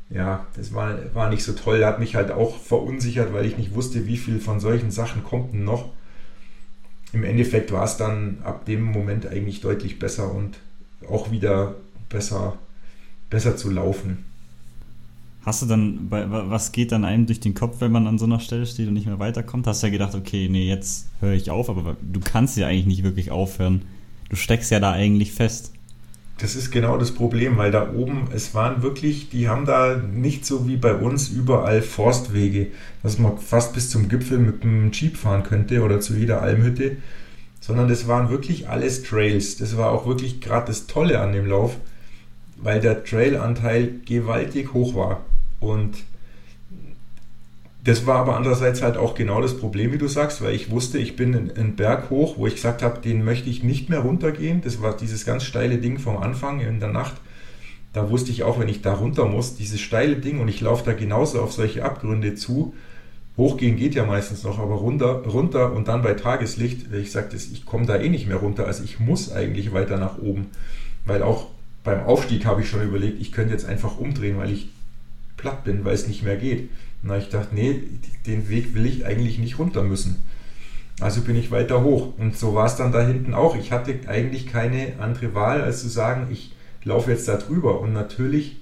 [0.08, 1.84] ja, das war, war nicht so toll.
[1.84, 5.52] Hat mich halt auch verunsichert, weil ich nicht wusste, wie viel von solchen Sachen kommt
[5.52, 5.90] denn noch.
[7.12, 10.58] Im Endeffekt war es dann ab dem Moment eigentlich deutlich besser und
[11.08, 11.74] auch wieder
[12.08, 12.56] besser,
[13.30, 14.24] besser zu laufen.
[15.44, 18.40] Hast du dann, was geht dann einem durch den Kopf, wenn man an so einer
[18.40, 19.68] Stelle steht und nicht mehr weiterkommt?
[19.68, 22.86] Hast du ja gedacht, okay, nee, jetzt höre ich auf, aber du kannst ja eigentlich
[22.86, 23.82] nicht wirklich aufhören.
[24.28, 25.72] Du steckst ja da eigentlich fest.
[26.38, 30.44] Das ist genau das Problem, weil da oben, es waren wirklich, die haben da nicht
[30.44, 32.66] so wie bei uns überall Forstwege,
[33.04, 36.96] dass man fast bis zum Gipfel mit dem Jeep fahren könnte oder zu jeder Almhütte,
[37.60, 39.56] sondern das waren wirklich alles Trails.
[39.56, 41.76] Das war auch wirklich gerade das Tolle an dem Lauf,
[42.56, 45.20] weil der Trailanteil gewaltig hoch war.
[45.60, 45.96] Und
[47.84, 50.98] das war aber andererseits halt auch genau das Problem, wie du sagst, weil ich wusste,
[50.98, 54.60] ich bin einen Berg hoch, wo ich gesagt habe, den möchte ich nicht mehr runtergehen.
[54.60, 57.14] Das war dieses ganz steile Ding vom Anfang in der Nacht.
[57.92, 60.84] Da wusste ich auch, wenn ich da runter muss, dieses steile Ding und ich laufe
[60.84, 62.74] da genauso auf solche Abgründe zu.
[63.36, 67.66] Hochgehen geht ja meistens noch, aber runter, runter und dann bei Tageslicht, ich sagte, ich
[67.66, 68.66] komme da eh nicht mehr runter.
[68.66, 70.46] Also ich muss eigentlich weiter nach oben,
[71.04, 71.46] weil auch
[71.86, 74.68] beim Aufstieg habe ich schon überlegt, ich könnte jetzt einfach umdrehen, weil ich
[75.38, 76.68] platt bin, weil es nicht mehr geht.
[77.02, 77.80] Da ich dachte, nee,
[78.26, 80.22] den Weg will ich eigentlich nicht runter müssen.
[81.00, 82.14] Also bin ich weiter hoch.
[82.18, 83.54] Und so war es dann da hinten auch.
[83.56, 87.80] Ich hatte eigentlich keine andere Wahl, als zu sagen, ich laufe jetzt da drüber.
[87.80, 88.56] Und natürlich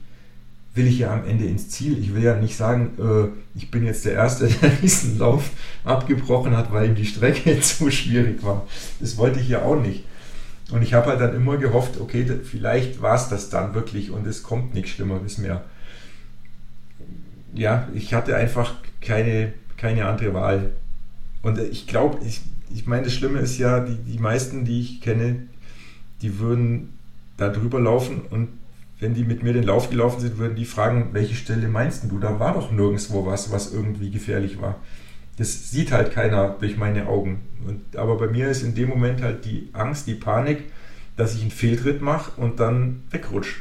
[0.74, 1.98] will ich ja am Ende ins Ziel.
[1.98, 5.50] Ich will ja nicht sagen, äh, ich bin jetzt der Erste, der diesen Lauf
[5.84, 8.66] abgebrochen hat, weil ihm die Strecke zu schwierig war.
[9.00, 10.04] Das wollte ich ja auch nicht.
[10.70, 14.26] Und ich habe halt dann immer gehofft, okay, vielleicht war es das dann wirklich und
[14.26, 15.64] es kommt nichts Schlimmeres mehr
[17.54, 20.72] ja, ich hatte einfach keine, keine andere Wahl.
[21.42, 22.40] Und ich glaube, ich,
[22.72, 25.46] ich meine, das Schlimme ist ja, die, die meisten, die ich kenne,
[26.22, 26.94] die würden
[27.36, 28.48] da drüber laufen und
[29.00, 32.18] wenn die mit mir den Lauf gelaufen sind, würden die fragen, welche Stelle meinst du?
[32.18, 34.76] Da war doch nirgendwo was, was irgendwie gefährlich war.
[35.36, 37.40] Das sieht halt keiner durch meine Augen.
[37.66, 40.64] Und, aber bei mir ist in dem Moment halt die Angst, die Panik,
[41.16, 43.60] dass ich einen Fehltritt mache und dann wegrutsche.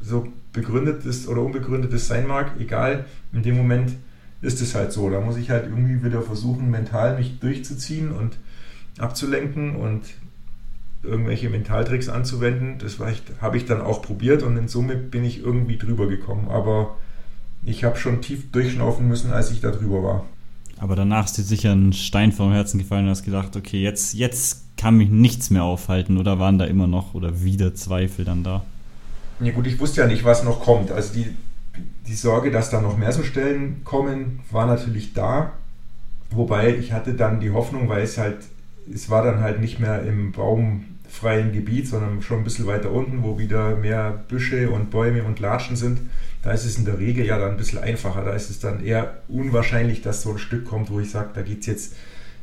[0.00, 3.92] So begründetes oder unbegründetes sein mag, egal, in dem Moment
[4.42, 5.10] ist es halt so.
[5.10, 8.38] Da muss ich halt irgendwie wieder versuchen, mental mich durchzuziehen und
[8.98, 10.02] abzulenken und
[11.02, 12.78] irgendwelche Mentaltricks anzuwenden.
[12.78, 12.98] Das
[13.40, 16.48] habe ich dann auch probiert und in Summe bin ich irgendwie drüber gekommen.
[16.48, 16.96] Aber
[17.62, 20.26] ich habe schon tief durchschnaufen müssen, als ich da drüber war.
[20.80, 24.14] Aber danach ist dir sicher ein Stein vom Herzen gefallen und hast gedacht, okay, jetzt,
[24.14, 26.16] jetzt kann mich nichts mehr aufhalten.
[26.16, 28.64] Oder waren da immer noch oder wieder Zweifel dann da?
[29.40, 30.90] Ja gut, ich wusste ja nicht, was noch kommt.
[30.90, 31.36] Also die,
[32.06, 35.52] die Sorge, dass da noch mehr so Stellen kommen, war natürlich da.
[36.30, 38.38] Wobei ich hatte dann die Hoffnung, weil es halt,
[38.92, 43.22] es war dann halt nicht mehr im baumfreien Gebiet, sondern schon ein bisschen weiter unten,
[43.22, 46.00] wo wieder mehr Büsche und Bäume und Latschen sind.
[46.42, 48.24] Da ist es in der Regel ja dann ein bisschen einfacher.
[48.24, 51.42] Da ist es dann eher unwahrscheinlich, dass so ein Stück kommt, wo ich sage, da
[51.42, 51.94] geht es jetzt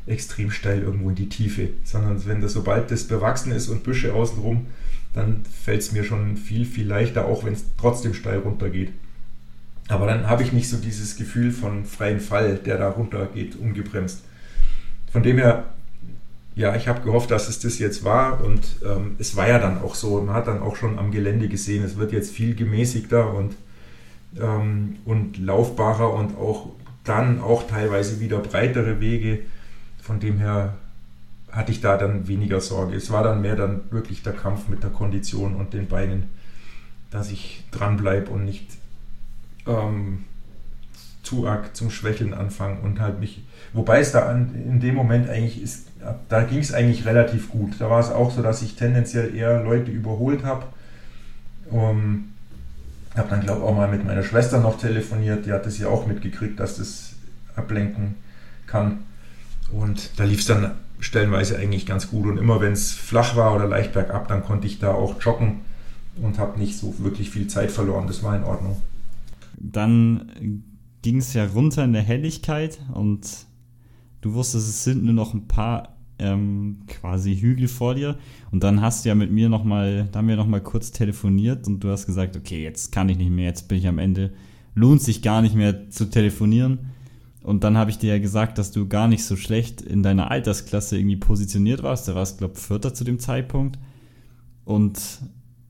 [0.06, 1.70] extrem steil irgendwo in die Tiefe.
[1.84, 4.66] Sondern wenn das, sobald das bewachsen ist und Büsche außenrum,
[5.14, 8.92] dann fällt es mir schon viel, viel leichter, auch wenn es trotzdem steil runtergeht.
[9.88, 14.22] Aber dann habe ich nicht so dieses Gefühl von freien Fall, der da runtergeht, umgebremst.
[15.10, 15.64] Von dem her,
[16.54, 19.80] ja, ich habe gehofft, dass es das jetzt war und ähm, es war ja dann
[19.80, 20.20] auch so.
[20.20, 23.54] Man hat dann auch schon am Gelände gesehen, es wird jetzt viel gemäßigter und,
[24.36, 26.70] ähm, und laufbarer und auch
[27.04, 29.40] dann auch teilweise wieder breitere Wege.
[30.02, 30.74] Von dem her
[31.50, 32.96] hatte ich da dann weniger Sorge.
[32.96, 36.24] Es war dann mehr dann wirklich der Kampf mit der Kondition und den Beinen,
[37.10, 38.76] dass ich dranbleibe und nicht
[39.66, 40.24] ähm,
[41.22, 45.28] zu arg zum Schwächeln anfange und halt mich, wobei es da an, in dem Moment
[45.28, 45.88] eigentlich ist,
[46.28, 47.72] da ging es eigentlich relativ gut.
[47.78, 50.64] Da war es auch so, dass ich tendenziell eher Leute überholt habe.
[51.70, 52.32] Um,
[53.18, 55.88] habe dann, glaube ich, auch mal mit meiner Schwester noch telefoniert, die hat es ja
[55.88, 57.14] auch mitgekriegt, dass das
[57.56, 58.16] ablenken
[58.66, 59.00] kann.
[59.72, 62.26] Und da lief es dann stellenweise eigentlich ganz gut.
[62.26, 65.60] Und immer wenn es flach war oder leicht bergab, dann konnte ich da auch joggen
[66.16, 68.06] und habe nicht so wirklich viel Zeit verloren.
[68.06, 68.82] Das war in Ordnung.
[69.56, 70.62] Dann
[71.02, 73.46] ging es ja runter in der Helligkeit und
[74.20, 78.18] du wusstest, es sind nur noch ein paar ähm, quasi Hügel vor dir.
[78.50, 81.82] Und dann hast du ja mit mir nochmal, da haben wir nochmal kurz telefoniert und
[81.84, 84.32] du hast gesagt, okay, jetzt kann ich nicht mehr, jetzt bin ich am Ende.
[84.74, 86.78] Lohnt sich gar nicht mehr zu telefonieren.
[87.42, 90.30] Und dann habe ich dir ja gesagt, dass du gar nicht so schlecht in deiner
[90.30, 92.06] Altersklasse irgendwie positioniert warst.
[92.08, 93.78] Da warst, glaube ich, Vierter zu dem Zeitpunkt.
[94.64, 95.00] Und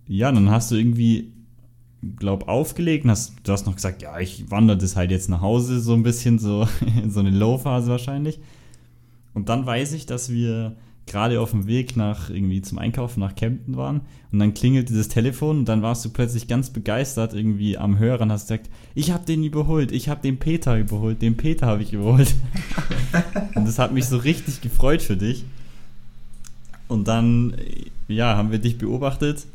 [0.09, 1.35] ja, dann hast du irgendwie,
[2.17, 5.41] glaub, aufgelegt und hast, du hast noch gesagt, ja, ich wandere das halt jetzt nach
[5.41, 6.67] Hause, so ein bisschen, so,
[7.09, 8.41] so eine Low-Phase wahrscheinlich.
[9.39, 10.75] Und dann weiß ich, dass wir
[11.07, 14.01] gerade auf dem Weg nach irgendwie zum Einkaufen nach Kempten waren
[14.33, 18.23] und dann klingelt dieses Telefon und dann warst du plötzlich ganz begeistert irgendwie am Hörer
[18.23, 21.85] und hast gesagt, ich habe den überholt, ich habe den Peter überholt, den Peter habe
[21.85, 22.35] ich überholt.
[23.55, 25.45] und das hat mich so richtig gefreut für dich.
[26.89, 27.55] Und dann,
[28.09, 29.47] ja, haben wir dich beobachtet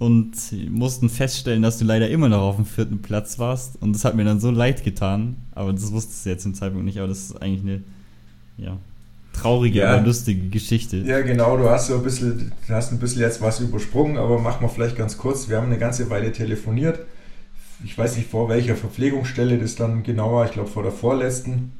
[0.00, 0.34] und
[0.68, 3.80] mussten feststellen, dass du leider immer noch auf dem vierten Platz warst.
[3.80, 5.36] Und das hat mir dann so leid getan.
[5.54, 6.98] Aber das wusstest du jetzt im Zeitpunkt nicht.
[6.98, 7.82] Aber das ist eigentlich eine,
[8.56, 8.78] ja,
[9.36, 9.94] traurige, ja.
[9.94, 10.98] aber lustige Geschichte.
[10.98, 14.38] Ja, genau, du hast so ein bisschen, du hast ein bisschen jetzt was übersprungen, aber
[14.38, 15.48] machen wir vielleicht ganz kurz.
[15.48, 17.00] Wir haben eine ganze Weile telefoniert.
[17.84, 21.72] Ich weiß nicht, vor welcher Verpflegungsstelle das dann genau war, ich glaube vor der vorletzten.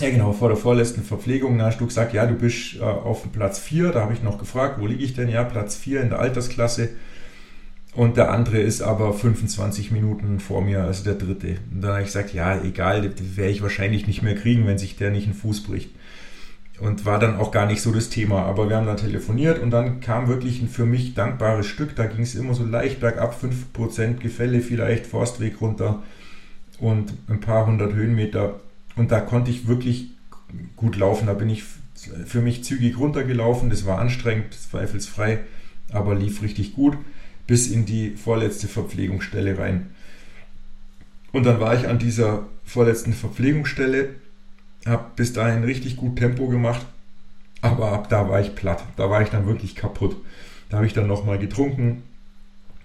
[0.00, 1.58] Ja, genau, vor der vorletzten Verpflegung.
[1.58, 3.90] Da hast du gesagt, ja, du bist äh, auf Platz 4.
[3.90, 5.28] Da habe ich noch gefragt, wo liege ich denn?
[5.28, 6.90] Ja, Platz 4 in der Altersklasse.
[7.94, 11.56] Und der andere ist aber 25 Minuten vor mir, also der dritte.
[11.72, 14.96] Und dann habe ich gesagt, ja, egal, werde ich wahrscheinlich nicht mehr kriegen, wenn sich
[14.96, 15.90] der nicht einen Fuß bricht
[16.80, 18.42] und war dann auch gar nicht so das Thema.
[18.44, 21.96] Aber wir haben dann telefoniert und dann kam wirklich ein für mich dankbares Stück.
[21.96, 26.02] Da ging es immer so leicht bergab, 5% Gefälle vielleicht, Forstweg runter
[26.78, 28.60] und ein paar hundert Höhenmeter.
[28.96, 30.10] Und da konnte ich wirklich
[30.76, 31.26] gut laufen.
[31.26, 31.64] Da bin ich
[32.26, 33.70] für mich zügig runtergelaufen.
[33.70, 35.40] Das war anstrengend, zweifelsfrei,
[35.90, 36.96] aber lief richtig gut
[37.48, 39.86] bis in die vorletzte Verpflegungsstelle rein.
[41.32, 44.10] Und dann war ich an dieser vorletzten Verpflegungsstelle
[44.86, 46.86] habe bis dahin richtig gut Tempo gemacht,
[47.60, 48.84] aber ab da war ich platt.
[48.96, 50.16] Da war ich dann wirklich kaputt.
[50.68, 52.02] Da habe ich dann nochmal getrunken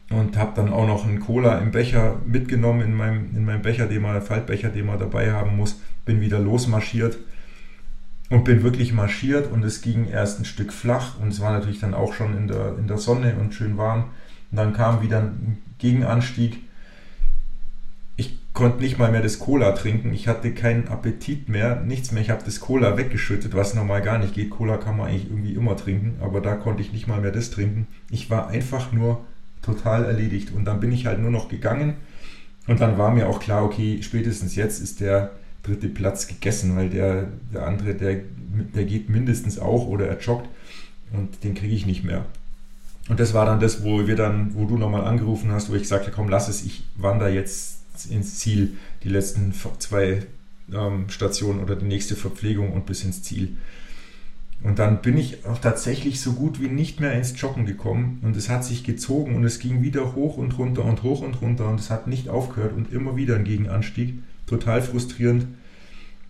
[0.09, 3.87] und habe dann auch noch einen Cola im Becher mitgenommen, in meinem, in meinem Becher,
[3.87, 5.81] den man, Faltbecher, den man dabei haben muss.
[6.05, 7.17] Bin wieder losmarschiert
[8.29, 11.79] und bin wirklich marschiert und es ging erst ein Stück flach und es war natürlich
[11.79, 14.05] dann auch schon in der, in der Sonne und schön warm.
[14.51, 16.59] Und dann kam wieder ein Gegenanstieg
[18.53, 20.13] konnte nicht mal mehr das Cola trinken.
[20.13, 22.21] Ich hatte keinen Appetit mehr, nichts mehr.
[22.21, 24.51] Ich habe das Cola weggeschüttet, was normal gar nicht geht.
[24.51, 27.49] Cola kann man eigentlich irgendwie immer trinken, aber da konnte ich nicht mal mehr das
[27.49, 27.87] trinken.
[28.11, 29.21] Ich war einfach nur
[29.63, 30.51] total erledigt.
[30.53, 31.95] Und dann bin ich halt nur noch gegangen.
[32.67, 35.31] Und dann war mir auch klar, okay, spätestens jetzt ist der
[35.63, 38.21] dritte Platz gegessen, weil der, der andere, der,
[38.75, 40.47] der geht mindestens auch oder er joggt
[41.11, 42.25] und den kriege ich nicht mehr.
[43.09, 45.87] Und das war dann das, wo wir dann, wo du nochmal angerufen hast, wo ich
[45.87, 47.72] sagte, komm, lass es, ich wandere jetzt
[48.09, 50.23] ins Ziel, die letzten zwei
[50.73, 53.57] ähm, Stationen oder die nächste Verpflegung und bis ins Ziel.
[54.63, 58.37] Und dann bin ich auch tatsächlich so gut wie nicht mehr ins Joggen gekommen und
[58.37, 61.67] es hat sich gezogen und es ging wieder hoch und runter und hoch und runter
[61.67, 64.15] und es hat nicht aufgehört und immer wieder ein Gegenanstieg.
[64.47, 65.47] Total frustrierend.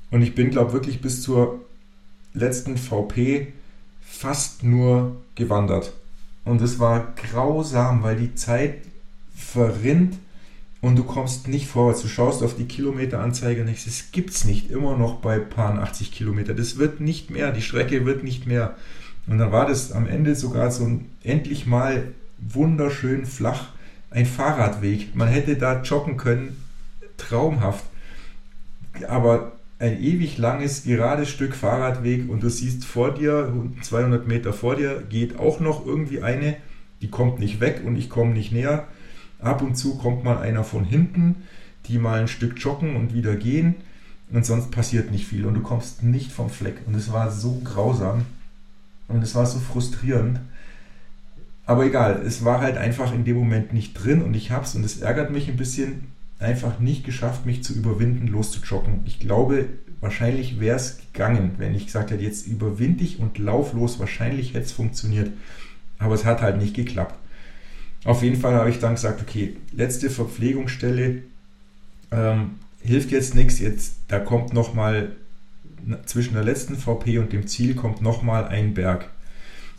[0.09, 1.61] Und ich bin, glaube ich, wirklich bis zur
[2.33, 3.53] letzten VP
[4.01, 5.93] fast nur gewandert.
[6.43, 8.75] Und es war grausam, weil die Zeit
[9.35, 10.17] verrinnt
[10.83, 12.01] und du kommst nicht vorwärts.
[12.01, 14.69] Du schaust auf die Kilometeranzeige und denkst, das gibt's nicht.
[14.69, 16.53] Immer noch bei paar 80 Kilometer.
[16.53, 17.53] Das wird nicht mehr.
[17.53, 18.75] Die Strecke wird nicht mehr.
[19.25, 23.69] Und dann war das am Ende sogar so ein endlich mal wunderschön flach
[24.11, 25.15] ein Fahrradweg.
[25.15, 26.61] Man hätte da joggen können.
[27.15, 27.85] Traumhaft.
[29.07, 33.53] Aber ein ewig langes, gerades Stück Fahrradweg und du siehst vor dir,
[33.83, 36.57] 200 Meter vor dir, geht auch noch irgendwie eine,
[37.01, 38.85] die kommt nicht weg und ich komme nicht näher.
[39.43, 41.43] Ab und zu kommt mal einer von hinten,
[41.85, 43.75] die mal ein Stück joggen und wieder gehen.
[44.31, 46.77] Und sonst passiert nicht viel und du kommst nicht vom Fleck.
[46.87, 48.25] Und es war so grausam
[49.07, 50.39] und es war so frustrierend.
[51.65, 54.83] Aber egal, es war halt einfach in dem Moment nicht drin und ich hab's und
[54.83, 56.07] es ärgert mich ein bisschen,
[56.39, 59.01] einfach nicht geschafft, mich zu überwinden, loszujoggen.
[59.05, 59.69] Ich glaube,
[60.01, 63.99] wahrscheinlich wäre es gegangen, wenn ich gesagt hätte, jetzt überwinde ich und lauf los.
[63.99, 65.31] Wahrscheinlich hätte es funktioniert.
[65.99, 67.15] Aber es hat halt nicht geklappt.
[68.05, 71.23] Auf jeden Fall habe ich dann gesagt, okay, letzte Verpflegungsstelle
[72.11, 72.51] ähm,
[72.81, 73.59] hilft jetzt nichts.
[73.59, 75.15] Jetzt da kommt noch mal
[76.05, 79.09] zwischen der letzten VP und dem Ziel kommt noch mal ein Berg.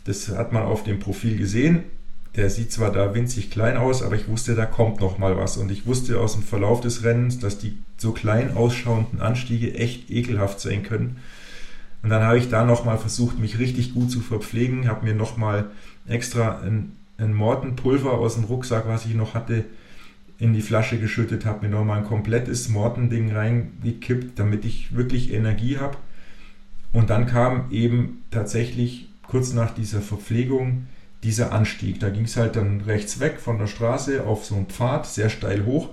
[0.05, 1.83] Das hat man auf dem Profil gesehen.
[2.35, 5.57] Der sieht zwar da winzig klein aus, aber ich wusste, da kommt noch mal was.
[5.57, 10.09] Und ich wusste aus dem Verlauf des Rennens, dass die so klein ausschauenden Anstiege echt
[10.11, 11.17] ekelhaft sein können.
[12.03, 15.15] Und dann habe ich da noch mal versucht, mich richtig gut zu verpflegen, habe mir
[15.15, 15.71] noch mal
[16.07, 19.65] extra ein ein Mortenpulver aus dem Rucksack, was ich noch hatte,
[20.37, 25.77] in die Flasche geschüttet, habe mir nochmal ein komplettes Mortending reingekippt, damit ich wirklich Energie
[25.77, 25.97] habe.
[26.91, 30.87] Und dann kam eben tatsächlich kurz nach dieser Verpflegung
[31.23, 31.99] dieser Anstieg.
[31.99, 35.29] Da ging es halt dann rechts weg von der Straße auf so einen Pfad, sehr
[35.29, 35.89] steil hoch.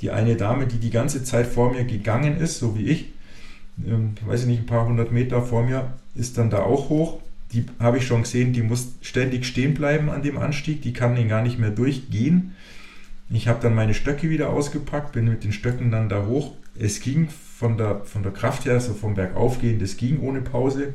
[0.00, 3.12] Die eine Dame, die die ganze Zeit vor mir gegangen ist, so wie ich,
[3.86, 7.20] ähm, weiß ich nicht, ein paar hundert Meter vor mir, ist dann da auch hoch
[7.56, 11.16] die habe ich schon gesehen, die muss ständig stehen bleiben an dem Anstieg, die kann
[11.16, 12.54] den gar nicht mehr durchgehen.
[13.30, 16.52] Ich habe dann meine Stöcke wieder ausgepackt, bin mit den Stöcken dann da hoch.
[16.78, 17.28] Es ging
[17.58, 20.94] von der, von der Kraft her, so vom Berg aufgehen, das ging ohne Pause.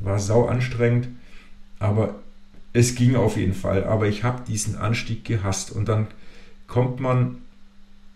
[0.00, 1.08] war sau anstrengend,
[1.78, 2.16] aber
[2.72, 3.84] es ging auf jeden Fall.
[3.84, 6.06] Aber ich habe diesen Anstieg gehasst und dann
[6.66, 7.36] kommt man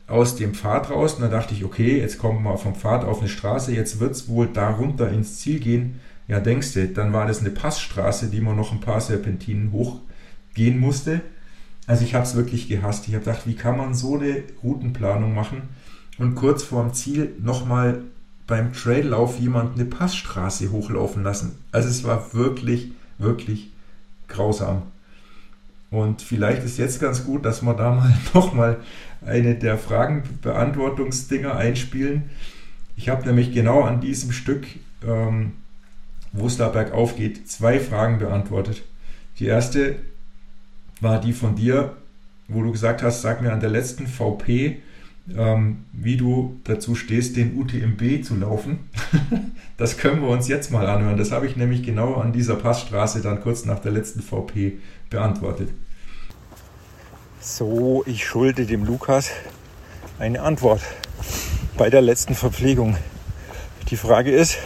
[0.07, 3.21] aus dem Pfad raus und dann dachte ich, okay, jetzt kommen wir vom Pfad auf
[3.21, 6.01] eine Straße, jetzt wird es wohl da runter ins Ziel gehen.
[6.29, 10.79] Ja, denkst du, dann war das eine Passstraße, die man noch ein paar Serpentinen hochgehen
[10.79, 11.21] musste.
[11.87, 13.07] Also ich habe es wirklich gehasst.
[13.07, 15.63] Ich habe gedacht, wie kann man so eine Routenplanung machen
[16.19, 18.03] und kurz vorm Ziel nochmal
[18.47, 21.59] beim Traillauf jemand eine Passstraße hochlaufen lassen.
[21.73, 23.71] Also es war wirklich, wirklich
[24.29, 24.83] grausam.
[25.91, 28.79] Und vielleicht ist jetzt ganz gut, dass wir da mal nochmal
[29.25, 32.25] eine der Fragenbeantwortungsdinger einspielen.
[32.97, 34.67] Ich habe nämlich genau an diesem Stück,
[35.07, 35.53] ähm,
[36.37, 38.83] wo es da bergauf geht, zwei Fragen beantwortet.
[39.39, 39.97] Die erste
[41.01, 41.97] war die von dir,
[42.49, 44.81] wo du gesagt hast, sag mir an der letzten VP,
[45.37, 48.91] ähm, wie du dazu stehst, den UTMB zu laufen.
[49.77, 51.17] das können wir uns jetzt mal anhören.
[51.17, 54.79] Das habe ich nämlich genau an dieser Passstraße dann kurz nach der letzten VP
[55.11, 55.71] beantwortet.
[57.41, 59.31] So, ich schulde dem Lukas
[60.19, 60.81] eine Antwort
[61.77, 62.97] bei der letzten Verpflegung.
[63.91, 64.59] Die Frage ist,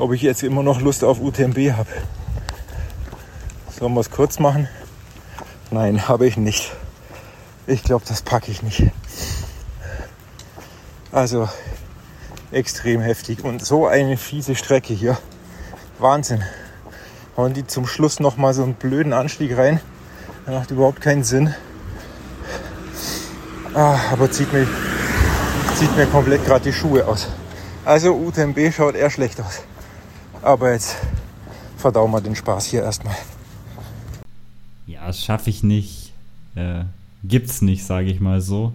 [0.00, 1.90] ob ich jetzt immer noch Lust auf UTMB habe.
[3.78, 4.68] Sollen wir es kurz machen?
[5.70, 6.72] Nein, habe ich nicht.
[7.66, 8.90] Ich glaube, das packe ich nicht.
[11.12, 11.48] Also
[12.50, 13.44] extrem heftig.
[13.44, 15.18] Und so eine fiese Strecke hier.
[15.98, 16.42] Wahnsinn.
[17.36, 19.80] Hauen die zum Schluss nochmal so einen blöden Anstieg rein.
[20.46, 21.54] Das macht überhaupt keinen Sinn.
[23.74, 24.66] Ah, aber zieht mir,
[25.76, 27.28] zieht mir komplett gerade die Schuhe aus.
[27.84, 29.62] Also UTMB schaut eher schlecht aus.
[30.42, 30.96] Aber jetzt
[31.76, 33.16] verdauen wir den Spaß hier erstmal.
[34.86, 36.12] Ja, schaffe ich nicht.
[36.54, 36.84] Äh,
[37.24, 38.72] gibt's nicht, sage ich mal so.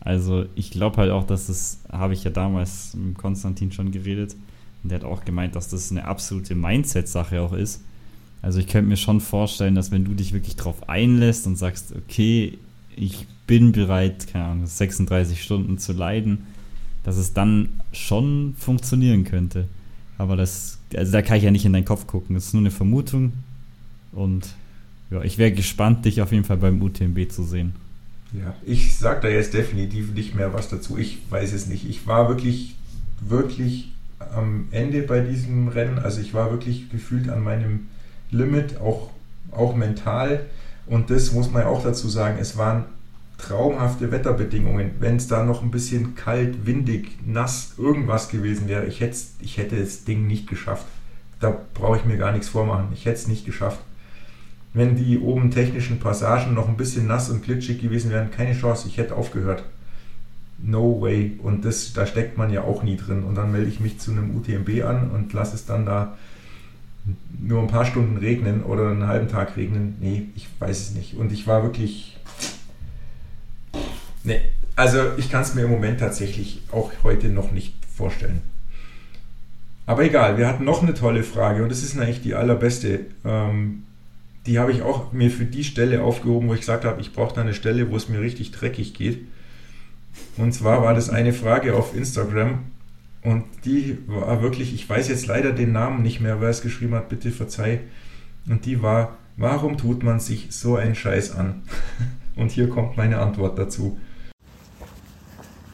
[0.00, 4.36] Also ich glaube halt auch, dass das, habe ich ja damals mit Konstantin schon geredet,
[4.82, 7.82] und der hat auch gemeint, dass das eine absolute Mindset-Sache auch ist.
[8.42, 11.92] Also ich könnte mir schon vorstellen, dass wenn du dich wirklich drauf einlässt und sagst,
[11.96, 12.58] okay,
[12.94, 16.46] ich bin bereit, keine Ahnung, 36 Stunden zu leiden,
[17.02, 19.66] dass es dann schon funktionieren könnte.
[20.18, 22.34] Aber das, also da kann ich ja nicht in deinen Kopf gucken.
[22.34, 23.32] Das ist nur eine Vermutung.
[24.12, 24.48] Und
[25.10, 27.74] ja, ich wäre gespannt, dich auf jeden Fall beim UTMB zu sehen.
[28.32, 30.98] Ja, ich sage da jetzt definitiv nicht mehr was dazu.
[30.98, 31.88] Ich weiß es nicht.
[31.88, 32.76] Ich war wirklich,
[33.20, 33.92] wirklich
[34.34, 35.98] am Ende bei diesem Rennen.
[35.98, 37.86] Also ich war wirklich gefühlt an meinem
[38.30, 39.10] Limit, auch,
[39.52, 40.46] auch mental.
[40.86, 42.84] Und das muss man ja auch dazu sagen, es waren
[43.38, 44.92] traumhafte Wetterbedingungen.
[44.98, 49.02] Wenn es da noch ein bisschen kalt, windig, nass, irgendwas gewesen wäre, ich,
[49.40, 50.86] ich hätte das Ding nicht geschafft.
[51.40, 52.88] Da brauche ich mir gar nichts vormachen.
[52.92, 53.80] Ich hätte es nicht geschafft
[54.76, 58.88] wenn die oben technischen Passagen noch ein bisschen nass und glitschig gewesen wären, keine Chance,
[58.88, 59.64] ich hätte aufgehört.
[60.58, 61.38] No way.
[61.42, 63.24] Und das, da steckt man ja auch nie drin.
[63.24, 66.18] Und dann melde ich mich zu einem UTMB an und lasse es dann da
[67.40, 69.96] nur ein paar Stunden regnen oder einen halben Tag regnen.
[69.98, 71.16] Nee, ich weiß es nicht.
[71.16, 72.18] Und ich war wirklich.
[74.26, 74.40] Nee,
[74.74, 78.42] also ich kann es mir im Moment tatsächlich auch heute noch nicht vorstellen.
[79.86, 83.06] Aber egal, wir hatten noch eine tolle Frage und das ist eigentlich die allerbeste.
[83.24, 83.84] Ähm,
[84.44, 87.36] die habe ich auch mir für die Stelle aufgehoben, wo ich gesagt habe, ich brauche
[87.36, 89.20] da eine Stelle, wo es mir richtig dreckig geht.
[90.36, 92.64] Und zwar war das eine Frage auf Instagram
[93.22, 96.94] und die war wirklich, ich weiß jetzt leider den Namen nicht mehr, wer es geschrieben
[96.94, 97.80] hat, bitte verzeih.
[98.48, 101.62] Und die war, warum tut man sich so einen Scheiß an?
[102.36, 103.98] Und hier kommt meine Antwort dazu.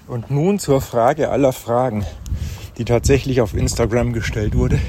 [0.06, 2.04] Und nun zur Frage aller Fragen,
[2.76, 4.80] die tatsächlich auf Instagram gestellt wurde.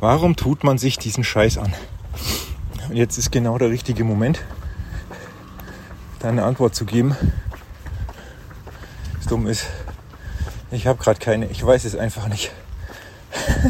[0.00, 1.74] Warum tut man sich diesen Scheiß an?
[2.88, 4.40] Und jetzt ist genau der richtige Moment,
[6.20, 7.16] da eine Antwort zu geben.
[9.16, 9.66] Das dumm ist,
[10.70, 12.52] ich habe gerade keine, ich weiß es einfach nicht.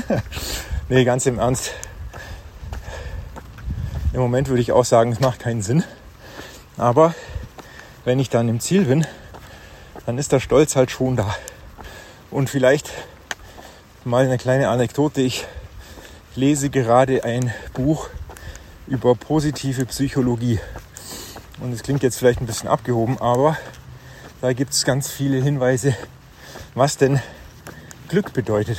[0.89, 1.73] nee, ganz im Ernst.
[4.13, 5.83] Im Moment würde ich auch sagen, es macht keinen Sinn.
[6.77, 7.15] Aber
[8.05, 9.07] wenn ich dann im Ziel bin,
[10.09, 11.37] dann ist der Stolz halt schon da.
[12.31, 12.91] Und vielleicht
[14.07, 15.21] mal eine kleine Anekdote.
[15.21, 15.45] Ich
[16.35, 18.09] lese gerade ein Buch
[18.87, 20.61] über positive Psychologie.
[21.61, 23.59] Und es klingt jetzt vielleicht ein bisschen abgehoben, aber
[24.41, 25.95] da gibt es ganz viele Hinweise,
[26.75, 27.21] was denn
[28.09, 28.79] Glück bedeutet.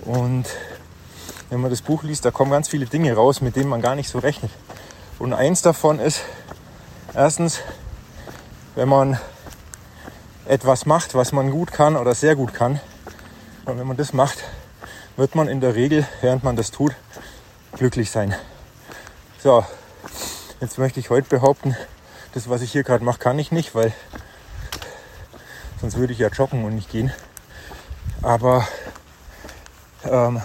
[0.00, 0.46] Und
[1.50, 3.94] wenn man das Buch liest, da kommen ganz viele Dinge raus, mit denen man gar
[3.94, 4.50] nicht so rechnet.
[5.20, 6.22] Und eins davon ist,
[7.14, 7.60] erstens,
[8.74, 9.20] wenn man
[10.48, 12.80] etwas macht, was man gut kann oder sehr gut kann,
[13.66, 14.44] und wenn man das macht,
[15.16, 16.94] wird man in der Regel, während man das tut,
[17.72, 18.34] glücklich sein.
[19.42, 19.64] So,
[20.60, 21.76] jetzt möchte ich heute behaupten,
[22.32, 23.92] das, was ich hier gerade mache, kann ich nicht, weil
[25.80, 27.12] sonst würde ich ja joggen und nicht gehen.
[28.22, 28.68] Aber
[30.04, 30.40] ähm,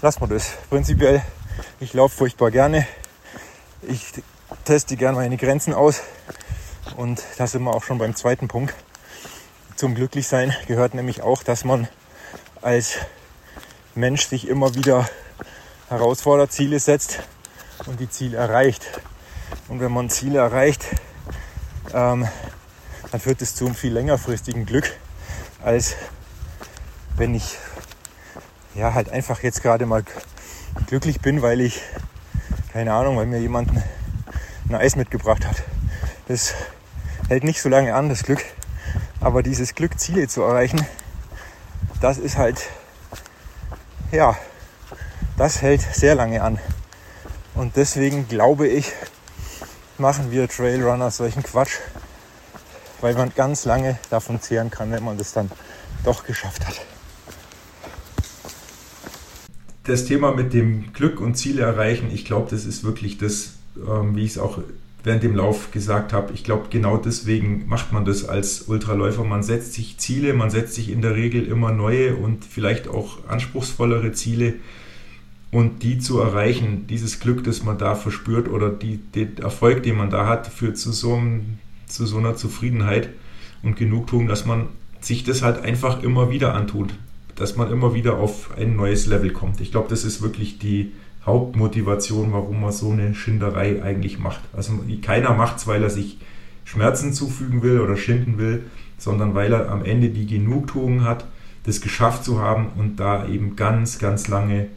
[0.00, 0.52] lassen wir das.
[0.70, 1.22] Prinzipiell,
[1.80, 2.86] ich laufe furchtbar gerne.
[3.82, 4.12] Ich
[4.64, 6.00] teste gerne meine Grenzen aus.
[6.96, 8.74] Und da sind wir auch schon beim zweiten Punkt.
[9.82, 11.88] Zum Glücklichsein gehört nämlich auch, dass man
[12.60, 12.98] als
[13.96, 15.08] Mensch sich immer wieder
[15.88, 17.18] herausfordert, Ziele setzt
[17.86, 19.00] und die Ziele erreicht.
[19.66, 20.86] Und wenn man Ziele erreicht,
[21.92, 22.28] ähm,
[23.10, 24.88] dann führt es zu einem viel längerfristigen Glück,
[25.64, 25.96] als
[27.16, 27.58] wenn ich
[28.76, 30.04] ja halt einfach jetzt gerade mal
[30.86, 31.80] glücklich bin, weil ich,
[32.72, 33.68] keine Ahnung, weil mir jemand
[34.68, 35.64] ein Eis mitgebracht hat.
[36.28, 36.54] Das
[37.26, 38.44] hält nicht so lange an, das Glück.
[39.22, 40.84] Aber dieses Glück, Ziele zu erreichen,
[42.00, 42.60] das ist halt,
[44.10, 44.36] ja,
[45.38, 46.58] das hält sehr lange an.
[47.54, 48.90] Und deswegen glaube ich,
[49.96, 51.76] machen wir Trailrunner solchen Quatsch,
[53.00, 55.52] weil man ganz lange davon zehren kann, wenn man das dann
[56.02, 56.80] doch geschafft hat.
[59.84, 64.16] Das Thema mit dem Glück und Ziele erreichen, ich glaube, das ist wirklich das, ähm,
[64.16, 64.58] wie ich es auch
[65.04, 66.32] während dem Lauf gesagt habe.
[66.32, 69.24] Ich glaube, genau deswegen macht man das als Ultraläufer.
[69.24, 73.26] Man setzt sich Ziele, man setzt sich in der Regel immer neue und vielleicht auch
[73.28, 74.54] anspruchsvollere Ziele.
[75.50, 79.96] Und die zu erreichen, dieses Glück, das man da verspürt oder die, den Erfolg, den
[79.96, 83.10] man da hat, führt zu so, einem, zu so einer Zufriedenheit
[83.62, 84.68] und Genugtuung, dass man
[85.00, 86.94] sich das halt einfach immer wieder antut.
[87.34, 89.60] Dass man immer wieder auf ein neues Level kommt.
[89.60, 90.92] Ich glaube, das ist wirklich die
[91.24, 94.40] Hauptmotivation, warum man so eine Schinderei eigentlich macht.
[94.52, 94.72] Also
[95.02, 96.18] keiner macht es, weil er sich
[96.64, 98.64] Schmerzen zufügen will oder schinden will,
[98.98, 101.26] sondern weil er am Ende die Genugtuung hat,
[101.64, 104.68] das geschafft zu haben und da eben ganz, ganz lange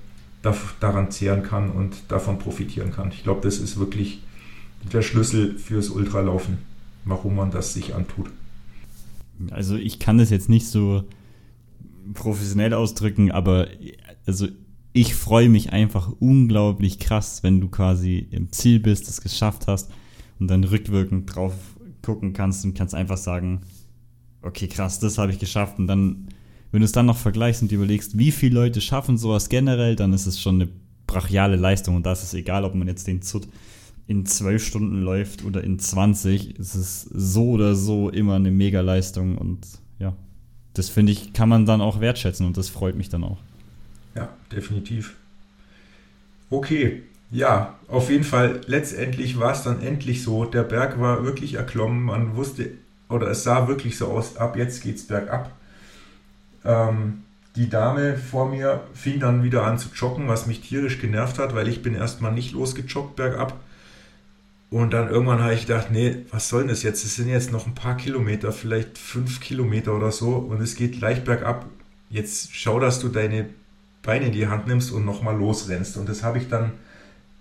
[0.80, 3.10] daran zehren kann und davon profitieren kann.
[3.12, 4.22] Ich glaube, das ist wirklich
[4.94, 6.60] der Schlüssel fürs Ultralaufen,
[7.06, 8.30] warum man das sich antut.
[9.50, 11.04] Also ich kann das jetzt nicht so
[12.14, 13.68] professionell ausdrücken, aber
[14.28, 14.48] also
[14.96, 19.92] ich freue mich einfach unglaublich krass, wenn du quasi im Ziel bist, es geschafft hast
[20.40, 21.54] und dann rückwirkend drauf
[22.02, 23.62] gucken kannst und kannst einfach sagen,
[24.42, 26.28] okay, krass, das habe ich geschafft und dann
[26.76, 30.12] wenn du es dann noch vergleichst und überlegst, wie viele Leute schaffen sowas generell, dann
[30.12, 30.70] ist es schon eine
[31.08, 31.96] brachiale Leistung.
[31.96, 33.48] Und da ist es egal, ob man jetzt den Zut
[34.08, 36.60] in zwölf Stunden läuft oder in 20.
[36.60, 39.38] Es ist so oder so immer eine Mega-Leistung.
[39.38, 39.66] Und
[40.00, 40.18] ja,
[40.74, 43.38] das finde ich, kann man dann auch wertschätzen und das freut mich dann auch.
[44.16, 45.16] Ja, definitiv.
[46.50, 50.46] Okay, ja, auf jeden Fall, letztendlich war es dann endlich so.
[50.46, 52.04] Der Berg war wirklich erklommen.
[52.04, 52.72] Man wusste,
[53.10, 55.52] oder es sah wirklich so aus, ab jetzt geht es bergab.
[56.64, 57.24] Ähm,
[57.56, 61.56] die Dame vor mir fing dann wieder an zu joggen, was mich tierisch genervt hat,
[61.56, 63.54] weil ich bin erstmal nicht losgejoggt bergab.
[64.70, 67.06] Und dann irgendwann habe ich gedacht, nee, was soll denn das jetzt?
[67.06, 71.00] Es sind jetzt noch ein paar Kilometer, vielleicht fünf Kilometer oder so und es geht
[71.00, 71.66] leicht bergab.
[72.10, 73.50] Jetzt schau, dass du deine
[74.06, 75.98] Beine in die Hand nimmst und nochmal losrennst.
[75.98, 76.72] Und das habe ich dann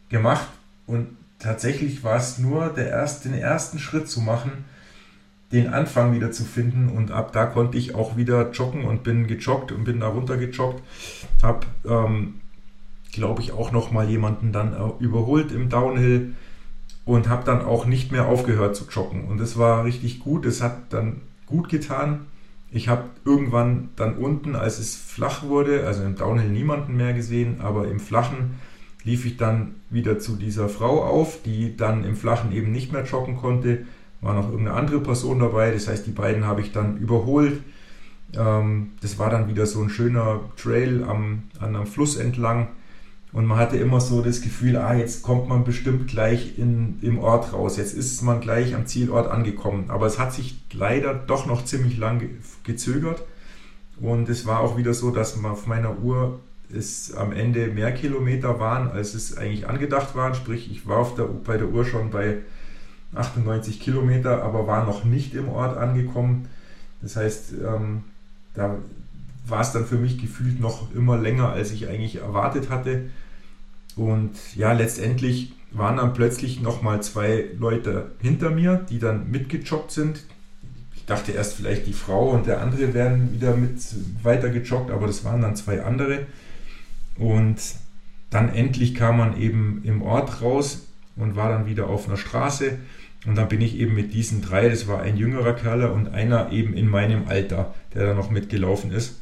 [0.09, 0.49] gemacht
[0.87, 1.09] und
[1.39, 4.65] tatsächlich war es nur der erst, den ersten Schritt zu machen,
[5.53, 9.27] den Anfang wieder zu finden und ab da konnte ich auch wieder joggen und bin
[9.27, 10.83] gejoggt und bin da runter gejoggt.
[11.43, 12.41] Habe, ähm,
[13.13, 16.35] glaube ich, auch noch mal jemanden dann überholt im Downhill
[17.05, 20.47] und habe dann auch nicht mehr aufgehört zu joggen und es war richtig gut.
[20.47, 22.27] Es hat dann gut getan.
[22.75, 27.61] Ich habe irgendwann dann unten, als es flach wurde, also im Downhill niemanden mehr gesehen,
[27.61, 28.57] aber im Flachen
[29.05, 33.05] lief ich dann wieder zu dieser Frau auf, die dann im Flachen eben nicht mehr
[33.05, 33.87] joggen konnte
[34.25, 35.71] war noch irgendeine andere Person dabei.
[35.71, 37.63] Das heißt, die beiden habe ich dann überholt.
[38.37, 42.69] Ähm, das war dann wieder so ein schöner Trail am, an einem Fluss entlang.
[43.33, 47.19] Und man hatte immer so das Gefühl, ah, jetzt kommt man bestimmt gleich in, im
[47.19, 47.77] Ort raus.
[47.77, 49.87] Jetzt ist man gleich am Zielort angekommen.
[49.89, 52.21] Aber es hat sich leider doch noch ziemlich lang
[52.65, 53.23] gezögert.
[54.01, 56.41] Und es war auch wieder so, dass man auf meiner Uhr
[56.73, 60.35] es am Ende mehr Kilometer waren, als es eigentlich angedacht waren.
[60.35, 62.39] Sprich, ich war auf der, bei der Uhr schon bei
[63.15, 66.49] 98 Kilometer, aber war noch nicht im Ort angekommen.
[67.03, 68.03] Das heißt, ähm,
[68.55, 68.77] da
[69.47, 73.11] war es dann für mich gefühlt noch immer länger, als ich eigentlich erwartet hatte.
[73.97, 80.25] Und ja, letztendlich waren dann plötzlich nochmal zwei Leute hinter mir, die dann mitgejoggt sind.
[81.07, 83.79] Dachte erst vielleicht die Frau und der andere werden wieder mit
[84.23, 86.27] weiter gejoggt, aber das waren dann zwei andere.
[87.19, 87.59] Und
[88.31, 90.87] dann endlich kam man eben im Ort raus
[91.17, 92.79] und war dann wieder auf einer Straße.
[93.27, 96.53] Und dann bin ich eben mit diesen drei, das war ein jüngerer Kerl und einer
[96.53, 99.21] eben in meinem Alter, der da noch mitgelaufen ist,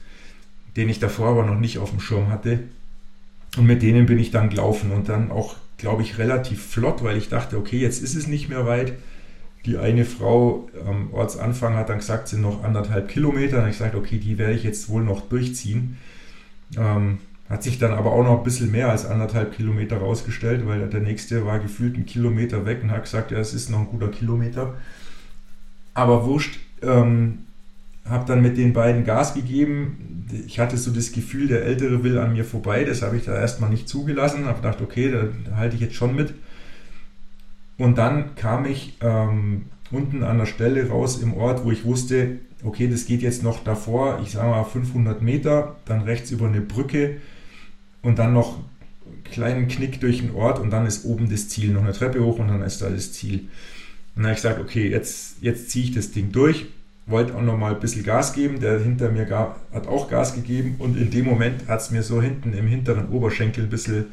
[0.76, 2.60] den ich davor aber noch nicht auf dem Schirm hatte.
[3.56, 7.16] Und mit denen bin ich dann gelaufen und dann auch, glaube ich, relativ flott, weil
[7.16, 8.94] ich dachte, okay, jetzt ist es nicht mehr weit.
[9.64, 13.62] Die eine Frau am Ortsanfang hat dann gesagt, sind noch anderthalb Kilometer.
[13.62, 15.98] Und ich sagte, okay, die werde ich jetzt wohl noch durchziehen.
[16.76, 17.18] Ähm,
[17.48, 21.00] Hat sich dann aber auch noch ein bisschen mehr als anderthalb Kilometer rausgestellt, weil der
[21.00, 24.08] nächste war gefühlt einen Kilometer weg und hat gesagt, ja, es ist noch ein guter
[24.08, 24.74] Kilometer.
[25.94, 27.40] Aber wurscht, ähm,
[28.06, 30.26] habe dann mit den beiden Gas gegeben.
[30.46, 32.84] Ich hatte so das Gefühl, der Ältere will an mir vorbei.
[32.84, 34.46] Das habe ich da erstmal nicht zugelassen.
[34.46, 36.32] Habe gedacht, okay, da halte ich jetzt schon mit.
[37.82, 42.38] Und dann kam ich ähm, unten an der Stelle raus im Ort, wo ich wusste,
[42.62, 46.60] okay, das geht jetzt noch davor, ich sage mal 500 Meter, dann rechts über eine
[46.60, 47.16] Brücke
[48.00, 48.58] und dann noch
[49.04, 52.24] einen kleinen Knick durch den Ort und dann ist oben das Ziel, noch eine Treppe
[52.24, 53.48] hoch und dann ist da das Ziel.
[54.14, 56.66] Und dann habe ich gesagt, okay, jetzt, jetzt ziehe ich das Ding durch,
[57.06, 60.36] wollte auch noch mal ein bisschen Gas geben, der hinter mir gar, hat auch Gas
[60.36, 64.04] gegeben und in dem Moment hat es mir so hinten im hinteren Oberschenkel ein bisschen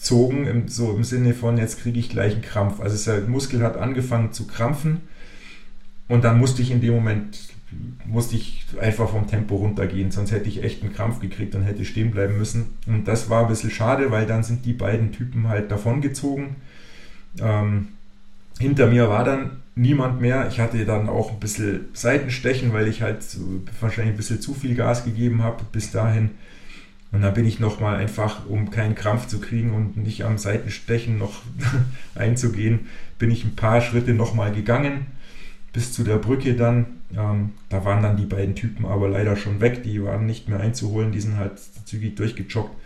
[0.00, 2.80] reingezogen, im, so im Sinne von, jetzt kriege ich gleich einen Krampf.
[2.80, 5.02] Also der Muskel hat angefangen zu krampfen
[6.08, 7.38] und dann musste ich in dem Moment,
[8.04, 11.84] musste ich einfach vom Tempo runtergehen, sonst hätte ich echt einen Krampf gekriegt und hätte
[11.84, 12.74] stehen bleiben müssen.
[12.86, 16.56] Und das war ein bisschen schade, weil dann sind die beiden Typen halt davongezogen.
[17.40, 17.88] Ähm,
[18.58, 20.48] hinter mir war dann niemand mehr.
[20.48, 23.24] Ich hatte dann auch ein bisschen Seitenstechen, weil ich halt
[23.80, 26.30] wahrscheinlich ein bisschen zu viel Gas gegeben habe bis dahin.
[27.12, 31.18] Und dann bin ich nochmal einfach, um keinen Krampf zu kriegen und nicht am Seitenstechen
[31.18, 31.42] noch
[32.14, 32.86] einzugehen,
[33.18, 35.06] bin ich ein paar Schritte nochmal gegangen
[35.72, 36.86] bis zu der Brücke dann.
[37.16, 40.60] Ähm, da waren dann die beiden Typen aber leider schon weg, die waren nicht mehr
[40.60, 42.76] einzuholen, die sind halt zügig durchgejoggt.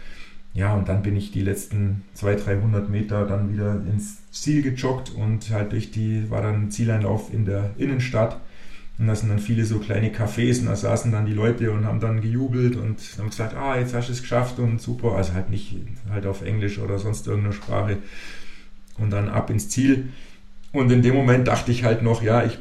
[0.54, 5.10] Ja, und dann bin ich die letzten 200, 300 Meter dann wieder ins Ziel gejoggt
[5.10, 8.40] und halt durch die, war dann ein Zieleinlauf in der Innenstadt.
[8.98, 11.84] Und da sind dann viele so kleine Cafés und da saßen dann die Leute und
[11.84, 15.16] haben dann gejubelt und haben gesagt, ah, jetzt hast du es geschafft und super.
[15.16, 15.76] Also halt nicht
[16.10, 17.98] halt auf Englisch oder sonst irgendeine Sprache.
[18.96, 20.10] Und dann ab ins Ziel.
[20.72, 22.58] Und in dem Moment dachte ich halt noch, ja, ich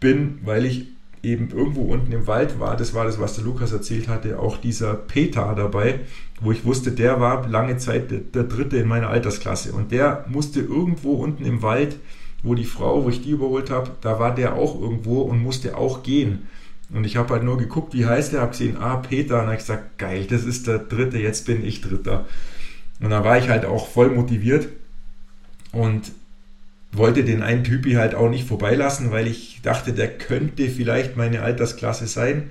[0.00, 0.86] bin, weil ich
[1.22, 4.56] eben irgendwo unten im Wald war, das war das, was der Lukas erzählt hatte, auch
[4.56, 6.00] dieser Peter dabei,
[6.40, 10.24] wo ich wusste, der war lange Zeit der, der, Dritte in meiner Altersklasse und der
[10.28, 11.96] musste irgendwo unten im Wald,
[12.42, 15.76] wo die Frau, wo ich die überholt habe, da war der auch irgendwo und musste
[15.76, 16.48] auch gehen.
[16.92, 19.56] Und ich habe halt nur geguckt, wie heißt der, habe gesehen, ah, Peter, und habe
[19.56, 22.26] gesagt, geil, das ist der Dritte, jetzt bin ich Dritter.
[23.00, 24.68] Und da war ich halt auch voll motiviert
[25.72, 26.12] und
[26.92, 31.42] wollte den einen Typi halt auch nicht vorbeilassen, weil ich dachte, der könnte vielleicht meine
[31.42, 32.50] Altersklasse sein.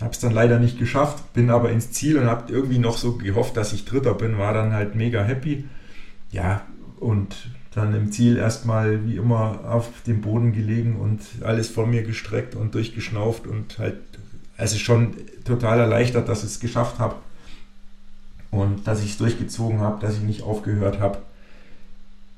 [0.00, 3.16] Habe es dann leider nicht geschafft, bin aber ins Ziel und habe irgendwie noch so
[3.16, 5.64] gehofft, dass ich Dritter bin, war dann halt mega happy.
[6.30, 6.64] Ja,
[7.00, 12.02] und dann im Ziel erstmal wie immer auf dem Boden gelegen und alles vor mir
[12.02, 13.96] gestreckt und durchgeschnauft und halt,
[14.56, 15.14] also schon
[15.44, 17.14] total erleichtert, dass ich es geschafft habe
[18.50, 21.18] und dass ich es durchgezogen habe, dass ich nicht aufgehört habe.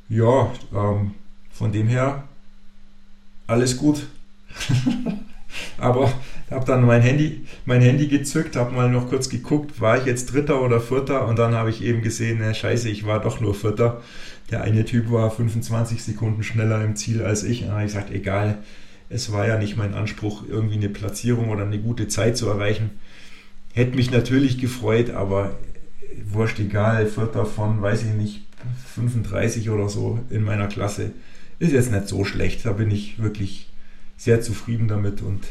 [0.08, 1.14] Ja, ähm,
[1.50, 2.24] von dem her
[3.46, 4.06] alles gut.
[5.78, 6.12] Aber
[6.50, 10.32] habe dann mein Handy, mein Handy gezückt, habe mal noch kurz geguckt, war ich jetzt
[10.32, 13.54] Dritter oder Vierter und dann habe ich eben gesehen, na, scheiße, ich war doch nur
[13.54, 14.00] Vierter.
[14.50, 17.60] Der eine Typ war 25 Sekunden schneller im Ziel als ich.
[17.60, 18.58] Dann habe ich gesagt, egal,
[19.08, 22.90] es war ja nicht mein Anspruch, irgendwie eine Platzierung oder eine gute Zeit zu erreichen.
[23.72, 25.58] Hätte mich natürlich gefreut, aber
[26.24, 28.46] wurscht egal, Vierter von, weiß ich nicht,
[28.94, 31.12] 35 oder so in meiner Klasse
[31.58, 32.64] ist jetzt nicht so schlecht.
[32.66, 33.68] Da bin ich wirklich
[34.16, 35.46] sehr zufrieden damit und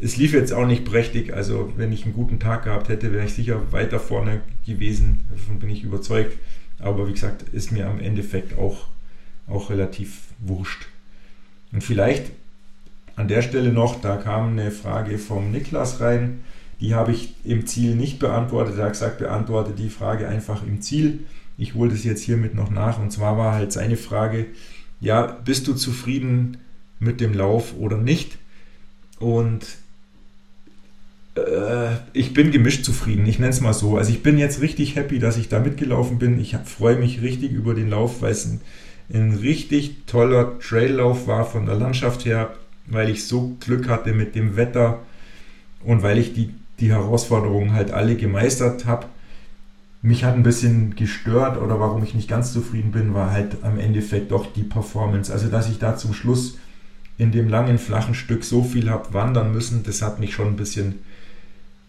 [0.00, 1.32] es lief jetzt auch nicht prächtig.
[1.32, 5.20] Also, wenn ich einen guten Tag gehabt hätte, wäre ich sicher weiter vorne gewesen.
[5.30, 6.36] Davon bin ich überzeugt.
[6.82, 8.88] Aber wie gesagt, ist mir am Endeffekt auch,
[9.48, 10.86] auch relativ wurscht.
[11.72, 12.30] Und vielleicht
[13.16, 16.40] an der Stelle noch, da kam eine Frage vom Niklas rein.
[16.80, 18.76] Die habe ich im Ziel nicht beantwortet.
[18.78, 21.20] Er hat gesagt, beantworte die Frage einfach im Ziel.
[21.56, 22.98] Ich hole das jetzt hiermit noch nach.
[22.98, 24.46] Und zwar war halt seine Frage,
[25.00, 26.58] ja, bist du zufrieden
[26.98, 28.38] mit dem Lauf oder nicht?
[29.18, 29.66] Und
[32.12, 33.96] ich bin gemischt zufrieden, ich nenne es mal so.
[33.96, 36.38] Also ich bin jetzt richtig happy, dass ich da mitgelaufen bin.
[36.38, 38.60] Ich freue mich richtig über den Lauf, weil es ein,
[39.12, 42.54] ein richtig toller Traillauf war von der Landschaft her,
[42.86, 45.00] weil ich so Glück hatte mit dem Wetter
[45.84, 46.50] und weil ich die,
[46.80, 49.06] die Herausforderungen halt alle gemeistert habe.
[50.02, 53.78] Mich hat ein bisschen gestört oder warum ich nicht ganz zufrieden bin, war halt am
[53.78, 55.32] Endeffekt doch die Performance.
[55.32, 56.58] Also, dass ich da zum Schluss
[57.18, 60.56] in dem langen, flachen Stück so viel habe wandern müssen, das hat mich schon ein
[60.56, 60.96] bisschen,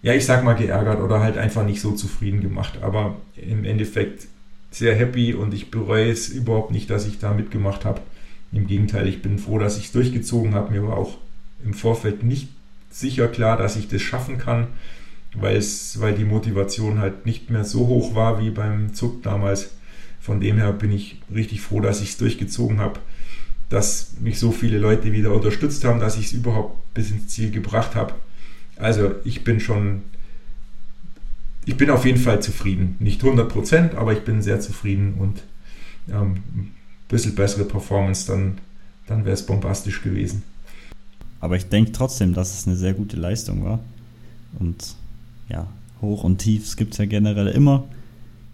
[0.03, 2.79] ja, ich sag mal geärgert oder halt einfach nicht so zufrieden gemacht.
[2.81, 4.27] Aber im Endeffekt
[4.69, 8.01] sehr happy und ich bereue es überhaupt nicht, dass ich da mitgemacht habe.
[8.51, 10.71] Im Gegenteil, ich bin froh, dass ich es durchgezogen habe.
[10.71, 11.17] Mir war auch
[11.65, 12.49] im Vorfeld nicht
[12.91, 14.67] sicher klar, dass ich das schaffen kann
[15.35, 19.71] weil, es, weil die Motivation halt nicht mehr so hoch war wie beim Zug damals.
[20.19, 22.99] Von dem her bin ich richtig froh, dass ich es durchgezogen habe,
[23.69, 27.51] dass mich so viele Leute wieder unterstützt haben, dass ich es überhaupt bis ins Ziel
[27.51, 28.13] gebracht habe.
[28.77, 30.03] Also ich bin schon
[31.65, 32.95] ich bin auf jeden Fall zufrieden.
[32.99, 35.43] Nicht 100%, aber ich bin sehr zufrieden und
[36.09, 36.71] ähm, ein
[37.07, 38.57] bisschen bessere Performance, dann,
[39.07, 40.43] dann wäre es bombastisch gewesen.
[41.39, 43.79] Aber ich denke trotzdem, dass es eine sehr gute Leistung war.
[44.59, 44.95] Und
[45.49, 45.67] ja,
[46.01, 47.85] Hoch und Tiefs gibt es ja generell immer.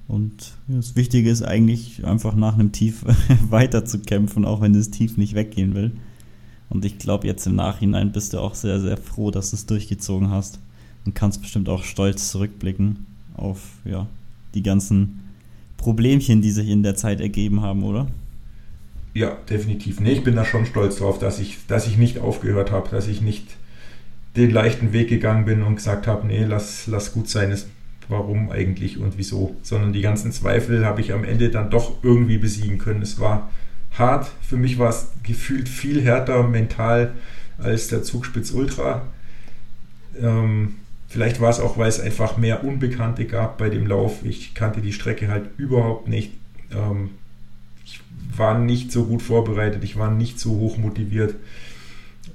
[0.08, 3.06] Und das Wichtige ist eigentlich einfach nach einem Tief
[3.50, 5.92] weiter zu kämpfen, auch wenn das Tief nicht weggehen will.
[6.70, 9.66] Und ich glaube, jetzt im Nachhinein bist du auch sehr, sehr froh, dass du es
[9.66, 10.60] durchgezogen hast.
[11.06, 13.06] Und kannst bestimmt auch stolz zurückblicken
[13.36, 14.06] auf ja,
[14.54, 15.22] die ganzen
[15.78, 18.08] Problemchen, die sich in der Zeit ergeben haben, oder?
[19.14, 20.00] Ja, definitiv.
[20.00, 23.08] Nee, ich bin da schon stolz drauf, dass ich, dass ich nicht aufgehört habe, dass
[23.08, 23.48] ich nicht
[24.36, 27.68] den leichten Weg gegangen bin und gesagt habe, nee, lass, lass gut sein, ist,
[28.08, 32.38] warum eigentlich und wieso, sondern die ganzen Zweifel habe ich am Ende dann doch irgendwie
[32.38, 33.02] besiegen können.
[33.02, 33.50] Es war
[33.98, 37.14] hart, für mich war es gefühlt viel härter mental
[37.58, 39.04] als der Zugspitz Ultra.
[40.20, 40.76] Ähm,
[41.08, 44.24] vielleicht war es auch, weil es einfach mehr Unbekannte gab bei dem Lauf.
[44.24, 46.34] Ich kannte die Strecke halt überhaupt nicht.
[46.72, 47.12] Ähm,
[47.86, 48.02] ich
[48.36, 51.36] war nicht so gut vorbereitet, ich war nicht so hoch motiviert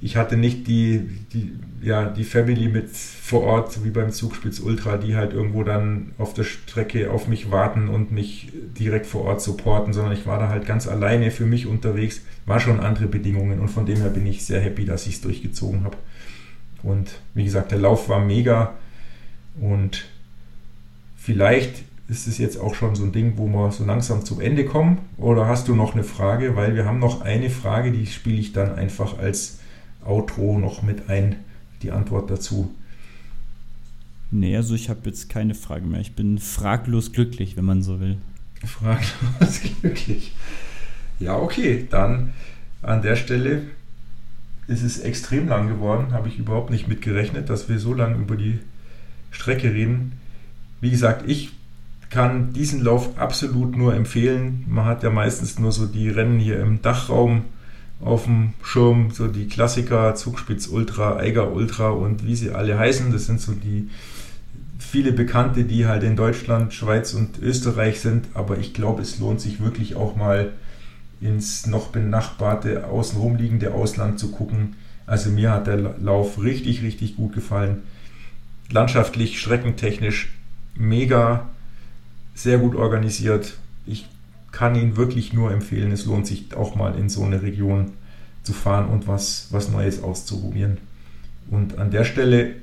[0.05, 0.99] ich hatte nicht die,
[1.33, 6.11] die, ja, die Family mit vor Ort, wie beim Zugspitz Ultra, die halt irgendwo dann
[6.19, 10.37] auf der Strecke auf mich warten und mich direkt vor Ort supporten, sondern ich war
[10.37, 12.21] da halt ganz alleine für mich unterwegs.
[12.45, 15.21] War schon andere Bedingungen und von dem her bin ich sehr happy, dass ich es
[15.21, 15.97] durchgezogen habe.
[16.83, 18.75] Und wie gesagt, der Lauf war mega
[19.59, 20.05] und
[21.17, 24.65] vielleicht ist es jetzt auch schon so ein Ding, wo wir so langsam zum Ende
[24.65, 24.99] kommen.
[25.17, 26.55] Oder hast du noch eine Frage?
[26.55, 29.57] Weil wir haben noch eine Frage, die spiele ich dann einfach als
[30.05, 31.37] Outro noch mit ein,
[31.81, 32.73] die Antwort dazu.
[34.31, 36.01] Nee, also ich habe jetzt keine Frage mehr.
[36.01, 38.17] Ich bin fraglos glücklich, wenn man so will.
[38.65, 40.33] Fraglos glücklich.
[41.19, 42.33] Ja, okay, dann
[42.81, 43.63] an der Stelle
[44.67, 46.11] ist es extrem lang geworden.
[46.11, 48.59] Habe ich überhaupt nicht mitgerechnet, dass wir so lange über die
[49.31, 50.13] Strecke reden.
[50.81, 51.51] Wie gesagt, ich
[52.09, 54.65] kann diesen Lauf absolut nur empfehlen.
[54.67, 57.43] Man hat ja meistens nur so die Rennen hier im Dachraum
[58.01, 63.11] auf dem Schirm, so die Klassiker, Zugspitz Ultra, Eiger Ultra und wie sie alle heißen.
[63.11, 63.89] Das sind so die
[64.79, 68.27] viele Bekannte, die halt in Deutschland, Schweiz und Österreich sind.
[68.33, 70.53] Aber ich glaube, es lohnt sich wirklich auch mal
[71.21, 74.75] ins noch benachbarte, außenrum liegende Ausland zu gucken.
[75.05, 77.83] Also mir hat der Lauf richtig, richtig gut gefallen.
[78.71, 80.33] Landschaftlich, streckentechnisch
[80.75, 81.47] mega,
[82.33, 83.57] sehr gut organisiert.
[83.85, 84.07] Ich
[84.55, 85.91] kann ihn wirklich nur empfehlen.
[85.91, 87.91] Es lohnt sich auch mal in so eine Region
[88.41, 90.77] zu fahren und was, was Neues auszuprobieren.
[91.51, 92.55] Und an der Stelle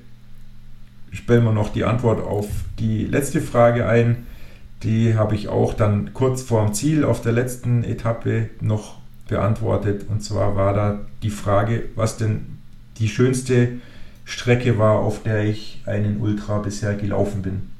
[1.10, 2.46] stellen wir noch die Antwort auf
[2.78, 4.26] die letzte Frage ein.
[4.82, 8.96] Die habe ich auch dann kurz vorm Ziel auf der letzten Etappe noch
[9.28, 10.06] beantwortet.
[10.08, 12.58] Und zwar war da die Frage, was denn
[12.98, 13.68] die schönste
[14.24, 17.70] Strecke war, auf der ich einen Ultra bisher gelaufen bin.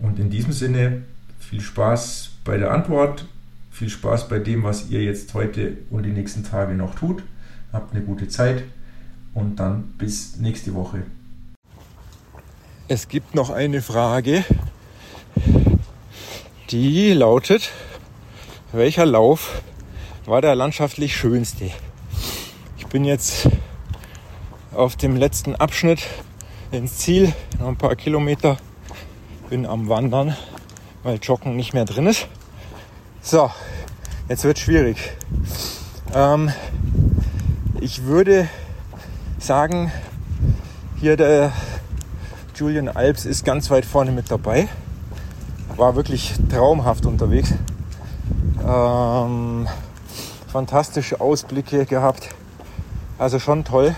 [0.00, 1.02] Und in diesem Sinne
[1.38, 3.26] viel Spaß bei der Antwort.
[3.70, 7.22] Viel Spaß bei dem, was ihr jetzt heute und die nächsten Tage noch tut.
[7.72, 8.64] Habt eine gute Zeit
[9.34, 11.04] und dann bis nächste Woche.
[12.88, 14.44] Es gibt noch eine Frage,
[16.70, 17.70] die lautet,
[18.72, 19.62] welcher Lauf
[20.24, 21.70] war der landschaftlich schönste?
[22.78, 23.48] Ich bin jetzt
[24.72, 26.00] auf dem letzten Abschnitt
[26.72, 28.56] ins Ziel, noch ein paar Kilometer,
[29.48, 30.34] bin am Wandern
[31.02, 32.28] weil Joggen nicht mehr drin ist.
[33.22, 33.50] So,
[34.30, 35.12] jetzt wird schwierig.
[36.14, 36.50] Ähm,
[37.78, 38.48] ich würde
[39.38, 39.92] sagen,
[40.96, 41.52] hier der
[42.54, 44.68] Julian Alps ist ganz weit vorne mit dabei.
[45.76, 47.52] War wirklich traumhaft unterwegs.
[48.66, 49.68] Ähm,
[50.50, 52.30] fantastische Ausblicke gehabt.
[53.18, 53.94] Also schon toll.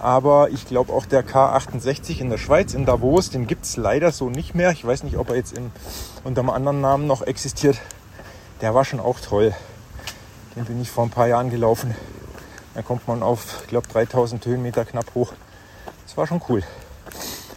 [0.00, 4.12] Aber ich glaube auch der K68 in der Schweiz, in Davos, den gibt es leider
[4.12, 4.72] so nicht mehr.
[4.72, 5.72] Ich weiß nicht, ob er jetzt in,
[6.22, 7.78] unter einem anderen Namen noch existiert.
[8.60, 9.54] Der war schon auch toll.
[10.56, 11.94] Den bin ich vor ein paar Jahren gelaufen.
[12.74, 15.32] Da kommt man auf, ich glaube, 3000 Höhenmeter knapp hoch.
[16.04, 16.62] Das war schon cool.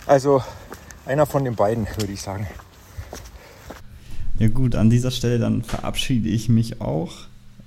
[0.05, 0.43] Also
[1.05, 2.47] einer von den beiden, würde ich sagen.
[4.39, 7.11] Ja gut, an dieser Stelle dann verabschiede ich mich auch.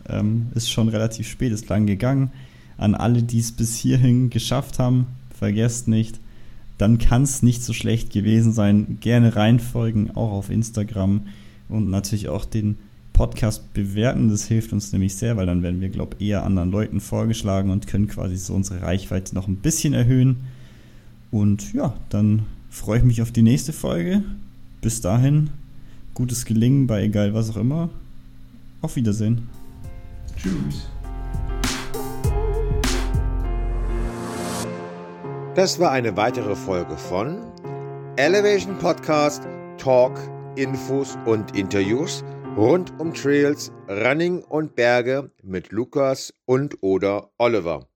[0.09, 2.33] Ähm, ist schon relativ spät, ist lang gegangen
[2.79, 6.21] an alle, die es bis hierhin geschafft haben, vergesst nicht,
[6.79, 8.99] dann kann es nicht so schlecht gewesen sein.
[9.01, 11.23] Gerne reinfolgen, auch auf Instagram
[11.69, 12.77] und natürlich auch den
[13.17, 14.29] Podcast bewerten.
[14.29, 17.71] Das hilft uns nämlich sehr, weil dann werden wir, glaube ich, eher anderen Leuten vorgeschlagen
[17.71, 20.45] und können quasi so unsere Reichweite noch ein bisschen erhöhen.
[21.31, 24.23] Und ja, dann freue ich mich auf die nächste Folge.
[24.83, 25.49] Bis dahin,
[26.13, 27.89] gutes Gelingen bei egal was auch immer.
[28.83, 29.49] Auf Wiedersehen.
[30.37, 30.87] Tschüss.
[35.55, 37.39] Das war eine weitere Folge von
[38.17, 39.49] Elevation Podcast,
[39.79, 40.21] Talk,
[40.57, 42.23] Infos und Interviews
[42.57, 47.87] rund um Trails, Running und Berge mit Lukas und oder Oliver.